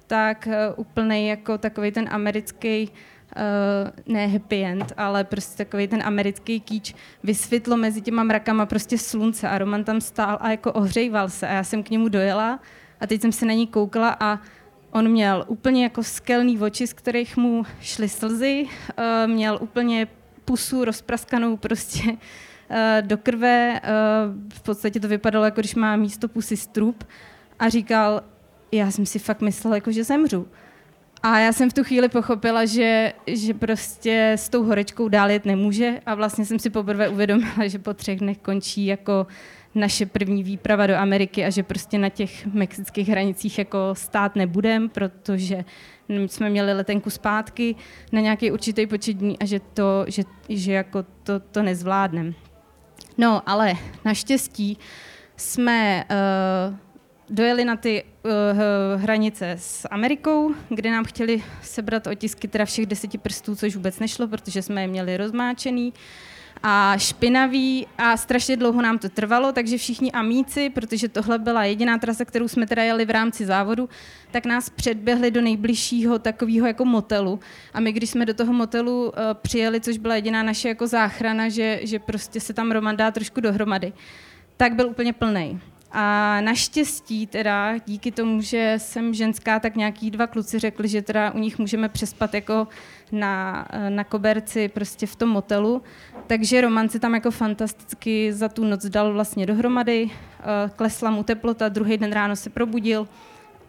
tak 0.06 0.48
uh, 0.48 0.52
úplný 0.76 1.28
jako 1.28 1.58
takový 1.58 1.90
ten 1.90 2.08
americký 2.10 2.88
uh, 2.88 4.14
ne 4.14 4.26
happy 4.26 4.64
end, 4.64 4.92
ale 4.96 5.24
prostě 5.24 5.64
takový 5.64 5.88
ten 5.88 6.02
americký 6.04 6.60
kýč 6.60 6.94
vysvětlo 7.22 7.76
mezi 7.76 8.00
těma 8.00 8.24
mrakama 8.24 8.66
prostě 8.66 8.98
slunce 8.98 9.48
a 9.48 9.58
Roman 9.58 9.84
tam 9.84 10.00
stál 10.00 10.38
a 10.40 10.50
jako 10.50 10.72
ohřejval 10.72 11.28
se 11.28 11.48
a 11.48 11.52
já 11.52 11.64
jsem 11.64 11.82
k 11.82 11.90
němu 11.90 12.08
dojela 12.08 12.60
a 13.00 13.06
teď 13.06 13.20
jsem 13.20 13.32
se 13.32 13.46
na 13.46 13.52
ní 13.52 13.66
koukala 13.66 14.16
a 14.20 14.38
On 14.90 15.08
měl 15.08 15.44
úplně 15.48 15.82
jako 15.82 16.02
skelný 16.02 16.58
oči, 16.58 16.86
z 16.86 16.92
kterých 16.92 17.36
mu 17.36 17.64
šly 17.80 18.08
slzy, 18.08 18.64
uh, 18.64 19.30
měl 19.32 19.58
úplně 19.60 20.06
pusu 20.44 20.84
rozpraskanou 20.84 21.56
prostě 21.56 22.16
do 23.00 23.16
krve, 23.18 23.80
uh, 23.80 24.48
v 24.54 24.62
podstatě 24.62 25.00
to 25.00 25.08
vypadalo, 25.08 25.44
jako 25.44 25.60
když 25.60 25.74
má 25.74 25.96
místo 25.96 26.28
pusy 26.28 26.56
strup 26.56 27.04
a 27.58 27.68
říkal, 27.68 28.22
já 28.72 28.90
jsem 28.90 29.06
si 29.06 29.18
fakt 29.18 29.40
myslela, 29.40 29.76
jako, 29.76 29.92
že 29.92 30.04
zemřu. 30.04 30.48
A 31.22 31.38
já 31.38 31.52
jsem 31.52 31.70
v 31.70 31.72
tu 31.72 31.84
chvíli 31.84 32.08
pochopila, 32.08 32.64
že, 32.64 33.12
že 33.26 33.54
prostě 33.54 34.32
s 34.32 34.48
tou 34.48 34.64
horečkou 34.64 35.08
dál 35.08 35.30
jet 35.30 35.44
nemůže 35.44 36.00
a 36.06 36.14
vlastně 36.14 36.44
jsem 36.44 36.58
si 36.58 36.70
poprvé 36.70 37.08
uvědomila, 37.08 37.66
že 37.66 37.78
po 37.78 37.94
třech 37.94 38.18
dnech 38.18 38.38
končí 38.38 38.86
jako 38.86 39.26
naše 39.74 40.06
první 40.06 40.42
výprava 40.42 40.86
do 40.86 40.96
Ameriky 40.96 41.44
a 41.44 41.50
že 41.50 41.62
prostě 41.62 41.98
na 41.98 42.08
těch 42.08 42.46
mexických 42.46 43.08
hranicích 43.08 43.58
jako 43.58 43.78
stát 43.92 44.36
nebudem, 44.36 44.88
protože 44.88 45.64
jsme 46.08 46.50
měli 46.50 46.72
letenku 46.72 47.10
zpátky 47.10 47.74
na 48.12 48.20
nějaký 48.20 48.50
určitý 48.50 48.86
počet 48.86 49.12
dní 49.12 49.38
a 49.38 49.44
že 49.44 49.60
to, 49.60 50.04
že, 50.08 50.22
že 50.48 50.72
jako 50.72 51.04
to, 51.22 51.40
to 51.40 51.62
nezvládnem. 51.62 52.34
No, 53.18 53.42
ale 53.46 53.74
naštěstí 54.04 54.78
jsme 55.36 56.04
uh, 56.10 56.76
dojeli 57.30 57.64
na 57.64 57.76
ty 57.76 58.04
uh, 58.04 58.30
hranice 59.02 59.50
s 59.50 59.88
Amerikou, 59.90 60.54
kde 60.68 60.90
nám 60.90 61.04
chtěli 61.04 61.42
sebrat 61.62 62.06
otisky 62.06 62.48
teda 62.48 62.64
všech 62.64 62.86
deseti 62.86 63.18
prstů, 63.18 63.56
což 63.56 63.76
vůbec 63.76 63.98
nešlo, 63.98 64.28
protože 64.28 64.62
jsme 64.62 64.80
je 64.80 64.88
měli 64.88 65.16
rozmáčený 65.16 65.92
a 66.62 66.94
špinavý 66.98 67.86
a 67.98 68.16
strašně 68.16 68.56
dlouho 68.56 68.82
nám 68.82 68.98
to 68.98 69.08
trvalo, 69.08 69.52
takže 69.52 69.78
všichni 69.78 70.12
amíci, 70.12 70.70
protože 70.70 71.08
tohle 71.08 71.38
byla 71.38 71.64
jediná 71.64 71.98
trasa, 71.98 72.24
kterou 72.24 72.48
jsme 72.48 72.66
teda 72.66 72.82
jeli 72.82 73.04
v 73.04 73.10
rámci 73.10 73.46
závodu, 73.46 73.88
tak 74.30 74.46
nás 74.46 74.70
předběhli 74.70 75.30
do 75.30 75.40
nejbližšího 75.40 76.18
takového 76.18 76.66
jako 76.66 76.84
motelu 76.84 77.40
a 77.74 77.80
my, 77.80 77.92
když 77.92 78.10
jsme 78.10 78.26
do 78.26 78.34
toho 78.34 78.52
motelu 78.52 79.04
uh, 79.04 79.12
přijeli, 79.34 79.80
což 79.80 79.98
byla 79.98 80.14
jediná 80.14 80.42
naše 80.42 80.68
jako 80.68 80.86
záchrana, 80.86 81.48
že, 81.48 81.80
že 81.82 81.98
prostě 81.98 82.40
se 82.40 82.54
tam 82.54 82.70
Roman 82.70 82.96
dá 82.96 83.10
trošku 83.10 83.40
dohromady, 83.40 83.92
tak 84.56 84.74
byl 84.74 84.88
úplně 84.88 85.12
plný. 85.12 85.60
A 85.94 86.40
naštěstí 86.40 87.26
teda 87.26 87.78
díky 87.86 88.12
tomu, 88.12 88.40
že 88.40 88.74
jsem 88.78 89.14
ženská, 89.14 89.60
tak 89.60 89.76
nějaký 89.76 90.10
dva 90.10 90.26
kluci 90.26 90.58
řekli, 90.58 90.88
že 90.88 91.02
teda 91.02 91.30
u 91.30 91.38
nich 91.38 91.58
můžeme 91.58 91.88
přespat 91.88 92.34
jako 92.34 92.68
na, 93.12 93.68
na 93.88 94.04
koberci 94.04 94.68
prostě 94.68 95.06
v 95.06 95.16
tom 95.16 95.28
motelu. 95.28 95.82
Takže 96.26 96.60
Roman 96.60 96.88
si 96.88 97.00
tam 97.00 97.14
jako 97.14 97.30
fantasticky 97.30 98.32
za 98.32 98.48
tu 98.48 98.64
noc 98.64 98.86
dal 98.86 99.12
vlastně 99.12 99.46
dohromady, 99.46 100.10
eh, 100.10 100.70
klesla 100.76 101.10
mu 101.10 101.22
teplota, 101.22 101.68
druhý 101.68 101.96
den 101.96 102.12
ráno 102.12 102.36
se 102.36 102.50
probudil 102.50 103.08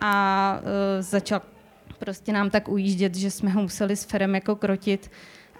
a 0.02 0.60
eh, 0.60 1.02
začal 1.02 1.42
prostě 2.00 2.34
nám 2.34 2.50
tak 2.50 2.70
ujíždět, 2.70 3.16
že 3.16 3.32
jsme 3.32 3.50
ho 3.50 3.62
museli 3.62 3.96
s 3.96 4.04
Ferem 4.04 4.36
jako 4.36 4.56
krotit 4.56 5.12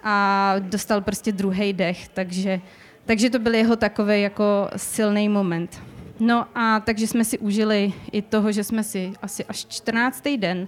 a 0.02 0.54
dostal 0.58 1.00
prostě 1.00 1.32
druhý 1.32 1.72
dech, 1.72 2.08
takže, 2.08 2.60
takže 3.04 3.30
to 3.30 3.38
byl 3.38 3.54
jeho 3.54 3.76
takový 3.76 4.22
jako 4.22 4.68
silný 4.76 5.28
moment. 5.28 5.93
No 6.20 6.46
a 6.54 6.80
takže 6.80 7.06
jsme 7.06 7.24
si 7.24 7.38
užili 7.38 7.92
i 8.12 8.22
toho, 8.22 8.52
že 8.52 8.64
jsme 8.64 8.84
si 8.84 9.12
asi 9.22 9.44
až 9.44 9.66
14. 9.66 10.24
den 10.36 10.66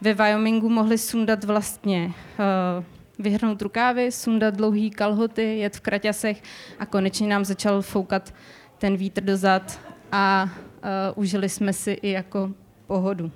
ve 0.00 0.14
Wyomingu 0.14 0.68
mohli 0.68 0.98
sundat 0.98 1.44
vlastně 1.44 2.06
uh, 2.06 2.84
vyhrnout 3.18 3.62
rukávy, 3.62 4.12
sundat 4.12 4.54
dlouhý 4.54 4.90
kalhoty, 4.90 5.58
jet 5.58 5.76
v 5.76 5.80
kraťasech 5.80 6.42
a 6.78 6.86
konečně 6.86 7.28
nám 7.28 7.44
začal 7.44 7.82
foukat 7.82 8.34
ten 8.78 8.96
vítr 8.96 9.22
dozad 9.22 9.80
a 10.12 10.44
uh, 10.44 11.22
užili 11.22 11.48
jsme 11.48 11.72
si 11.72 11.90
i 11.90 12.10
jako 12.10 12.50
pohodu. 12.86 13.30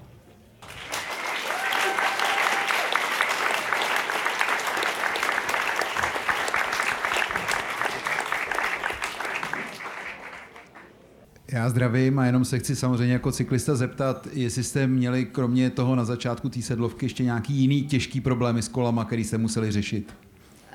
Já 11.57 11.68
zdravím 11.68 12.18
a 12.18 12.26
jenom 12.26 12.44
se 12.44 12.59
chci 12.59 12.76
samozřejmě 12.76 13.12
jako 13.12 13.32
cyklista 13.32 13.74
zeptat, 13.74 14.28
jestli 14.32 14.64
jste 14.64 14.86
měli 14.86 15.24
kromě 15.24 15.70
toho 15.70 15.96
na 15.96 16.04
začátku 16.04 16.48
té 16.48 16.62
sedlovky 16.62 17.07
ještě 17.07 17.24
nějaký 17.24 17.54
jiný 17.54 17.82
těžký 17.82 18.20
problémy 18.20 18.62
s 18.62 18.68
kolama, 18.68 19.04
který 19.04 19.24
jste 19.24 19.38
museli 19.38 19.70
řešit? 19.70 20.14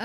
Uh, 0.00 0.04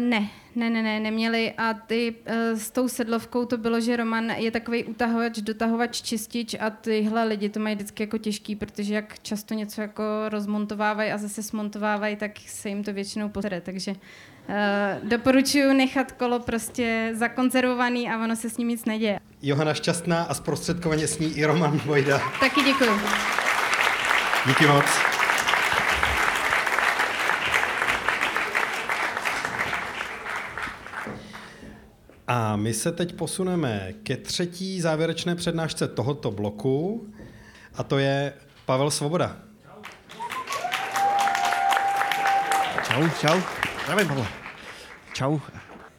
ne, 0.00 0.28
ne, 0.56 0.70
ne, 0.70 0.82
ne, 0.82 1.00
neměli 1.00 1.52
a 1.58 1.74
ty 1.74 2.14
uh, 2.26 2.58
s 2.58 2.70
tou 2.70 2.88
sedlovkou 2.88 3.44
to 3.44 3.56
bylo, 3.56 3.80
že 3.80 3.96
Roman 3.96 4.30
je 4.30 4.50
takový 4.50 4.84
utahovač, 4.84 5.38
dotahovač, 5.38 6.02
čistič 6.02 6.56
a 6.60 6.70
tyhle 6.70 7.24
lidi 7.24 7.48
to 7.48 7.60
mají 7.60 7.74
vždycky 7.74 8.02
jako 8.02 8.18
těžký, 8.18 8.56
protože 8.56 8.94
jak 8.94 9.18
často 9.22 9.54
něco 9.54 9.80
jako 9.80 10.02
rozmontovávají 10.28 11.12
a 11.12 11.18
zase 11.18 11.42
smontovávají, 11.42 12.16
tak 12.16 12.30
se 12.46 12.68
jim 12.68 12.84
to 12.84 12.92
většinou 12.92 13.28
posere, 13.28 13.60
takže 13.60 13.94
Uh, 14.48 15.08
doporučuji 15.08 15.74
nechat 15.74 16.12
kolo 16.12 16.40
prostě 16.40 17.12
zakonzervovaný 17.14 18.10
a 18.10 18.24
ono 18.24 18.36
se 18.36 18.50
s 18.50 18.56
ním 18.56 18.68
nic 18.68 18.84
neděje. 18.84 19.20
Johana 19.42 19.74
Šťastná 19.74 20.22
a 20.22 20.34
zprostředkovaně 20.34 21.08
s 21.08 21.18
ní 21.18 21.38
i 21.38 21.44
Roman 21.44 21.78
Vojda. 21.78 22.20
Taky 22.40 22.62
děkuji. 22.62 23.00
Díky 24.46 24.66
moc. 24.66 24.84
A 32.28 32.56
my 32.56 32.74
se 32.74 32.92
teď 32.92 33.14
posuneme 33.14 33.92
ke 34.02 34.16
třetí 34.16 34.80
závěrečné 34.80 35.34
přednášce 35.34 35.88
tohoto 35.88 36.30
bloku 36.30 37.06
a 37.74 37.82
to 37.82 37.98
je 37.98 38.32
Pavel 38.66 38.90
Svoboda. 38.90 39.36
Čau, 42.82 43.08
čau. 43.20 43.40
Zdravím, 43.84 44.08
Pavle. 44.08 44.26
Čau. 45.12 45.38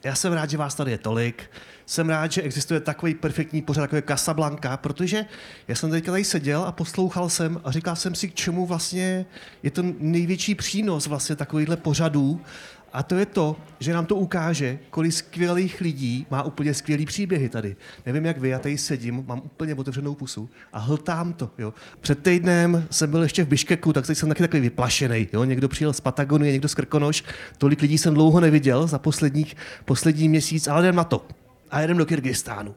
Já 0.04 0.16
jsem 0.16 0.34
rád, 0.34 0.50
že 0.50 0.58
vás 0.58 0.76
tady 0.76 0.92
je 0.92 0.98
tolik. 0.98 1.52
Jsem 1.86 2.10
rád, 2.10 2.32
že 2.32 2.42
existuje 2.42 2.80
takový 2.80 3.14
perfektní 3.14 3.62
pořad, 3.62 3.82
jako 3.82 3.96
je 3.96 4.04
Casablanca, 4.08 4.78
protože 4.78 5.26
já 5.68 5.76
jsem 5.76 5.92
teďka 5.92 6.12
tady 6.12 6.24
seděl 6.24 6.64
a 6.64 6.72
poslouchal 6.72 7.30
jsem 7.30 7.62
a 7.64 7.72
říkal 7.72 7.96
jsem 7.96 8.16
si, 8.16 8.30
k 8.30 8.34
čemu 8.34 8.66
vlastně 8.66 9.26
je 9.64 9.72
to 9.72 9.84
největší 10.00 10.56
přínos 10.56 11.08
vlastně 11.08 11.36
takovýchhle 11.36 11.78
pořadů 11.78 12.42
a 12.94 13.04
to 13.04 13.16
je 13.16 13.26
to, 13.26 13.56
že 13.80 13.94
nám 13.94 14.06
to 14.06 14.16
ukáže, 14.16 14.80
kolik 14.90 15.14
skvělých 15.14 15.82
lidí 15.82 16.28
má 16.32 16.44
úplně 16.44 16.74
skvělý 16.74 17.06
příběhy 17.06 17.50
tady. 17.50 17.76
Nevím, 18.06 18.26
jak 18.26 18.38
vy, 18.38 18.50
já 18.50 18.60
tady 18.60 18.78
sedím, 18.78 19.24
mám 19.28 19.42
úplně 19.46 19.76
otevřenou 19.76 20.16
pusu 20.16 20.50
a 20.74 20.80
hltám 20.80 21.34
to. 21.34 21.50
Jo. 21.58 21.74
Před 22.02 22.24
týdnem 22.24 22.88
jsem 22.92 23.12
byl 23.12 23.24
ještě 23.24 23.44
v 23.44 23.48
Biškeku, 23.48 23.94
tak 23.94 24.06
jsem 24.06 24.30
taky 24.30 24.44
takový 24.44 24.62
vyplašený. 24.62 25.28
Jo. 25.34 25.44
Někdo 25.44 25.70
přijel 25.70 25.94
z 25.94 26.00
Patagonie, 26.00 26.52
někdo 26.52 26.70
z 26.70 26.76
Krkonoš. 26.76 27.24
Tolik 27.58 27.82
lidí 27.82 27.98
jsem 27.98 28.14
dlouho 28.14 28.40
neviděl 28.40 28.88
za 28.88 29.00
posledních, 29.00 29.56
poslední 29.86 30.30
měsíc, 30.30 30.68
ale 30.68 30.84
jdem 30.84 30.96
na 30.96 31.04
to. 31.04 31.26
A 31.72 31.82
jedem 31.82 31.98
do 31.98 32.06
Kyrgyzstánu. 32.06 32.76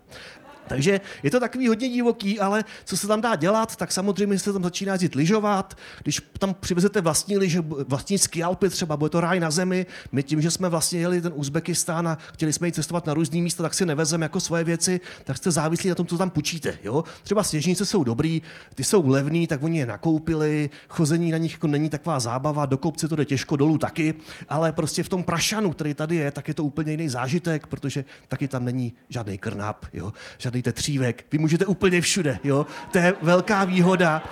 Takže 0.69 1.01
je 1.23 1.31
to 1.31 1.41
takový 1.41 1.69
hodně 1.69 1.89
divoký, 1.89 2.41
ale 2.41 2.65
co 2.85 2.97
se 2.97 3.07
tam 3.07 3.21
dá 3.21 3.37
dělat, 3.37 3.77
tak 3.77 3.93
samozřejmě 3.93 4.39
se 4.39 4.53
tam 4.53 4.63
začíná 4.63 4.93
jezdit 4.93 5.15
lyžovat. 5.15 5.75
Když 6.03 6.23
tam 6.39 6.55
přivezete 6.55 7.01
vlastní 7.01 7.39
lyže, 7.39 7.61
vlastní 7.89 8.19
skialpy 8.19 8.69
třeba, 8.69 8.97
bude 8.97 9.11
to 9.11 9.21
ráj 9.21 9.41
na 9.41 9.51
zemi. 9.51 9.87
My 10.13 10.23
tím, 10.23 10.43
že 10.43 10.51
jsme 10.51 10.69
vlastně 10.69 11.01
jeli 11.01 11.21
ten 11.21 11.33
Uzbekistán 11.35 12.09
a 12.09 12.19
chtěli 12.33 12.53
jsme 12.53 12.69
jít 12.69 12.75
cestovat 12.75 13.07
na 13.07 13.15
různý 13.15 13.43
místa, 13.43 13.63
tak 13.63 13.75
si 13.75 13.87
nevezeme 13.87 14.25
jako 14.25 14.41
svoje 14.41 14.65
věci, 14.65 15.01
tak 15.25 15.37
jste 15.37 15.51
závislí 15.51 15.89
na 15.89 15.95
tom, 15.95 16.07
co 16.07 16.19
tam 16.19 16.31
půjčíte. 16.31 16.79
Jo? 16.85 17.05
Třeba 17.23 17.43
sněžnice 17.43 17.87
jsou 17.87 18.05
dobrý, 18.05 18.43
ty 18.75 18.85
jsou 18.85 19.09
levný, 19.09 19.47
tak 19.47 19.63
oni 19.63 19.79
je 19.79 19.87
nakoupili, 19.87 20.71
chození 20.89 21.31
na 21.31 21.39
nich 21.39 21.53
jako 21.53 21.67
není 21.67 21.91
taková 21.91 22.21
zábava, 22.21 22.67
do 22.67 22.79
kopce 22.79 23.09
to 23.09 23.17
jde 23.17 23.25
těžko 23.25 23.57
dolů 23.57 23.79
taky, 23.79 24.15
ale 24.49 24.73
prostě 24.73 25.03
v 25.03 25.09
tom 25.09 25.23
prašanu, 25.23 25.71
který 25.71 25.95
tady 25.95 26.17
je, 26.17 26.31
tak 26.31 26.49
je 26.49 26.55
to 26.55 26.65
úplně 26.65 26.93
jiný 26.93 27.09
zážitek, 27.09 27.67
protože 27.67 28.05
taky 28.29 28.49
tam 28.49 28.65
není 28.65 28.93
žádný 29.09 29.39
krnap, 29.39 29.87
jo? 29.93 30.13
žádný 30.39 30.56
žádný 30.57 30.63
tetřívek. 30.63 31.27
Vy 31.33 31.39
můžete 31.39 31.67
úplně 31.67 32.01
všude, 32.01 32.39
jo? 32.45 32.67
To 32.93 32.99
je 32.99 33.15
velká 33.23 33.65
výhoda. 33.65 34.23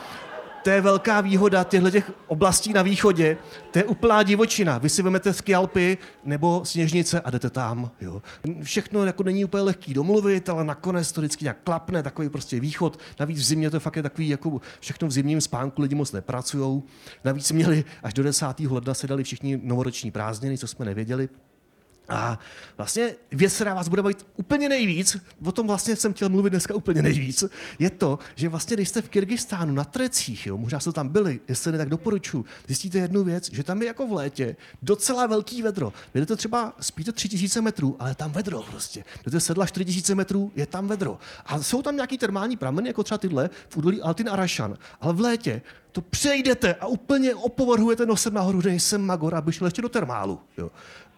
To 0.65 0.71
je 0.71 0.81
velká 0.81 1.21
výhoda 1.21 1.65
těchto 1.65 1.91
těch 1.91 2.13
oblastí 2.27 2.73
na 2.73 2.83
východě. 2.83 3.37
To 3.71 3.79
je 3.79 3.85
úplná 3.85 4.23
divočina. 4.23 4.79
Vy 4.79 4.89
si 4.89 5.03
vezmete 5.03 5.33
skialpy 5.33 5.99
nebo 6.25 6.65
sněžnice 6.65 7.21
a 7.21 7.31
jdete 7.31 7.51
tam. 7.51 7.91
Jo. 8.01 8.23
Všechno 8.63 9.05
jako 9.05 9.23
není 9.23 9.45
úplně 9.45 9.63
lehký 9.63 9.95
domluvit, 9.95 10.49
ale 10.49 10.65
nakonec 10.65 11.13
to 11.13 11.21
vždycky 11.21 11.45
nějak 11.45 11.59
klapne, 11.65 12.03
takový 12.03 12.29
prostě 12.29 12.61
východ. 12.61 12.99
Navíc 13.21 13.39
v 13.39 13.45
zimě 13.45 13.71
to 13.71 13.81
fakt 13.81 13.97
je 13.97 14.03
takový, 14.03 14.29
jako 14.29 14.61
všechno 14.81 15.09
v 15.09 15.13
zimním 15.13 15.41
spánku 15.41 15.83
lidi 15.83 15.95
moc 15.95 16.13
nepracují. 16.13 16.83
Navíc 17.25 17.53
měli 17.53 17.85
až 18.03 18.15
do 18.15 18.23
10. 18.23 18.47
ledna 18.71 18.95
se 18.95 19.07
dali 19.07 19.25
všichni 19.25 19.61
novoroční 19.63 20.11
prázdniny, 20.11 20.59
co 20.59 20.67
jsme 20.67 20.85
nevěděli. 20.85 21.29
A 22.09 22.39
vlastně 22.77 23.15
věc, 23.33 23.55
která 23.55 23.75
vás 23.75 23.89
bude 23.89 24.03
bavit 24.03 24.27
úplně 24.37 24.69
nejvíc, 24.69 25.17
o 25.45 25.53
tom 25.53 25.67
vlastně 25.67 25.97
jsem 25.97 26.13
chtěl 26.13 26.29
mluvit 26.29 26.51
dneska 26.51 26.75
úplně 26.75 27.03
nejvíc, 27.03 27.45
je 27.79 27.91
to, 27.91 28.19
že 28.35 28.49
vlastně, 28.49 28.77
když 28.77 28.89
jste 28.89 29.03
v 29.03 29.09
Kyrgyzstánu 29.09 29.75
na 29.75 29.85
Trecích, 29.85 30.47
jo, 30.47 30.59
možná 30.59 30.81
jste 30.81 30.93
tam 30.93 31.09
byli, 31.09 31.41
jestli 31.49 31.73
ne, 31.73 31.79
tak 31.79 31.89
doporučuji, 31.89 32.45
zjistíte 32.67 32.99
jednu 32.99 33.25
věc, 33.25 33.53
že 33.53 33.65
tam 33.65 33.83
je 33.83 33.87
jako 33.87 34.07
v 34.07 34.13
létě 34.13 34.57
docela 34.83 35.27
velký 35.27 35.63
vedro. 35.63 35.93
Vy 36.15 36.27
to 36.27 36.37
třeba 36.37 36.73
spíte 36.81 37.13
3000 37.13 37.61
metrů, 37.61 37.97
ale 37.99 38.15
tam 38.15 38.33
vedro 38.33 38.63
prostě. 38.63 39.05
Jdete 39.25 39.41
sedla 39.41 39.67
4000 39.67 40.15
metrů, 40.15 40.53
je 40.57 40.67
tam 40.67 40.89
vedro. 40.89 41.19
A 41.47 41.63
jsou 41.63 41.83
tam 41.83 41.95
nějaký 41.97 42.19
termální 42.19 42.57
prameny, 42.57 42.89
jako 42.89 43.03
třeba 43.03 43.19
tyhle 43.19 43.51
v 43.69 43.77
údolí 43.77 44.03
Altin 44.03 44.29
Arašan, 44.29 44.79
ale 45.01 45.13
v 45.13 45.21
létě 45.21 45.63
to 45.95 46.01
přejdete 46.01 46.75
a 46.75 46.87
úplně 46.87 47.35
opovrhujete 47.35 48.07
nosem 48.07 48.35
nahoru, 48.35 48.61
že 48.61 48.71
jsem 48.71 49.03
Magor, 49.07 49.35
aby 49.35 49.53
šel 49.53 49.67
ještě 49.67 49.83
do 49.83 49.89
termálu. 49.89 50.41
Jo. 50.59 50.71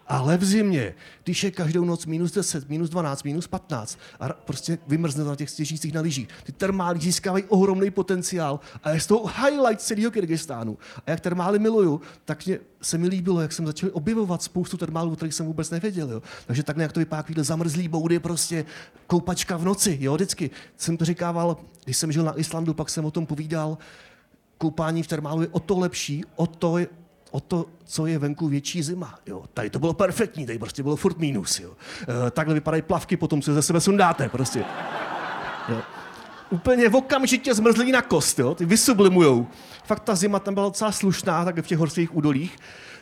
Ale 0.07 0.37
v 0.37 0.45
zimě, 0.45 0.93
když 1.23 1.43
je 1.43 1.51
každou 1.51 1.85
noc 1.85 2.05
minus 2.05 2.31
10, 2.31 2.69
minus 2.69 2.89
12, 2.89 3.23
minus 3.23 3.47
15 3.47 3.99
a 4.19 4.29
prostě 4.29 4.77
vymrzne 4.87 5.23
na 5.23 5.35
těch 5.35 5.49
stěžících 5.49 5.93
na 5.93 6.01
lyžích, 6.01 6.27
ty 6.43 6.51
termály 6.51 6.99
získávají 6.99 7.43
ohromný 7.43 7.91
potenciál 7.91 8.59
a 8.83 8.89
je 8.89 8.99
z 8.99 9.07
toho 9.07 9.31
highlight 9.43 9.81
celého 9.81 10.11
Kyrgyzstánu. 10.11 10.77
A 11.05 11.11
jak 11.11 11.19
termály 11.19 11.59
miluju, 11.59 12.01
tak 12.25 12.45
mě 12.45 12.59
se 12.81 12.97
mi 12.97 13.07
líbilo, 13.07 13.41
jak 13.41 13.51
jsem 13.51 13.65
začal 13.65 13.89
objevovat 13.93 14.43
spoustu 14.43 14.77
termálů, 14.77 15.11
o 15.11 15.15
kterých 15.15 15.33
jsem 15.33 15.45
vůbec 15.45 15.69
nevěděl. 15.69 16.11
Jo. 16.11 16.21
Takže 16.45 16.63
tak 16.63 16.77
jak 16.77 16.91
to 16.91 16.99
vypadá, 16.99 17.21
takovýhle 17.21 17.43
zamrzlý 17.43 17.87
boudy, 17.87 18.19
prostě 18.19 18.65
koupačka 19.07 19.57
v 19.57 19.65
noci, 19.65 19.97
jo, 20.01 20.15
vždycky. 20.15 20.49
Jsem 20.77 20.97
to 20.97 21.05
říkával, 21.05 21.57
když 21.83 21.97
jsem 21.97 22.11
žil 22.11 22.23
na 22.23 22.39
Islandu, 22.39 22.73
pak 22.73 22.89
jsem 22.89 23.05
o 23.05 23.11
tom 23.11 23.25
povídal, 23.25 23.77
koupání 24.57 25.03
v 25.03 25.07
termálu 25.07 25.41
je 25.41 25.47
o 25.51 25.59
to 25.59 25.79
lepší, 25.79 26.23
o 26.35 26.47
to 26.47 26.77
o 27.31 27.39
to, 27.39 27.65
co 27.85 28.05
je 28.05 28.19
venku 28.19 28.47
větší 28.47 28.83
zima. 28.83 29.19
Jo. 29.25 29.43
Tady 29.53 29.69
to 29.69 29.79
bylo 29.79 29.93
perfektní, 29.93 30.45
tady 30.45 30.59
prostě 30.59 30.83
bylo 30.83 30.95
furt 30.95 31.17
mínus. 31.17 31.59
Jo. 31.59 31.71
E, 32.27 32.31
takhle 32.31 32.53
vypadají 32.53 32.81
plavky, 32.81 33.17
potom 33.17 33.41
se 33.41 33.53
ze 33.53 33.61
sebe 33.61 33.81
sundáte. 33.81 34.29
Prostě. 34.29 34.65
Jo. 35.69 35.81
Úplně 36.49 36.89
okamžitě 36.89 37.53
zmrzlí 37.53 37.91
na 37.91 38.01
kost, 38.01 38.39
jo. 38.39 38.55
ty 38.55 38.65
vysublimujou. 38.65 39.47
Fakt 39.83 39.99
ta 39.99 40.15
zima 40.15 40.39
tam 40.39 40.53
byla 40.53 40.65
docela 40.65 40.91
slušná, 40.91 41.45
tak 41.45 41.57
v 41.57 41.67
těch 41.67 41.77
horských 41.77 42.15
údolích. 42.15 42.57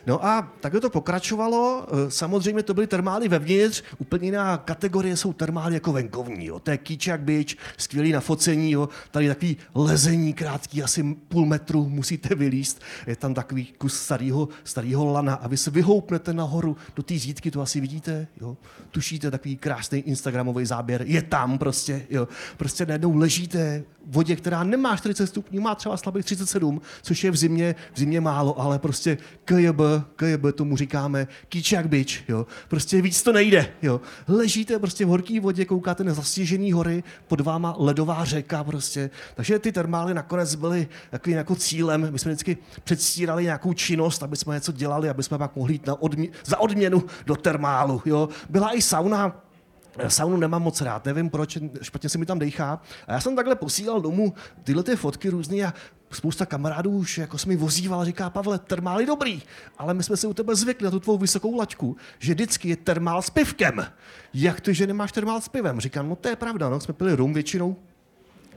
No 0.06 0.24
a 0.26 0.52
takhle 0.60 0.80
to 0.80 0.90
pokračovalo. 0.90 1.86
Eh, 1.88 2.10
samozřejmě 2.10 2.62
to 2.62 2.74
byly 2.74 2.86
termály 2.86 3.28
vevnitř, 3.28 3.82
úplně 3.98 4.26
jiná 4.26 4.56
kategorie 4.56 5.16
jsou 5.16 5.32
termály 5.32 5.74
jako 5.74 5.92
venkovní. 5.92 6.46
Jo. 6.46 6.60
To 6.60 6.70
je 6.70 6.78
kýčak 6.78 7.20
bič, 7.20 7.56
skvělý 7.76 8.12
na 8.12 8.20
focení, 8.20 8.70
jo. 8.70 8.88
tady 9.10 9.28
takový 9.28 9.56
lezení 9.74 10.34
krátký, 10.34 10.82
asi 10.82 11.04
půl 11.14 11.46
metru 11.46 11.88
musíte 11.88 12.34
vylíst. 12.34 12.80
Je 13.06 13.16
tam 13.16 13.34
takový 13.34 13.66
kus 13.78 13.94
starého, 13.94 14.48
starého 14.64 15.12
lana 15.12 15.34
a 15.34 15.48
vy 15.48 15.56
se 15.56 15.70
vyhoupnete 15.70 16.32
nahoru 16.32 16.76
do 16.96 17.02
té 17.02 17.18
zítky, 17.18 17.50
to 17.50 17.60
asi 17.60 17.80
vidíte, 17.80 18.26
jo. 18.40 18.56
tušíte 18.90 19.30
takový 19.30 19.56
krásný 19.56 19.98
instagramový 19.98 20.66
záběr, 20.66 21.02
je 21.06 21.22
tam 21.22 21.58
prostě, 21.58 22.06
jo. 22.10 22.28
prostě 22.56 22.86
najednou 22.86 23.16
ležíte 23.16 23.84
vodě, 24.06 24.36
která 24.36 24.64
nemá 24.64 24.96
40 24.96 25.26
stupňů, 25.26 25.60
má 25.60 25.74
třeba 25.74 25.96
slabých 25.96 26.24
37, 26.24 26.80
což 27.02 27.24
je 27.24 27.30
v 27.30 27.36
zimě, 27.36 27.74
v 27.94 27.98
zimě 27.98 28.20
málo, 28.20 28.60
ale 28.60 28.78
prostě 28.78 29.18
KJB, 29.44 29.80
KJB 30.16 30.44
tomu 30.54 30.76
říkáme 30.76 31.28
kýčak 31.48 31.88
bič, 31.88 32.24
jo. 32.28 32.46
Prostě 32.68 33.02
víc 33.02 33.22
to 33.22 33.32
nejde, 33.32 33.68
jo. 33.82 34.00
Ležíte 34.28 34.78
prostě 34.78 35.04
v 35.04 35.08
horké 35.08 35.40
vodě, 35.40 35.64
koukáte 35.64 36.04
na 36.04 36.14
zastěžený 36.14 36.72
hory, 36.72 37.04
pod 37.28 37.40
váma 37.40 37.74
ledová 37.78 38.24
řeka 38.24 38.64
prostě. 38.64 39.10
Takže 39.34 39.58
ty 39.58 39.72
termály 39.72 40.14
nakonec 40.14 40.54
byly 40.54 40.88
takovým 41.10 41.36
jako 41.38 41.54
cílem. 41.54 42.08
My 42.12 42.18
jsme 42.18 42.30
vždycky 42.30 42.56
předstírali 42.84 43.42
nějakou 43.44 43.72
činnost, 43.72 44.22
aby 44.22 44.36
jsme 44.36 44.54
něco 44.54 44.72
dělali, 44.72 45.08
aby 45.08 45.22
jsme 45.22 45.38
pak 45.38 45.56
mohli 45.56 45.72
jít 45.72 45.86
na 45.86 45.94
odmě- 45.94 46.28
za 46.44 46.60
odměnu 46.60 47.04
do 47.26 47.36
termálu, 47.36 48.02
jo. 48.04 48.28
Byla 48.50 48.76
i 48.76 48.82
sauna, 48.82 49.45
Saunu 50.08 50.36
nemám 50.36 50.62
moc 50.62 50.80
rád, 50.80 51.04
nevím 51.04 51.30
proč, 51.30 51.58
špatně 51.82 52.08
se 52.08 52.18
mi 52.18 52.26
tam 52.26 52.38
dechá. 52.38 52.80
A 53.06 53.12
já 53.12 53.20
jsem 53.20 53.36
takhle 53.36 53.54
posílal 53.54 54.00
domů 54.00 54.34
tyhle 54.64 54.82
ty 54.82 54.96
fotky 54.96 55.28
různý 55.28 55.64
a 55.64 55.74
spousta 56.10 56.46
kamarádů 56.46 56.90
už 56.90 57.18
jako 57.18 57.38
se 57.38 57.48
mi 57.48 57.56
vozíval 57.56 58.00
a 58.00 58.04
říká, 58.04 58.30
Pavle, 58.30 58.58
termál 58.58 59.00
je 59.00 59.06
dobrý, 59.06 59.42
ale 59.78 59.94
my 59.94 60.02
jsme 60.02 60.16
si 60.16 60.26
u 60.26 60.34
tebe 60.34 60.54
zvykli 60.54 60.84
na 60.84 60.90
tu 60.90 61.00
tvou 61.00 61.18
vysokou 61.18 61.56
laťku, 61.56 61.96
že 62.18 62.34
vždycky 62.34 62.68
je 62.68 62.76
termál 62.76 63.22
s 63.22 63.30
pivkem. 63.30 63.86
Jak 64.34 64.60
to, 64.60 64.72
že 64.72 64.86
nemáš 64.86 65.12
termál 65.12 65.40
s 65.40 65.48
pivem? 65.48 65.80
Říkám, 65.80 66.08
no 66.08 66.16
to 66.16 66.28
je 66.28 66.36
pravda, 66.36 66.68
no, 66.68 66.80
jsme 66.80 66.94
pili 66.94 67.14
rum 67.14 67.34
většinou. 67.34 67.76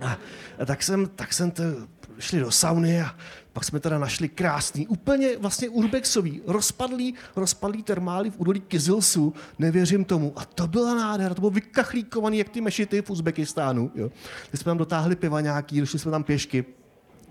A, 0.01 0.17
a 0.59 0.65
tak 0.65 0.83
jsem, 0.83 1.07
tak 1.07 1.33
jsem 1.33 1.51
to, 1.51 1.63
šli 2.19 2.39
do 2.39 2.51
sauny 2.51 3.01
a 3.01 3.15
pak 3.59 3.65
jsme 3.65 3.79
teda 3.79 3.99
našli 3.99 4.29
krásný, 4.29 4.87
úplně 4.87 5.37
vlastně 5.37 5.69
urbexový, 5.69 6.41
rozpadlý, 6.47 7.13
rozpadlý 7.35 7.83
termály 7.83 8.31
v 8.31 8.39
údolí 8.39 8.59
Kizilsu, 8.59 9.33
nevěřím 9.59 10.05
tomu. 10.05 10.33
A 10.35 10.45
to 10.45 10.67
byla 10.67 10.95
nádhera, 10.95 11.35
to 11.35 11.41
bylo 11.41 11.51
vykachlíkovaný 11.51 12.37
jak 12.37 12.49
ty 12.49 12.61
mešity 12.61 13.01
v 13.01 13.09
Uzbekistánu. 13.09 13.91
Jo. 13.95 14.11
Teď 14.51 14.59
jsme 14.59 14.69
tam 14.69 14.77
dotáhli 14.77 15.15
piva 15.15 15.41
nějaký, 15.41 15.79
došli 15.79 15.99
jsme 15.99 16.11
tam 16.11 16.23
pěšky, 16.23 16.65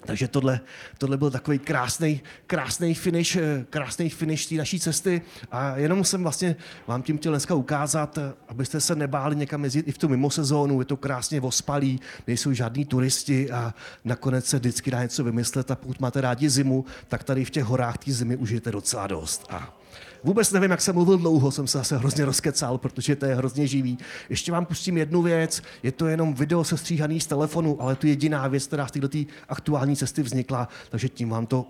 takže 0.07 0.29
tohle, 0.29 0.61
tohle 0.99 1.17
byl 1.17 1.31
takový 1.31 1.59
krásný, 1.59 2.21
krásný 2.47 2.95
finish, 2.95 3.37
eh, 3.37 3.67
krásný 3.71 4.11
finish 4.11 4.47
té 4.47 4.55
naší 4.55 4.81
cesty 4.81 5.23
a 5.51 5.77
jenom 5.77 6.05
jsem 6.05 6.23
vlastně 6.23 6.57
vám 6.87 7.03
tím 7.03 7.19
chtěl 7.19 7.33
dneska 7.33 7.55
ukázat, 7.55 8.19
eh, 8.19 8.33
abyste 8.49 8.81
se 8.81 8.95
nebáli 8.95 9.37
někam 9.37 9.65
jezdit 9.65 9.89
i 9.89 9.93
v 9.93 9.99
tu 9.99 10.09
mimo 10.09 10.31
sezónu, 10.31 10.81
je 10.81 10.85
to 10.85 10.97
krásně 10.97 11.41
ospalý, 11.41 12.01
nejsou 12.27 12.53
žádní 12.53 12.85
turisti 12.85 13.51
a 13.51 13.75
nakonec 14.05 14.47
se 14.47 14.59
vždycky 14.59 14.91
dá 14.91 15.03
něco 15.03 15.25
vymyslet 15.25 15.71
a 15.71 15.77
pokud 15.77 16.01
máte 16.01 16.21
rádi 16.21 16.51
zimu, 16.51 16.85
tak 17.09 17.25
tady 17.25 17.45
v 17.45 17.51
těch 17.51 17.65
horách 17.65 17.99
té 17.99 18.13
zimy 18.13 18.37
užijete 18.37 18.73
docela 18.73 19.07
dost. 19.07 19.47
A 19.51 19.78
Vůbec 20.25 20.53
nevím, 20.53 20.71
jak 20.71 20.81
jsem 20.81 20.95
mluvil 20.95 21.19
dlouho, 21.19 21.51
jsem 21.51 21.67
se 21.67 21.79
zase 21.79 21.99
hrozně 21.99 22.25
rozkecal, 22.25 22.79
protože 22.79 23.17
to 23.17 23.27
je 23.27 23.35
hrozně 23.35 23.67
živý. 23.67 23.99
Ještě 24.29 24.53
vám 24.53 24.67
pustím 24.67 24.97
jednu 24.97 25.23
věc, 25.23 25.63
je 25.83 25.93
to 25.93 26.07
jenom 26.07 26.35
video 26.35 26.65
sestříhaný 26.65 27.21
z 27.21 27.27
telefonu, 27.27 27.83
ale 27.83 27.97
to 27.97 28.07
je 28.07 28.13
jediná 28.13 28.49
věc, 28.49 28.67
která 28.67 28.87
z 28.87 28.91
této 28.91 29.19
aktuální 29.49 29.97
cesty 29.97 30.23
vznikla, 30.23 30.69
takže 30.91 31.09
tím 31.09 31.29
vám 31.29 31.47
to 31.47 31.67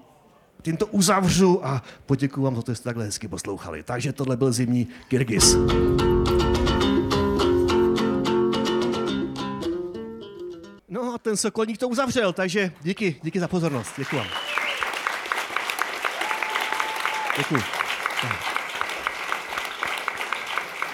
tím 0.63 0.77
to 0.77 0.87
uzavřu 0.87 1.67
a 1.67 1.83
poděkuji 2.07 2.45
vám 2.45 2.57
za 2.57 2.63
to, 2.63 2.73
že 2.73 2.77
jste 2.77 2.85
takhle 2.85 3.05
hezky 3.05 3.29
poslouchali. 3.29 3.83
Takže 3.83 4.13
tohle 4.13 4.37
byl 4.37 4.53
zimní 4.53 4.89
Kyrgyz. 5.09 5.57
No 10.89 11.15
a 11.15 11.19
ten 11.19 11.37
sokolník 11.37 11.79
to 11.79 11.89
uzavřel, 11.89 12.33
takže 12.33 12.73
díky, 12.83 13.17
díky 13.23 13.41
za 13.41 13.49
pozornost. 13.49 13.93
Děkuji 13.99 14.17
vám. 14.17 14.27
Děkuji. 17.39 17.78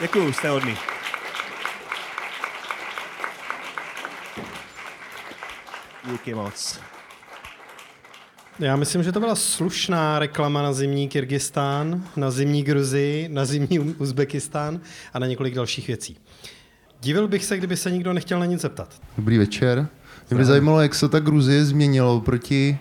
Děkuji, 0.00 0.32
jste 0.32 0.48
hodný. 0.48 0.76
Díky 6.10 6.34
moc. 6.34 6.80
Já 8.58 8.76
myslím, 8.76 9.02
že 9.02 9.12
to 9.12 9.20
byla 9.20 9.34
slušná 9.34 10.18
reklama 10.18 10.62
na 10.62 10.72
zimní 10.72 11.08
Kyrgyzstán, 11.08 12.04
na 12.16 12.30
zimní 12.30 12.62
Gruzii, 12.62 13.28
na 13.28 13.44
zimní 13.44 13.78
Uzbekistán 13.78 14.80
a 15.12 15.18
na 15.18 15.26
několik 15.26 15.54
dalších 15.54 15.86
věcí. 15.86 16.16
Divil 17.00 17.28
bych 17.28 17.44
se, 17.44 17.56
kdyby 17.56 17.76
se 17.76 17.90
nikdo 17.90 18.12
nechtěl 18.12 18.38
na 18.38 18.46
nic 18.46 18.60
zeptat. 18.60 19.00
Dobrý 19.16 19.38
večer. 19.38 19.88
Mě 20.30 20.38
by 20.38 20.44
zajímalo, 20.44 20.80
jak 20.80 20.94
se 20.94 21.08
ta 21.08 21.20
Gruzie 21.20 21.64
změnilo 21.64 22.20
proti 22.20 22.78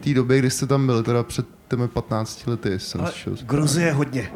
té 0.00 0.14
době, 0.14 0.38
kdy 0.38 0.50
jste 0.50 0.66
tam 0.66 0.86
byl, 0.86 1.02
teda 1.02 1.22
před 1.22 1.55
těmi 1.68 1.88
15 1.88 2.46
lety. 2.46 2.78
Jsem 2.78 3.00
Ale 3.00 3.12
Gruzie 3.42 3.92
hodně. 3.92 4.32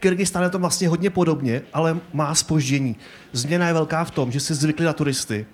Kyrgyzstán 0.00 0.42
je 0.42 0.50
to 0.50 0.58
vlastně 0.58 0.88
hodně 0.88 1.10
podobně, 1.10 1.62
ale 1.72 1.98
má 2.12 2.34
spoždění. 2.34 2.96
Změna 3.32 3.66
je 3.66 3.72
velká 3.72 4.04
v 4.04 4.10
tom, 4.10 4.32
že 4.32 4.40
si 4.40 4.54
zvykli 4.54 4.86
na 4.86 4.92
turisty, 4.92 5.46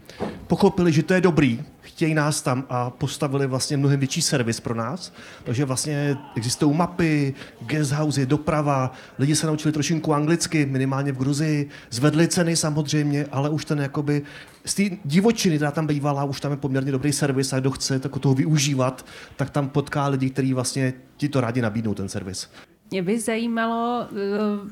pochopili, 0.47 0.93
že 0.93 1.03
to 1.03 1.15
je 1.15 1.21
dobrý, 1.21 1.65
chtějí 1.95 2.15
nás 2.15 2.43
tam 2.43 2.65
a 2.69 2.91
postavili 2.91 3.47
vlastně 3.47 3.77
mnohem 3.77 4.01
větší 4.01 4.23
servis 4.23 4.61
pro 4.61 4.75
nás. 4.75 5.13
Takže 5.45 5.65
vlastně 5.65 6.17
existují 6.37 6.77
mapy, 6.77 7.35
guesthouse, 7.61 8.27
doprava, 8.27 8.93
lidi 9.19 9.37
se 9.37 9.47
naučili 9.47 9.73
trošinku 9.73 10.15
anglicky, 10.15 10.67
minimálně 10.67 11.13
v 11.13 11.19
Gruzii, 11.19 11.69
zvedli 11.91 12.29
ceny 12.29 12.57
samozřejmě, 12.57 13.27
ale 13.33 13.51
už 13.51 13.65
ten 13.65 13.81
jakoby 13.81 14.23
z 14.65 14.75
té 14.75 14.83
divočiny, 15.05 15.57
která 15.57 15.71
tam 15.71 15.87
bývala, 15.87 16.25
už 16.25 16.41
tam 16.41 16.51
je 16.51 16.57
poměrně 16.57 16.93
dobrý 16.93 17.13
servis 17.13 17.53
a 17.53 17.61
kdo 17.61 17.71
chce 17.71 17.99
tak 17.99 18.19
toho 18.19 18.35
využívat, 18.35 19.07
tak 19.37 19.51
tam 19.51 19.69
potká 19.69 20.07
lidi, 20.07 20.31
kteří 20.31 20.55
vlastně 20.55 20.93
ti 21.17 21.29
to 21.29 21.41
rádi 21.41 21.63
nabídnou 21.63 21.95
ten 21.95 22.09
servis. 22.09 22.51
Mě 22.95 23.03
by 23.03 23.21
zajímalo 23.21 24.09
eh, 24.11 24.15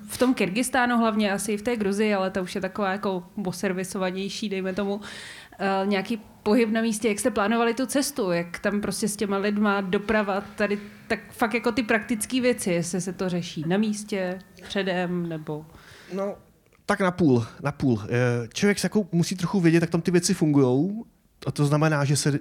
v 0.08 0.18
tom 0.18 0.34
Kyrgyzstánu 0.34 0.98
hlavně, 0.98 1.32
asi 1.32 1.52
i 1.52 1.56
v 1.56 1.62
té 1.62 1.76
Gruzii, 1.76 2.14
ale 2.14 2.30
to 2.30 2.42
už 2.42 2.54
je 2.54 2.60
taková 2.60 2.92
jako 2.92 3.24
oservisovanější, 3.46 4.48
dejme 4.48 4.72
tomu, 4.72 5.00
eh, 5.58 5.86
nějaký 5.86 6.20
pohyb 6.42 6.70
na 6.70 6.80
místě, 6.80 7.08
jak 7.08 7.18
jste 7.18 7.30
plánovali 7.30 7.74
tu 7.74 7.86
cestu, 7.86 8.30
jak 8.30 8.58
tam 8.58 8.80
prostě 8.80 9.08
s 9.08 9.16
těma 9.16 9.36
lidma 9.36 9.80
doprava, 9.80 10.40
tady 10.40 10.78
tak 11.08 11.32
fakt 11.32 11.54
jako 11.54 11.72
ty 11.72 11.82
praktické 11.82 12.40
věci, 12.40 12.70
jestli 12.70 13.00
se 13.00 13.12
to 13.12 13.28
řeší 13.28 13.64
na 13.66 13.76
místě, 13.76 14.38
předem, 14.62 15.28
nebo... 15.28 15.66
No, 16.12 16.34
tak 16.86 17.00
na 17.00 17.10
půl, 17.10 17.46
na 17.62 17.72
půl. 17.72 18.02
Eh, 18.04 18.48
člověk 18.54 18.78
se 18.78 18.86
jako 18.86 19.06
musí 19.12 19.36
trochu 19.36 19.60
vědět, 19.60 19.82
jak 19.82 19.90
tam 19.90 20.00
ty 20.00 20.10
věci 20.10 20.34
fungují. 20.34 21.02
A 21.46 21.50
to 21.50 21.66
znamená, 21.66 22.04
že 22.04 22.16
se 22.16 22.38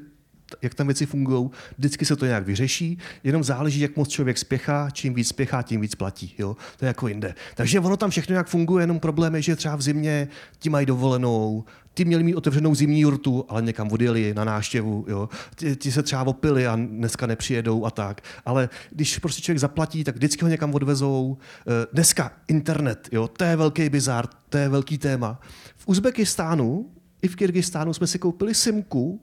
jak 0.62 0.74
tam 0.74 0.88
věci 0.88 1.06
fungují, 1.06 1.49
vždycky 1.78 2.06
se 2.06 2.16
to 2.16 2.26
nějak 2.26 2.45
vyřeší, 2.45 2.97
jenom 3.24 3.43
záleží, 3.43 3.80
jak 3.80 3.95
moc 3.95 4.10
člověk 4.10 4.38
spěchá, 4.38 4.89
čím 4.89 5.14
víc 5.14 5.28
spěchá, 5.28 5.62
tím 5.62 5.82
víc 5.82 5.95
platí. 5.95 6.36
Jo? 6.38 6.58
To 6.78 6.86
je 6.86 6.88
jako 6.88 7.08
jinde. 7.08 7.36
Takže 7.56 7.80
ono 7.80 7.97
tam 7.97 8.10
všechno 8.10 8.34
nějak 8.34 8.47
funguje, 8.47 8.84
jenom 8.84 8.99
problém 8.99 9.36
je, 9.36 9.41
že 9.41 9.56
třeba 9.56 9.76
v 9.76 9.82
zimě 9.82 10.28
ti 10.60 10.70
mají 10.70 10.86
dovolenou, 10.86 11.64
ty 11.93 12.06
měli 12.06 12.24
mít 12.24 12.36
otevřenou 12.36 12.76
zimní 12.76 12.99
jurtu, 13.02 13.45
ale 13.49 13.62
někam 13.62 13.91
odjeli 13.91 14.34
na 14.34 14.43
náštěvu, 14.43 15.06
jo. 15.08 15.30
Ti, 15.56 15.76
ti 15.76 15.91
se 15.91 16.04
třeba 16.04 16.24
opili 16.24 16.68
a 16.68 16.76
dneska 16.76 17.28
nepřijedou 17.28 17.86
a 17.86 17.91
tak. 17.91 18.22
Ale 18.45 18.70
když 18.91 19.20
prostě 19.20 19.41
člověk 19.41 19.60
zaplatí, 19.60 20.04
tak 20.04 20.16
vždycky 20.16 20.45
ho 20.45 20.49
někam 20.49 20.74
odvezou. 20.74 21.38
Eh, 21.68 21.88
Dneska 21.93 22.32
internet, 22.47 23.10
jo, 23.12 23.28
to 23.28 23.43
je 23.43 23.56
velký 23.56 23.89
bizár, 23.89 24.28
to 24.49 24.58
je 24.58 24.70
velký 24.70 24.97
téma. 24.97 25.39
V 25.76 25.88
Uzbekistánu 25.88 26.89
i 27.22 27.28
v 27.28 27.36
Kyrgyzstánu 27.36 27.93
jsme 27.93 28.08
si 28.08 28.20
koupili 28.20 28.56
simku, 28.56 29.22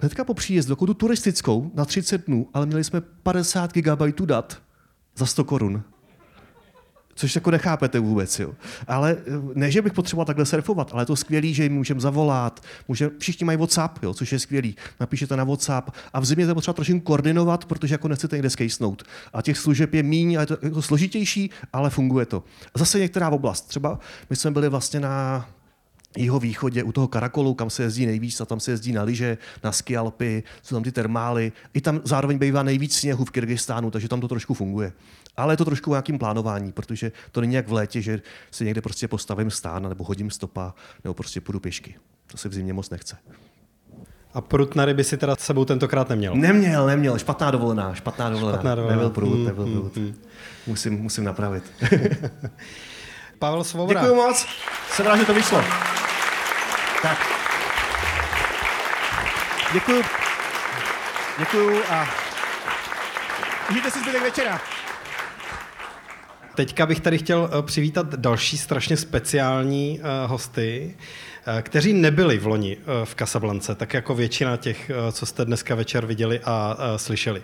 hnedka 0.00 0.24
po 0.24 0.34
příjezdu, 0.34 0.72
jako 0.72 0.86
tu 0.86 0.94
turistickou, 0.94 1.70
na 1.74 1.84
30 1.84 2.26
dnů, 2.26 2.48
ale 2.54 2.66
měli 2.66 2.84
jsme 2.84 3.00
50 3.00 3.72
GB 3.72 4.20
dat 4.20 4.62
za 5.16 5.26
100 5.26 5.44
korun. 5.44 5.82
Což 7.14 7.34
jako 7.34 7.50
nechápete 7.50 8.00
vůbec, 8.00 8.38
jo. 8.38 8.54
Ale 8.86 9.16
eh, 9.26 9.32
ne, 9.54 9.70
že 9.70 9.82
bych 9.82 9.92
potřeboval 9.92 10.26
takhle 10.26 10.46
surfovat, 10.46 10.90
ale 10.92 11.02
je 11.02 11.06
to 11.06 11.16
skvělý, 11.16 11.54
že 11.54 11.62
jim 11.62 11.74
můžeme 11.74 12.00
zavolat, 12.00 12.60
může, 12.88 13.10
všichni 13.18 13.44
mají 13.44 13.58
WhatsApp, 13.58 14.02
jo, 14.02 14.14
což 14.14 14.32
je 14.32 14.38
skvělý. 14.38 14.76
Napíšete 15.00 15.36
na 15.36 15.44
WhatsApp 15.44 15.90
a 16.12 16.20
v 16.20 16.24
zimě 16.24 16.46
to 16.46 16.54
potřeba 16.54 16.72
trošku 16.72 17.00
koordinovat, 17.00 17.64
protože 17.64 17.94
jako 17.94 18.08
nechcete 18.08 18.36
někde 18.36 18.50
skejsnout. 18.50 19.02
A 19.32 19.42
těch 19.42 19.58
služeb 19.58 19.94
je 19.94 20.02
míň 20.02 20.36
a 20.36 20.40
je 20.40 20.46
to 20.46 20.56
jako 20.62 20.82
složitější, 20.82 21.50
ale 21.72 21.90
funguje 21.90 22.26
to. 22.26 22.44
Zase 22.74 22.98
některá 22.98 23.28
oblast. 23.28 23.68
Třeba 23.68 23.98
my 24.30 24.36
jsme 24.36 24.50
byli 24.50 24.68
vlastně 24.68 25.00
na 25.00 25.46
jeho 26.16 26.40
východě 26.40 26.82
u 26.82 26.92
toho 26.92 27.08
Karakolu, 27.08 27.54
kam 27.54 27.70
se 27.70 27.82
jezdí 27.82 28.06
nejvíc 28.06 28.40
a 28.40 28.44
tam 28.44 28.60
se 28.60 28.70
jezdí 28.70 28.92
na 28.92 29.02
lyže, 29.02 29.38
na 29.64 29.72
ski 29.72 29.96
Alpy, 29.96 30.42
jsou 30.62 30.76
tam 30.76 30.82
ty 30.82 30.92
termály. 30.92 31.52
I 31.74 31.80
tam 31.80 32.00
zároveň 32.04 32.38
bývá 32.38 32.62
nejvíc 32.62 32.96
sněhu 32.96 33.24
v 33.24 33.30
Kyrgyzstánu, 33.30 33.90
takže 33.90 34.08
tam 34.08 34.20
to 34.20 34.28
trošku 34.28 34.54
funguje. 34.54 34.92
Ale 35.36 35.52
je 35.52 35.56
to 35.56 35.64
trošku 35.64 35.90
o 35.90 35.94
nějakým 35.94 36.18
plánování, 36.18 36.72
protože 36.72 37.12
to 37.32 37.40
není 37.40 37.54
jak 37.54 37.68
v 37.68 37.72
létě, 37.72 38.02
že 38.02 38.22
si 38.50 38.64
někde 38.64 38.80
prostě 38.80 39.08
postavím 39.08 39.50
stán, 39.50 39.88
nebo 39.88 40.04
hodím 40.04 40.30
stopa, 40.30 40.74
nebo 41.04 41.14
prostě 41.14 41.40
půjdu 41.40 41.60
pěšky. 41.60 41.94
To 42.26 42.36
se 42.36 42.48
v 42.48 42.54
zimě 42.54 42.72
moc 42.72 42.90
nechce. 42.90 43.16
A 44.34 44.40
prut 44.40 44.76
na 44.76 44.84
ryby 44.84 45.04
si 45.04 45.16
teda 45.16 45.36
s 45.36 45.38
sebou 45.38 45.64
tentokrát 45.64 46.08
neměl? 46.08 46.34
Neměl, 46.34 46.86
neměl. 46.86 47.18
Špatná 47.18 47.50
dovolená, 47.50 47.94
špatná 47.94 48.30
dovolená. 48.30 48.56
Špatná 48.58 48.74
dovolená. 48.74 48.96
Nebyl 48.96 49.10
prut, 49.10 49.34
Mm, 49.38 49.44
nebyl 49.44 49.66
mm, 49.66 49.72
prut. 49.80 49.96
mm. 49.96 50.14
Musím, 50.66 50.92
musím 51.02 51.24
napravit. 51.24 51.64
Pavel 53.38 53.64
Svoboda. 53.64 54.00
Děkuji 54.00 54.14
moc. 54.16 54.46
Jsem 54.90 55.06
rád, 55.06 55.16
že 55.16 55.24
to 55.24 55.34
vyšlo. 55.34 55.62
Tak. 57.02 57.18
Děkuji. 59.72 60.04
Děkuji 61.38 61.84
a 61.84 62.08
užijte 63.70 63.90
si 63.90 63.98
zbytek 64.00 64.22
večera. 64.22 64.60
Teďka 66.54 66.86
bych 66.86 67.00
tady 67.00 67.18
chtěl 67.18 67.50
eh, 67.52 67.62
přivítat 67.62 68.14
další 68.14 68.58
strašně 68.58 68.96
speciální 68.96 70.00
eh, 70.00 70.26
hosty, 70.26 70.96
eh, 71.46 71.62
kteří 71.62 71.92
nebyli 71.92 72.38
v 72.38 72.46
loni 72.46 72.76
v 73.04 73.14
Casablance, 73.14 73.74
tak 73.74 73.94
jako 73.94 74.14
většina 74.14 74.56
těch, 74.56 74.90
co 75.12 75.26
jste 75.26 75.44
dneska 75.44 75.74
večer 75.74 76.06
viděli 76.06 76.40
a 76.44 76.76
slyšeli. 76.96 77.42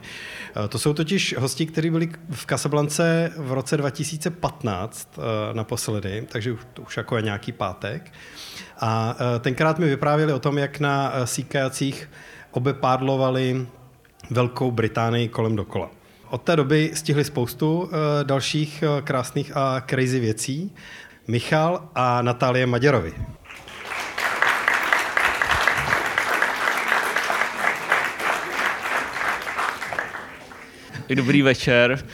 To 0.68 0.78
jsou 0.78 0.92
totiž 0.92 1.34
hosti, 1.38 1.66
kteří 1.66 1.90
byli 1.90 2.08
v 2.30 2.46
Casablance 2.46 3.32
v 3.36 3.52
roce 3.52 3.76
2015 3.76 5.08
eh, 5.18 5.54
naposledy, 5.54 6.26
takže 6.28 6.52
už, 6.52 6.60
to 6.74 6.82
už 6.82 6.96
jako 6.96 7.16
je 7.16 7.22
nějaký 7.22 7.52
pátek. 7.52 8.12
A 8.80 9.16
tenkrát 9.40 9.78
mi 9.78 9.86
vyprávěli 9.86 10.32
o 10.32 10.38
tom, 10.38 10.58
jak 10.58 10.80
na 10.80 11.12
síkajacích 11.24 12.10
obepádlovali 12.50 13.66
Velkou 14.30 14.70
Británii 14.70 15.28
kolem 15.28 15.56
dokola. 15.56 15.90
Od 16.36 16.42
té 16.42 16.56
doby 16.56 16.90
stihli 16.94 17.24
spoustu 17.24 17.90
eh, 17.90 18.24
dalších 18.24 18.82
eh, 18.82 19.02
krásných 19.02 19.56
a 19.56 19.80
crazy 19.80 20.20
věcí. 20.20 20.74
Michal 21.28 21.88
a 21.94 22.22
Natálie 22.22 22.66
Maďarovi. 22.66 23.12
Dobrý 31.14 31.42
večer. 31.42 32.06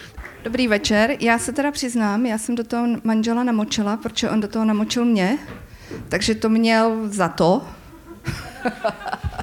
Dobrý 0.44 0.68
večer. 0.68 1.16
Já 1.20 1.38
se 1.38 1.52
teda 1.52 1.72
přiznám, 1.72 2.26
já 2.26 2.38
jsem 2.38 2.54
do 2.54 2.64
toho 2.64 2.86
manžela 3.04 3.44
namočila, 3.44 3.96
protože 3.96 4.30
on 4.30 4.40
do 4.40 4.48
toho 4.48 4.64
namočil 4.64 5.04
mě, 5.04 5.38
takže 6.08 6.34
to 6.34 6.48
měl 6.48 7.08
za 7.08 7.28
to. 7.28 7.62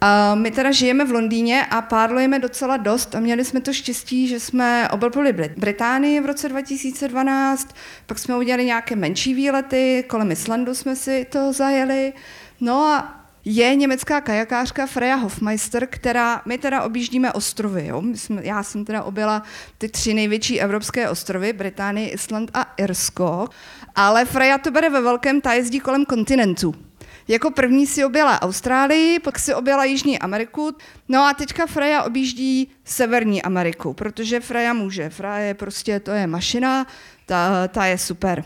A 0.00 0.34
my 0.34 0.50
teda 0.50 0.72
žijeme 0.72 1.04
v 1.04 1.10
Londýně 1.12 1.66
a 1.66 1.82
pádlujeme 1.82 2.38
docela 2.38 2.76
dost 2.76 3.14
a 3.14 3.20
měli 3.20 3.44
jsme 3.44 3.60
to 3.60 3.72
štěstí, 3.72 4.28
že 4.28 4.40
jsme 4.40 4.88
obelpili 4.88 5.32
Brit- 5.32 5.54
Británii 5.56 6.20
v 6.20 6.26
roce 6.26 6.48
2012, 6.48 7.76
pak 8.06 8.18
jsme 8.18 8.36
udělali 8.36 8.64
nějaké 8.64 8.96
menší 8.96 9.34
výlety, 9.34 10.04
kolem 10.08 10.30
Islandu 10.30 10.74
jsme 10.74 10.96
si 10.96 11.26
to 11.30 11.52
zajeli. 11.52 12.12
No 12.60 12.84
a 12.84 13.20
je 13.44 13.74
německá 13.74 14.20
kajakářka 14.20 14.86
Freya 14.86 15.16
Hofmeister, 15.16 15.86
která, 15.86 16.42
my 16.46 16.58
teda 16.58 16.82
objíždíme 16.82 17.32
ostrovy, 17.32 17.86
jo? 17.86 18.00
My 18.02 18.16
jsme, 18.16 18.40
já 18.44 18.62
jsem 18.62 18.84
teda 18.84 19.02
objela 19.02 19.42
ty 19.78 19.88
tři 19.88 20.14
největší 20.14 20.60
evropské 20.60 21.10
ostrovy, 21.10 21.52
Británii, 21.52 22.08
Island 22.08 22.50
a 22.54 22.74
Irsko, 22.76 23.48
ale 23.94 24.24
Freya 24.24 24.58
to 24.58 24.70
bere 24.70 24.90
ve 24.90 25.00
velkém, 25.00 25.40
ta 25.40 25.52
jezdí 25.52 25.80
kolem 25.80 26.04
kontinentu. 26.04 26.89
Jako 27.30 27.50
první 27.50 27.86
si 27.86 28.04
objela 28.04 28.42
Austrálii, 28.42 29.18
pak 29.18 29.38
si 29.38 29.54
objela 29.54 29.84
Jižní 29.84 30.18
Ameriku, 30.18 30.76
no 31.08 31.22
a 31.22 31.34
teďka 31.34 31.66
Freya 31.66 32.02
objíždí 32.02 32.70
Severní 32.84 33.42
Ameriku, 33.42 33.92
protože 33.92 34.40
Freya 34.40 34.72
může. 34.72 35.10
Freya 35.10 35.38
je 35.38 35.54
prostě, 35.54 36.00
to 36.00 36.10
je 36.10 36.26
mašina, 36.26 36.86
ta, 37.26 37.68
ta 37.68 37.84
je 37.86 37.98
super. 37.98 38.44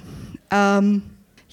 Um, 0.80 1.02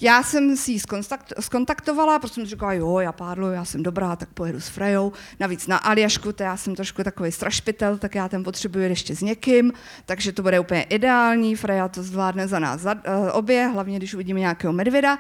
já 0.02 0.24
jsem 0.24 0.58
si 0.58 0.72
ji 0.72 0.80
skontakt, 0.80 1.34
skontaktovala, 1.40 2.20
protože 2.20 2.34
jsem 2.34 2.46
říkala, 2.46 2.74
jo, 2.74 3.00
já 3.00 3.12
pádlu, 3.12 3.52
já 3.52 3.66
jsem 3.66 3.84
dobrá, 3.84 4.16
tak 4.16 4.30
pojedu 4.30 4.60
s 4.60 4.68
Frejou. 4.68 5.12
Navíc 5.40 5.68
na 5.68 5.78
Aljašku, 5.78 6.34
to 6.34 6.44
já 6.44 6.58
jsem 6.58 6.76
trošku 6.76 7.04
takový 7.04 7.32
strašpitel, 7.32 7.98
tak 7.98 8.16
já 8.16 8.30
tam 8.30 8.44
potřebuji 8.44 8.90
ještě 8.90 9.16
s 9.16 9.22
někým, 9.22 9.74
takže 10.06 10.32
to 10.32 10.42
bude 10.42 10.60
úplně 10.60 10.84
ideální. 10.84 11.56
Freja 11.56 11.88
to 11.88 12.04
zvládne 12.04 12.48
za 12.48 12.60
nás 12.60 12.82
za, 12.82 12.94
uh, 12.94 13.00
obě, 13.34 13.68
hlavně 13.74 13.98
když 13.98 14.14
uvidíme 14.14 14.40
nějakého 14.40 14.74
medvěda. 14.74 15.20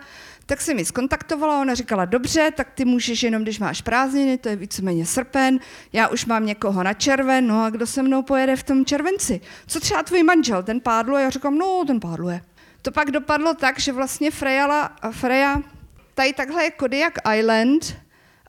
Tak 0.52 0.62
jsem 0.62 0.76
mi 0.76 0.86
skontaktovala, 0.86 1.62
ona 1.62 1.76
říkala, 1.76 2.06
dobře, 2.06 2.52
tak 2.56 2.72
ty 2.72 2.86
můžeš 2.86 3.24
jenom, 3.24 3.44
když 3.44 3.60
máš 3.60 3.82
prázdniny, 3.82 4.38
to 4.38 4.50
je 4.50 4.56
víceméně 4.56 5.06
srpen, 5.06 5.60
já 5.94 6.08
už 6.08 6.26
mám 6.26 6.46
někoho 6.46 6.84
na 6.84 6.94
červen, 6.94 7.48
no 7.48 7.64
a 7.64 7.70
kdo 7.70 7.88
se 7.88 8.04
mnou 8.04 8.22
pojede 8.22 8.56
v 8.56 8.64
tom 8.64 8.86
červenci? 8.86 9.42
Co 9.68 9.80
třeba 9.80 10.04
tvůj 10.04 10.24
manžel, 10.24 10.64
ten 10.64 10.82
pádluje? 10.82 11.24
Já 11.24 11.30
říkám, 11.30 11.58
no, 11.58 11.84
ten 11.88 12.00
pádluje. 12.00 12.42
To 12.82 12.92
pak 12.92 13.12
dopadlo 13.12 13.54
tak, 13.54 13.80
že 13.80 13.92
vlastně 13.92 14.32
Freya, 14.32 14.90
Freya 15.12 15.62
tady 16.14 16.34
takhle 16.34 16.64
je 16.64 16.72
Kodiak 16.72 17.14
Island 17.38 17.96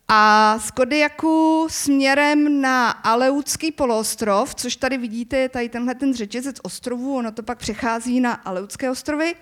a 0.09 0.59
z 0.59 0.70
Kodiaku 0.70 1.66
směrem 1.70 2.61
na 2.61 2.90
Aleutský 2.90 3.72
poloostrov, 3.72 4.55
což 4.55 4.76
tady 4.76 4.98
vidíte, 4.98 5.36
je 5.36 5.48
tady 5.48 5.68
tenhle 5.68 5.94
ten 5.94 6.14
řetězec 6.14 6.57
ostrovů, 6.62 7.16
ono 7.16 7.32
to 7.32 7.42
pak 7.42 7.59
přechází 7.59 8.20
na 8.20 8.32
Aleutské 8.32 8.90
ostrovy, 8.90 9.34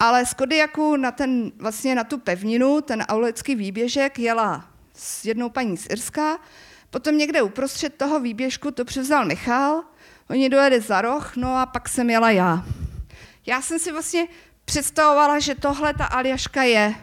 ale 0.00 0.26
z 0.26 0.34
Kodiaku 0.34 0.96
na, 0.96 1.10
ten, 1.10 1.52
vlastně 1.58 1.94
na 1.94 2.04
tu 2.04 2.18
pevninu, 2.18 2.80
ten 2.80 3.04
Aleutský 3.08 3.54
výběžek, 3.54 4.18
jela 4.18 4.64
s 4.94 5.24
jednou 5.24 5.48
paní 5.48 5.76
z 5.76 5.86
Irska, 5.90 6.38
potom 6.90 7.18
někde 7.18 7.42
uprostřed 7.42 7.94
toho 7.94 8.20
výběžku 8.20 8.70
to 8.70 8.84
převzal 8.84 9.24
Michal, 9.24 9.82
oni 10.30 10.48
dojeli 10.48 10.80
za 10.80 11.00
roh, 11.00 11.36
no 11.36 11.56
a 11.56 11.66
pak 11.66 11.88
jsem 11.88 12.10
jela 12.10 12.30
já. 12.30 12.64
Já 13.46 13.62
jsem 13.62 13.78
si 13.78 13.92
vlastně 13.92 14.26
představovala, 14.64 15.38
že 15.38 15.54
tohle 15.54 15.94
ta 15.94 16.04
Aljaška 16.04 16.62
je. 16.62 16.94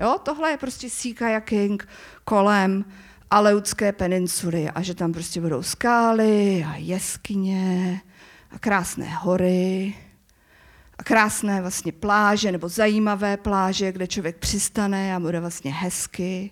Jo, 0.00 0.18
tohle 0.22 0.50
je 0.50 0.56
prostě 0.56 0.90
sea 0.90 1.14
kayaking 1.14 1.88
kolem 2.24 2.84
Aleutské 3.30 3.92
peninsuly 3.92 4.70
a 4.70 4.82
že 4.82 4.94
tam 4.94 5.12
prostě 5.12 5.40
budou 5.40 5.62
skály 5.62 6.66
a 6.68 6.74
jeskyně 6.76 8.00
a 8.50 8.58
krásné 8.58 9.14
hory 9.14 9.94
a 10.98 11.02
krásné 11.02 11.60
vlastně 11.60 11.92
pláže 11.92 12.52
nebo 12.52 12.68
zajímavé 12.68 13.36
pláže, 13.36 13.92
kde 13.92 14.06
člověk 14.06 14.36
přistane 14.36 15.14
a 15.14 15.20
bude 15.20 15.40
vlastně 15.40 15.72
hezky. 15.72 16.50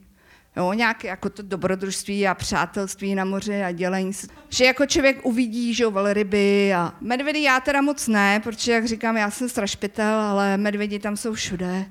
Jo, 0.56 0.72
nějaké 0.72 1.08
jako 1.08 1.30
to 1.30 1.42
dobrodružství 1.42 2.28
a 2.28 2.34
přátelství 2.34 3.14
na 3.14 3.24
moři 3.24 3.62
a 3.62 3.72
dělení. 3.72 4.12
Že 4.48 4.64
jako 4.64 4.86
člověk 4.86 5.26
uvidí, 5.26 5.74
že 5.74 5.84
jo, 5.84 5.90
velryby 5.90 6.74
a 6.74 6.94
medvědy 7.00 7.42
já 7.42 7.60
teda 7.60 7.80
moc 7.80 8.08
ne, 8.08 8.40
protože 8.40 8.72
jak 8.72 8.86
říkám, 8.86 9.16
já 9.16 9.30
jsem 9.30 9.48
strašpitel, 9.48 10.20
ale 10.20 10.56
medvědi 10.56 10.98
tam 10.98 11.16
jsou 11.16 11.34
všude. 11.34 11.86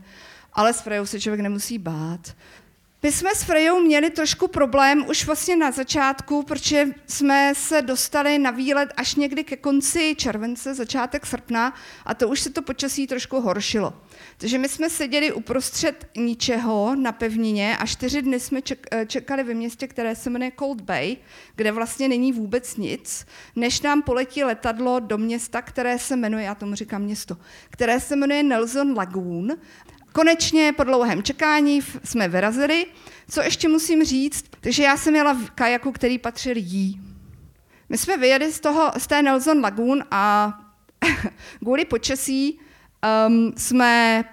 Ale 0.54 0.74
s 0.74 0.84
se 1.04 1.20
člověk 1.20 1.42
nemusí 1.42 1.78
bát. 1.78 2.36
My 3.04 3.12
jsme 3.12 3.36
s 3.36 3.44
Frejou 3.44 3.80
měli 3.80 4.10
trošku 4.10 4.48
problém 4.48 5.06
už 5.10 5.26
vlastně 5.26 5.56
na 5.56 5.72
začátku, 5.72 6.44
protože 6.44 6.88
jsme 7.08 7.54
se 7.56 7.82
dostali 7.82 8.40
na 8.40 8.52
výlet 8.52 8.90
až 8.98 9.16
někdy 9.16 9.44
ke 9.44 9.58
konci 9.58 10.16
července, 10.18 10.74
začátek 10.74 11.26
srpna 11.26 11.74
a 12.06 12.14
to 12.14 12.28
už 12.28 12.40
se 12.40 12.50
to 12.50 12.62
počasí 12.62 13.08
trošku 13.08 13.42
horšilo. 13.42 13.94
Takže 14.38 14.58
my 14.58 14.70
jsme 14.70 14.90
seděli 14.90 15.34
uprostřed 15.34 16.10
ničeho 16.18 16.96
na 16.96 17.12
pevnině 17.12 17.78
a 17.78 17.86
čtyři 17.86 18.22
dny 18.22 18.40
jsme 18.40 18.60
ček- 18.60 19.06
čekali 19.08 19.44
ve 19.44 19.54
městě, 19.54 19.88
které 19.88 20.16
se 20.16 20.30
jmenuje 20.30 20.52
Cold 20.60 20.82
Bay, 20.82 21.18
kde 21.56 21.72
vlastně 21.72 22.08
není 22.08 22.32
vůbec 22.32 22.78
nic, 22.78 23.26
než 23.56 23.82
nám 23.82 24.02
poletí 24.02 24.44
letadlo 24.44 25.00
do 25.00 25.18
města, 25.18 25.62
které 25.62 26.00
se 26.00 26.16
jmenuje, 26.16 26.44
já 26.46 26.56
tomu 26.56 26.76
říkám 26.76 27.02
město, 27.02 27.38
které 27.70 28.00
se 28.00 28.16
jmenuje 28.16 28.44
Nelson 28.44 28.98
Lagoon 28.98 29.52
Konečně 30.14 30.74
po 30.78 30.84
dlouhém 30.84 31.24
čekání 31.24 31.82
jsme 32.04 32.28
vyrazili. 32.28 32.86
Co 33.30 33.42
ještě 33.42 33.68
musím 33.68 34.04
říct, 34.04 34.46
takže 34.62 34.84
já 34.84 34.98
jsem 34.98 35.16
jela 35.16 35.34
v 35.34 35.50
kajaku, 35.50 35.92
který 35.92 36.18
patřil 36.18 36.58
jí. 36.58 37.02
My 37.90 37.98
jsme 37.98 38.18
vyjeli 38.18 38.52
z, 38.52 38.60
toho, 38.60 38.92
z 38.98 39.08
té 39.08 39.22
Nelson 39.22 39.62
Lagoon 39.62 40.04
a 40.12 40.54
kvůli 41.60 41.86
počasí 41.86 42.60
um, 43.28 43.54
jsme 43.58 44.24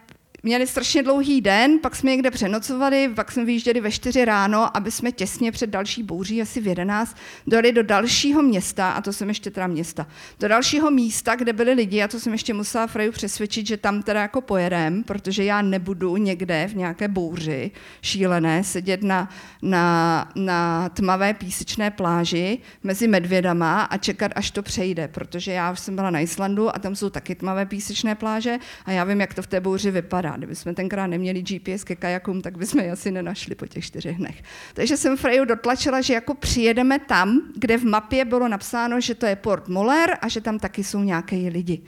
měli 0.47 0.66
strašně 0.66 1.03
dlouhý 1.03 1.40
den, 1.40 1.78
pak 1.78 1.97
jsme 1.97 2.11
někde 2.11 2.30
přenocovali, 2.30 3.09
pak 3.14 3.32
jsme 3.32 3.44
vyjížděli 3.44 3.80
ve 3.80 3.90
4 3.90 4.24
ráno, 4.24 4.76
aby 4.76 4.90
jsme 4.90 5.12
těsně 5.12 5.53
před 5.53 5.70
další 5.70 6.03
bouří, 6.03 6.42
asi 6.42 6.61
v 6.61 6.66
11, 6.66 7.16
dojeli 7.47 7.72
do 7.72 7.82
dalšího 7.82 8.42
města, 8.42 8.90
a 8.90 9.01
to 9.01 9.12
jsem 9.12 9.28
ještě 9.28 9.51
teda 9.51 9.66
města, 9.66 10.07
do 10.40 10.49
dalšího 10.49 10.90
místa, 10.90 11.34
kde 11.34 11.53
byli 11.53 11.72
lidi, 11.72 12.03
a 12.03 12.09
to 12.09 12.20
jsem 12.20 12.32
ještě 12.32 12.55
musela 12.55 12.86
Freju 12.86 13.12
přesvědčit, 13.12 13.66
že 13.66 13.76
tam 13.76 14.03
teda 14.03 14.20
jako 14.20 14.40
pojedem, 14.40 15.05
protože 15.05 15.44
já 15.44 15.62
nebudu 15.62 16.16
někde 16.16 16.68
v 16.68 16.76
nějaké 16.76 17.09
bouři 17.09 17.70
šílené 18.03 18.64
sedět 18.64 19.03
na, 19.03 19.28
na, 19.62 20.30
na 20.34 20.88
tmavé 20.88 21.34
písečné 21.34 21.90
pláži 21.90 22.59
mezi 22.82 23.09
medvědama 23.09 23.82
a 23.82 23.97
čekat, 23.97 24.32
až 24.34 24.51
to 24.51 24.62
přejde, 24.62 25.09
protože 25.09 25.53
já 25.53 25.72
už 25.72 25.80
jsem 25.80 25.97
byla 25.97 26.11
na 26.11 26.20
Islandu 26.20 26.76
a 26.76 26.78
tam 26.78 26.97
jsou 26.97 27.11
taky 27.11 27.34
tmavé 27.34 27.66
písečné 27.66 28.14
pláže 28.14 28.59
a 28.84 28.92
já 28.92 29.05
vím, 29.05 29.20
jak 29.20 29.34
to 29.34 29.42
v 29.42 29.47
té 29.47 29.61
bouři 29.61 29.90
vypadá. 29.90 30.36
Kdybychom 30.37 30.74
tenkrát 30.74 31.07
neměli 31.07 31.43
GPS 31.43 31.84
ke 31.84 31.97
kajakům, 31.97 32.43
tak 32.43 32.59
bychom 32.59 32.80
je 32.80 32.93
asi 32.93 33.11
nenašli 33.11 33.55
po 33.55 33.66
těch 33.66 33.84
čtyřech 33.84 34.16
dnech. 34.16 34.43
Takže 34.74 34.97
jsem 34.97 35.16
Freju 35.16 35.45
dotlačila, 35.45 36.01
že 36.01 36.14
jako 36.14 36.34
přijedeme 36.34 36.99
tam, 36.99 37.43
kde 37.57 37.78
v 37.78 37.84
mapě 37.84 38.24
bylo 38.24 38.49
napsáno, 38.49 39.01
že 39.01 39.14
to 39.14 39.26
je 39.26 39.37
Port 39.37 39.68
Moller 39.68 40.18
a 40.20 40.28
že 40.28 40.41
tam 40.41 40.59
taky 40.59 40.84
jsou 40.84 41.03
nějaké 41.03 41.37
lidi. 41.37 41.82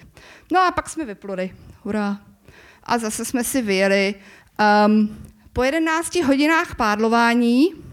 No 0.52 0.60
a 0.60 0.70
pak 0.70 0.90
jsme 0.90 1.04
vypluli. 1.04 1.50
Hurá. 1.82 2.20
A 2.84 2.98
zase 2.98 3.24
jsme 3.24 3.44
si 3.44 3.62
vyjeli. 3.62 4.14
Um, 4.86 5.18
po 5.52 5.62
11 5.62 6.22
hodinách 6.22 6.74
pádlování 6.74 7.87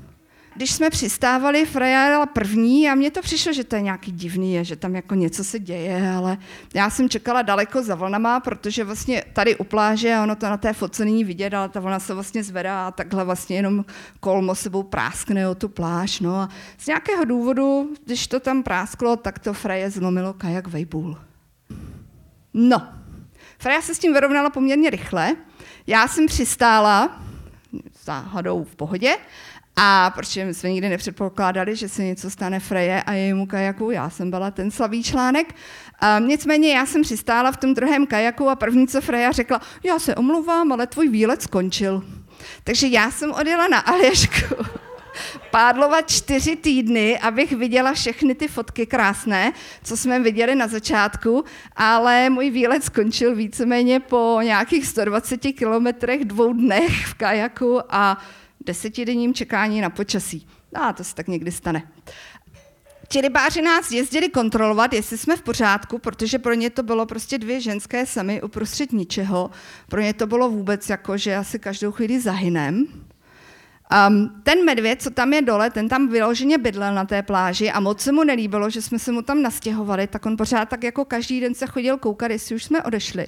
když 0.56 0.72
jsme 0.72 0.90
přistávali, 0.90 1.66
Freja 1.66 2.06
jela 2.06 2.26
první 2.26 2.90
a 2.90 2.96
mně 2.96 3.12
to 3.12 3.22
přišlo, 3.22 3.54
že 3.54 3.64
to 3.64 3.76
je 3.76 3.82
nějaký 3.82 4.12
divný, 4.12 4.60
že 4.62 4.76
tam 4.76 4.96
jako 4.96 5.16
něco 5.16 5.44
se 5.44 5.60
děje, 5.60 6.12
ale 6.12 6.38
já 6.74 6.90
jsem 6.90 7.10
čekala 7.10 7.42
daleko 7.42 7.84
za 7.84 7.96
vlnama, 7.96 8.40
protože 8.40 8.84
vlastně 8.84 9.24
tady 9.34 9.56
u 9.56 9.64
pláže, 9.64 10.18
ono 10.24 10.36
to 10.36 10.46
na 10.46 10.58
té 10.58 10.74
fotce 10.74 11.06
není 11.06 11.24
vidět, 11.24 11.54
ale 11.54 11.70
ta 11.70 11.80
vlna 11.80 12.00
se 12.00 12.14
vlastně 12.14 12.44
zvedá 12.44 12.88
a 12.88 12.92
takhle 12.92 13.24
vlastně 13.24 13.56
jenom 13.56 13.86
kolmo 14.20 14.56
sebou 14.56 14.84
práskne 14.84 15.50
o 15.50 15.56
tu 15.56 15.70
pláž. 15.70 16.20
No 16.20 16.36
a 16.36 16.50
z 16.78 16.88
nějakého 16.88 17.26
důvodu, 17.26 17.90
když 18.06 18.28
to 18.28 18.40
tam 18.40 18.64
prásklo, 18.64 19.16
tak 19.16 19.40
to 19.40 19.54
Freje 19.54 19.90
zlomilo 19.90 20.34
kajak 20.34 20.68
vejbůl. 20.68 21.18
No, 22.54 22.88
Freja 23.58 23.82
se 23.82 23.96
s 23.96 24.00
tím 24.00 24.14
vyrovnala 24.14 24.50
poměrně 24.50 24.90
rychle. 24.90 25.36
Já 25.88 26.08
jsem 26.08 26.26
přistála, 26.26 27.22
záhadou 28.04 28.64
v 28.64 28.76
pohodě, 28.76 29.18
a 29.76 30.10
protože 30.16 30.54
jsme 30.54 30.70
nikdy 30.70 30.90
nepředpokládali, 30.90 31.76
že 31.76 31.90
se 31.90 32.04
něco 32.04 32.30
stane 32.30 32.60
Freje 32.60 33.04
a 33.04 33.14
jejímu 33.14 33.46
kajaku, 33.46 33.92
já 33.92 34.10
jsem 34.10 34.30
byla 34.30 34.52
ten 34.52 34.72
slavý 34.72 35.04
článek. 35.04 35.56
A 36.00 36.20
nicméně 36.20 36.76
já 36.76 36.86
jsem 36.86 37.02
přistála 37.02 37.52
v 37.52 37.58
tom 37.58 37.74
druhém 37.74 38.08
kajaku 38.08 38.50
a 38.50 38.56
první, 38.56 38.88
co 38.88 39.02
Freja 39.02 39.32
řekla, 39.32 39.62
já 39.84 40.00
se 40.00 40.16
omluvám, 40.16 40.72
ale 40.72 40.88
tvůj 40.88 41.10
výlet 41.10 41.42
skončil. 41.42 42.04
Takže 42.64 42.88
já 42.88 43.12
jsem 43.12 43.32
odjela 43.32 43.68
na 43.68 43.80
Aljašku 43.80 44.56
pádlovat 45.52 46.10
čtyři 46.10 46.56
týdny, 46.56 47.20
abych 47.20 47.52
viděla 47.52 47.94
všechny 47.94 48.36
ty 48.36 48.48
fotky 48.48 48.86
krásné, 48.86 49.54
co 49.84 49.98
jsme 49.98 50.20
viděli 50.20 50.56
na 50.56 50.68
začátku, 50.68 51.44
ale 51.76 52.30
můj 52.30 52.50
výlet 52.50 52.84
skončil 52.84 53.36
víceméně 53.36 54.00
po 54.00 54.40
nějakých 54.44 54.88
120 54.88 55.38
kilometrech, 55.38 56.26
dvou 56.26 56.54
dnech 56.54 57.06
v 57.06 57.14
kajaku 57.14 57.80
a 57.90 58.18
desetidenním 58.66 59.34
čekání 59.34 59.82
na 59.82 59.90
počasí. 59.90 60.48
No 60.74 60.84
a 60.84 60.94
to 60.94 61.04
se 61.04 61.16
tak 61.16 61.28
někdy 61.28 61.52
stane. 61.52 61.92
Ti 63.08 63.22
rybáři 63.22 63.62
nás 63.62 63.92
jezdili 63.92 64.30
kontrolovat, 64.30 64.94
jestli 64.94 65.18
jsme 65.18 65.38
v 65.38 65.42
pořádku, 65.42 65.98
protože 65.98 66.40
pro 66.40 66.54
ně 66.54 66.70
to 66.70 66.84
bylo 66.84 67.06
prostě 67.06 67.38
dvě 67.38 67.62
ženské 67.62 68.06
samy 68.06 68.42
uprostřed 68.42 68.92
ničeho. 68.92 69.52
Pro 69.90 70.02
ně 70.02 70.14
to 70.14 70.28
bylo 70.28 70.50
vůbec 70.50 70.90
jako, 70.90 71.18
že 71.18 71.36
asi 71.36 71.60
každou 71.60 71.92
chvíli 71.92 72.20
zahynem. 72.20 72.88
Um, 74.08 74.42
ten 74.44 74.66
medvěd, 74.66 75.02
co 75.02 75.10
tam 75.10 75.34
je 75.34 75.42
dole, 75.42 75.70
ten 75.70 75.90
tam 75.90 76.08
vyloženě 76.08 76.58
bydlel 76.58 76.96
na 76.96 77.06
té 77.06 77.24
pláži 77.24 77.72
a 77.72 77.80
moc 77.80 78.02
se 78.02 78.12
mu 78.12 78.24
nelíbilo, 78.24 78.70
že 78.70 78.82
jsme 78.82 79.00
se 79.00 79.12
mu 79.12 79.22
tam 79.22 79.42
nastěhovali, 79.42 80.08
tak 80.08 80.26
on 80.26 80.38
pořád 80.38 80.70
tak 80.70 80.84
jako 80.84 81.06
každý 81.06 81.40
den 81.40 81.56
se 81.56 81.68
chodil 81.68 81.98
koukat, 81.98 82.32
jestli 82.32 82.56
už 82.56 82.64
jsme 82.64 82.84
odešli. 82.84 83.28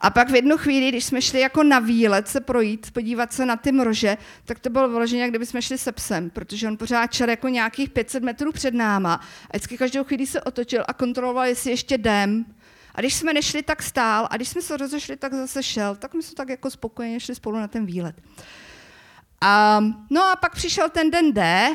A 0.00 0.10
pak 0.10 0.30
v 0.30 0.34
jednu 0.34 0.56
chvíli, 0.58 0.88
když 0.88 1.04
jsme 1.04 1.22
šli 1.22 1.40
jako 1.40 1.62
na 1.62 1.78
výlet 1.78 2.28
se 2.28 2.40
projít, 2.40 2.90
podívat 2.90 3.32
se 3.32 3.46
na 3.46 3.56
ty 3.56 3.72
mrože, 3.72 4.16
tak 4.44 4.58
to 4.58 4.70
bylo 4.70 4.88
vyloženě, 4.88 5.22
jak 5.22 5.30
kdyby 5.30 5.46
jsme 5.46 5.62
šli 5.62 5.78
se 5.78 5.92
psem, 5.92 6.30
protože 6.30 6.68
on 6.68 6.76
pořád 6.76 7.12
šel 7.12 7.28
jako 7.28 7.48
nějakých 7.48 7.90
500 7.90 8.22
metrů 8.22 8.52
před 8.52 8.74
náma 8.74 9.14
a 9.50 9.56
vždycky 9.56 9.78
každou 9.78 10.04
chvíli 10.04 10.26
se 10.26 10.40
otočil 10.42 10.84
a 10.88 10.92
kontroloval, 10.92 11.44
jestli 11.44 11.70
ještě 11.70 11.94
jdem. 11.94 12.44
A 12.94 13.00
když 13.00 13.14
jsme 13.14 13.32
nešli, 13.32 13.62
tak 13.62 13.82
stál 13.82 14.28
a 14.30 14.36
když 14.36 14.48
jsme 14.48 14.62
se 14.62 14.76
rozešli, 14.76 15.16
tak 15.16 15.34
zase 15.34 15.62
šel. 15.62 15.96
Tak 15.96 16.14
my 16.14 16.22
jsme 16.22 16.34
tak 16.34 16.48
jako 16.48 16.70
spokojeně 16.70 17.20
šli 17.20 17.34
spolu 17.34 17.56
na 17.56 17.68
ten 17.68 17.86
výlet. 17.86 18.16
A, 19.46 19.80
no 20.10 20.22
a 20.22 20.36
pak 20.36 20.54
přišel 20.54 20.88
ten 20.90 21.10
den 21.10 21.32
D. 21.32 21.68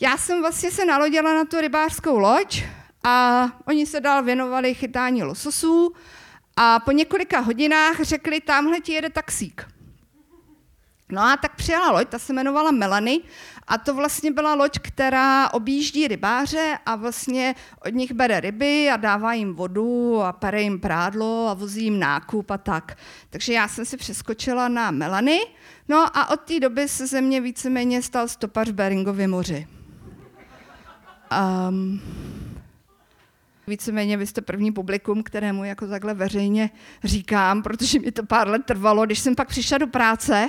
Já 0.00 0.16
jsem 0.16 0.40
vlastně 0.40 0.70
se 0.70 0.84
nalodila 0.84 1.34
na 1.34 1.44
tu 1.44 1.60
rybářskou 1.60 2.18
loď 2.18 2.62
a 3.04 3.46
oni 3.66 3.86
se 3.86 4.00
dál 4.00 4.22
věnovali 4.22 4.74
chytání 4.74 5.22
lososů 5.22 5.92
a 6.56 6.80
po 6.80 6.92
několika 6.92 7.40
hodinách 7.40 8.00
řekli, 8.00 8.40
tamhle 8.40 8.80
ti 8.80 8.92
jede 8.92 9.10
taxík. 9.10 9.68
No 11.08 11.22
a 11.22 11.36
tak 11.36 11.56
přijela 11.56 11.90
loď, 11.90 12.08
ta 12.08 12.18
se 12.18 12.32
jmenovala 12.32 12.70
Melanie 12.70 13.20
a 13.66 13.78
to 13.78 13.94
vlastně 13.94 14.30
byla 14.30 14.54
loď, 14.54 14.78
která 14.78 15.52
objíždí 15.52 16.08
rybáře 16.08 16.78
a 16.86 16.96
vlastně 16.96 17.54
od 17.86 17.94
nich 17.94 18.12
bere 18.12 18.40
ryby 18.40 18.90
a 18.90 18.96
dává 18.96 19.32
jim 19.32 19.54
vodu 19.54 20.22
a 20.22 20.32
pere 20.32 20.62
jim 20.62 20.80
prádlo 20.80 21.48
a 21.48 21.54
vozí 21.54 21.84
jim 21.84 21.98
nákup 21.98 22.50
a 22.50 22.58
tak. 22.58 22.98
Takže 23.30 23.52
já 23.52 23.68
jsem 23.68 23.84
si 23.84 23.96
přeskočila 23.96 24.68
na 24.68 24.90
Melanie, 24.90 25.40
no 25.88 26.16
a 26.16 26.30
od 26.30 26.40
té 26.40 26.60
doby 26.60 26.88
se 26.88 27.06
ze 27.06 27.20
mě 27.20 27.40
víceméně 27.40 28.02
stal 28.02 28.28
stopař 28.28 28.68
v 28.68 28.72
Beringově 28.72 29.28
moři. 29.28 29.66
Um, 31.68 32.00
Víceméně 33.66 34.16
vy 34.16 34.26
jste 34.26 34.40
první 34.40 34.72
publikum, 34.72 35.22
kterému 35.22 35.64
jako 35.64 35.86
takhle 35.86 36.14
veřejně 36.14 36.70
říkám, 37.04 37.62
protože 37.62 37.98
mi 37.98 38.12
to 38.12 38.26
pár 38.26 38.48
let 38.48 38.62
trvalo. 38.64 39.06
Když 39.06 39.18
jsem 39.18 39.34
pak 39.34 39.48
přišla 39.48 39.78
do 39.78 39.86
práce, 39.86 40.48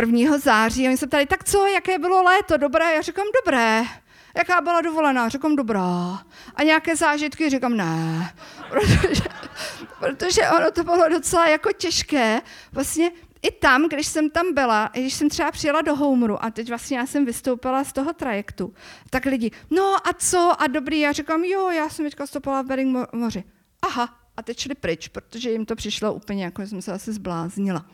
1. 0.00 0.38
září 0.38 0.86
a 0.86 0.88
oni 0.88 0.96
se 0.96 1.06
ptali, 1.06 1.26
tak 1.26 1.44
co, 1.44 1.66
jaké 1.66 1.98
bylo 1.98 2.22
léto, 2.22 2.56
dobré? 2.56 2.94
Já 2.94 3.02
říkám, 3.02 3.26
dobré. 3.44 3.82
Jaká 4.36 4.60
byla 4.60 4.80
dovolená? 4.80 5.28
Říkám, 5.28 5.56
dobrá. 5.56 6.22
A 6.54 6.62
nějaké 6.62 6.96
zážitky? 6.96 7.50
Říkám, 7.50 7.76
ne. 7.76 8.34
Protože, 8.68 9.22
protože 9.98 10.48
ono 10.56 10.70
to 10.70 10.84
bylo 10.84 11.08
docela 11.08 11.48
jako 11.48 11.72
těžké. 11.72 12.40
Vlastně 12.72 13.10
i 13.42 13.50
tam, 13.50 13.88
když 13.88 14.06
jsem 14.06 14.30
tam 14.30 14.54
byla, 14.54 14.90
když 14.92 15.14
jsem 15.14 15.28
třeba 15.28 15.50
přijela 15.50 15.82
do 15.82 15.96
Homeru 15.96 16.44
a 16.44 16.50
teď 16.50 16.68
vlastně 16.68 16.98
já 16.98 17.06
jsem 17.06 17.24
vystoupila 17.24 17.84
z 17.84 17.92
toho 17.92 18.12
trajektu, 18.12 18.74
tak 19.10 19.24
lidi, 19.24 19.50
no 19.70 19.96
a 20.08 20.12
co, 20.18 20.52
a 20.58 20.66
dobrý, 20.66 21.00
já 21.00 21.12
říkám, 21.12 21.44
jo, 21.44 21.70
já 21.70 21.88
jsem 21.88 22.04
teďka 22.04 22.26
stoupala 22.26 22.62
v 22.62 22.66
Bering 22.66 23.12
moři. 23.12 23.44
Aha, 23.82 24.14
a 24.36 24.42
teď 24.42 24.58
šli 24.58 24.74
pryč, 24.74 25.08
protože 25.08 25.50
jim 25.50 25.66
to 25.66 25.76
přišlo 25.76 26.14
úplně 26.14 26.44
jako, 26.44 26.62
jsem 26.62 26.82
se 26.82 26.92
asi 26.92 27.12
zbláznila. 27.12 27.86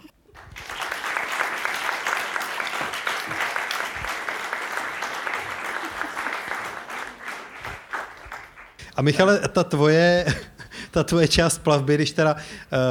A 9.01 9.03
Michale, 9.03 9.48
ta 9.48 9.64
tvoje, 9.64 10.26
ta 10.90 11.05
tvoje 11.05 11.28
část 11.28 11.59
plavby, 11.59 11.94
když 11.94 12.11
teda 12.11 12.34
uh, 12.34 12.40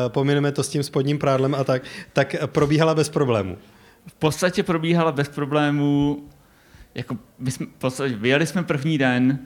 pomineme 0.07 0.51
to 0.51 0.63
s 0.63 0.69
tím 0.69 0.83
spodním 0.83 1.19
prádlem 1.19 1.55
a 1.55 1.63
tak, 1.63 1.83
tak 2.13 2.35
probíhala 2.45 2.95
bez 2.95 3.09
problémů. 3.09 3.57
V 4.07 4.13
podstatě 4.13 4.63
probíhala 4.63 5.11
bez 5.11 5.29
problémů, 5.29 6.23
jako 6.95 7.17
my 7.39 7.51
jsme, 7.51 7.65
v 7.65 7.79
podstatě, 7.79 8.15
vyjeli 8.15 8.47
jsme 8.47 8.63
první 8.63 8.97
den, 8.97 9.39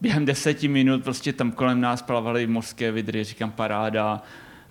během 0.00 0.24
deseti 0.24 0.68
minut 0.68 1.04
prostě 1.04 1.32
tam 1.32 1.52
kolem 1.52 1.80
nás 1.80 2.02
plavaly 2.02 2.46
mořské 2.46 2.92
vidry, 2.92 3.24
říkám 3.24 3.50
paráda, 3.50 4.22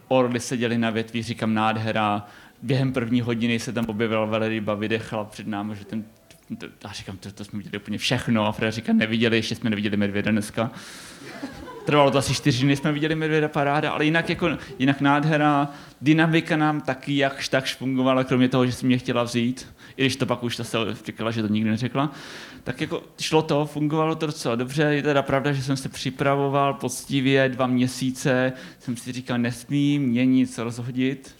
orly 0.08 0.40
seděly 0.40 0.78
na 0.78 0.90
větví, 0.90 1.24
říkám 1.24 1.54
nádhera, 1.54 2.28
během 2.62 2.94
první 2.94 3.22
hodiny 3.22 3.60
se 3.60 3.74
tam 3.74 3.86
objevila 3.88 4.26
velryba, 4.26 4.74
vydechla 4.74 5.26
před 5.26 5.48
námi, 5.48 5.76
že 5.76 5.86
ten 5.86 6.04
to, 6.58 6.66
já 6.84 6.92
říkám, 6.92 7.18
to, 7.18 7.32
to 7.32 7.46
jsme 7.46 7.58
viděli 7.58 7.78
úplně 7.78 7.98
všechno. 7.98 8.46
A 8.48 8.52
Freda 8.52 8.72
říká, 8.72 8.94
neviděli, 8.94 9.38
ještě 9.38 9.56
jsme 9.56 9.70
neviděli 9.70 9.98
medvěda 9.98 10.32
dneska. 10.32 10.72
Trvalo 11.86 12.12
to 12.12 12.18
asi 12.18 12.34
čtyři 12.34 12.66
dny, 12.66 12.76
jsme 12.76 12.92
viděli 12.92 13.16
medvěda 13.16 13.48
paráda, 13.48 13.92
ale 13.92 14.06
jinak, 14.06 14.30
jako, 14.30 14.50
jinak 14.80 15.02
nádhera, 15.02 15.68
dynamika 16.02 16.58
nám 16.58 16.82
taky 16.82 17.18
jakž 17.18 17.50
takž 17.50 17.76
fungovala, 17.76 18.24
kromě 18.24 18.50
toho, 18.50 18.66
že 18.66 18.72
si 18.72 18.86
mě 18.86 18.98
chtěla 18.98 19.24
vzít, 19.24 19.68
i 19.98 20.04
když 20.04 20.16
to 20.16 20.26
pak 20.26 20.44
už 20.44 20.56
se 20.56 20.78
říkala, 21.06 21.32
že 21.32 21.42
to 21.42 21.48
nikdy 21.48 21.70
neřekla, 21.70 22.12
tak 22.64 22.82
jako 22.82 23.04
šlo 23.20 23.42
to, 23.42 23.66
fungovalo 23.66 24.16
to 24.16 24.26
docela 24.26 24.56
dobře. 24.56 24.84
Je 24.84 25.04
teda 25.04 25.22
pravda, 25.22 25.52
že 25.52 25.64
jsem 25.64 25.78
se 25.78 25.90
připravoval 25.90 26.74
poctivě 26.74 27.50
dva 27.50 27.68
měsíce, 27.68 28.54
jsem 28.80 28.98
si 28.98 29.12
říkal, 29.12 29.38
nesmím 29.38 30.02
mě 30.02 30.26
nic 30.26 30.58
rozhodit, 30.58 31.36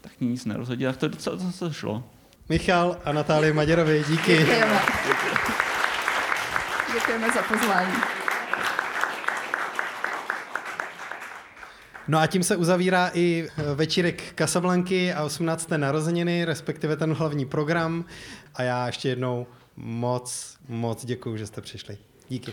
tak 0.00 0.12
nic 0.20 0.44
nerozhodil, 0.44 0.90
tak 0.90 1.00
to 1.00 1.08
docela 1.08 1.36
to 1.58 1.72
šlo. 1.72 2.04
Michal 2.48 2.96
a 3.04 3.12
Natálie 3.12 3.52
Maděrovi, 3.52 4.04
díky. 4.08 4.36
Děkujeme. 4.36 4.80
Děkujeme 6.94 7.30
za 7.34 7.42
pozvání. 7.42 7.92
No 12.08 12.18
a 12.18 12.26
tím 12.26 12.42
se 12.42 12.56
uzavírá 12.56 13.10
i 13.14 13.48
večírek 13.74 14.34
Casablanky 14.38 15.12
a 15.12 15.24
18. 15.24 15.68
narozeniny, 15.70 16.44
respektive 16.44 16.96
ten 16.96 17.12
hlavní 17.12 17.46
program. 17.46 18.04
A 18.54 18.62
já 18.62 18.86
ještě 18.86 19.08
jednou 19.08 19.46
moc, 19.76 20.56
moc 20.68 21.04
děkuji, 21.04 21.36
že 21.36 21.46
jste 21.46 21.60
přišli. 21.60 21.98
Díky. 22.28 22.52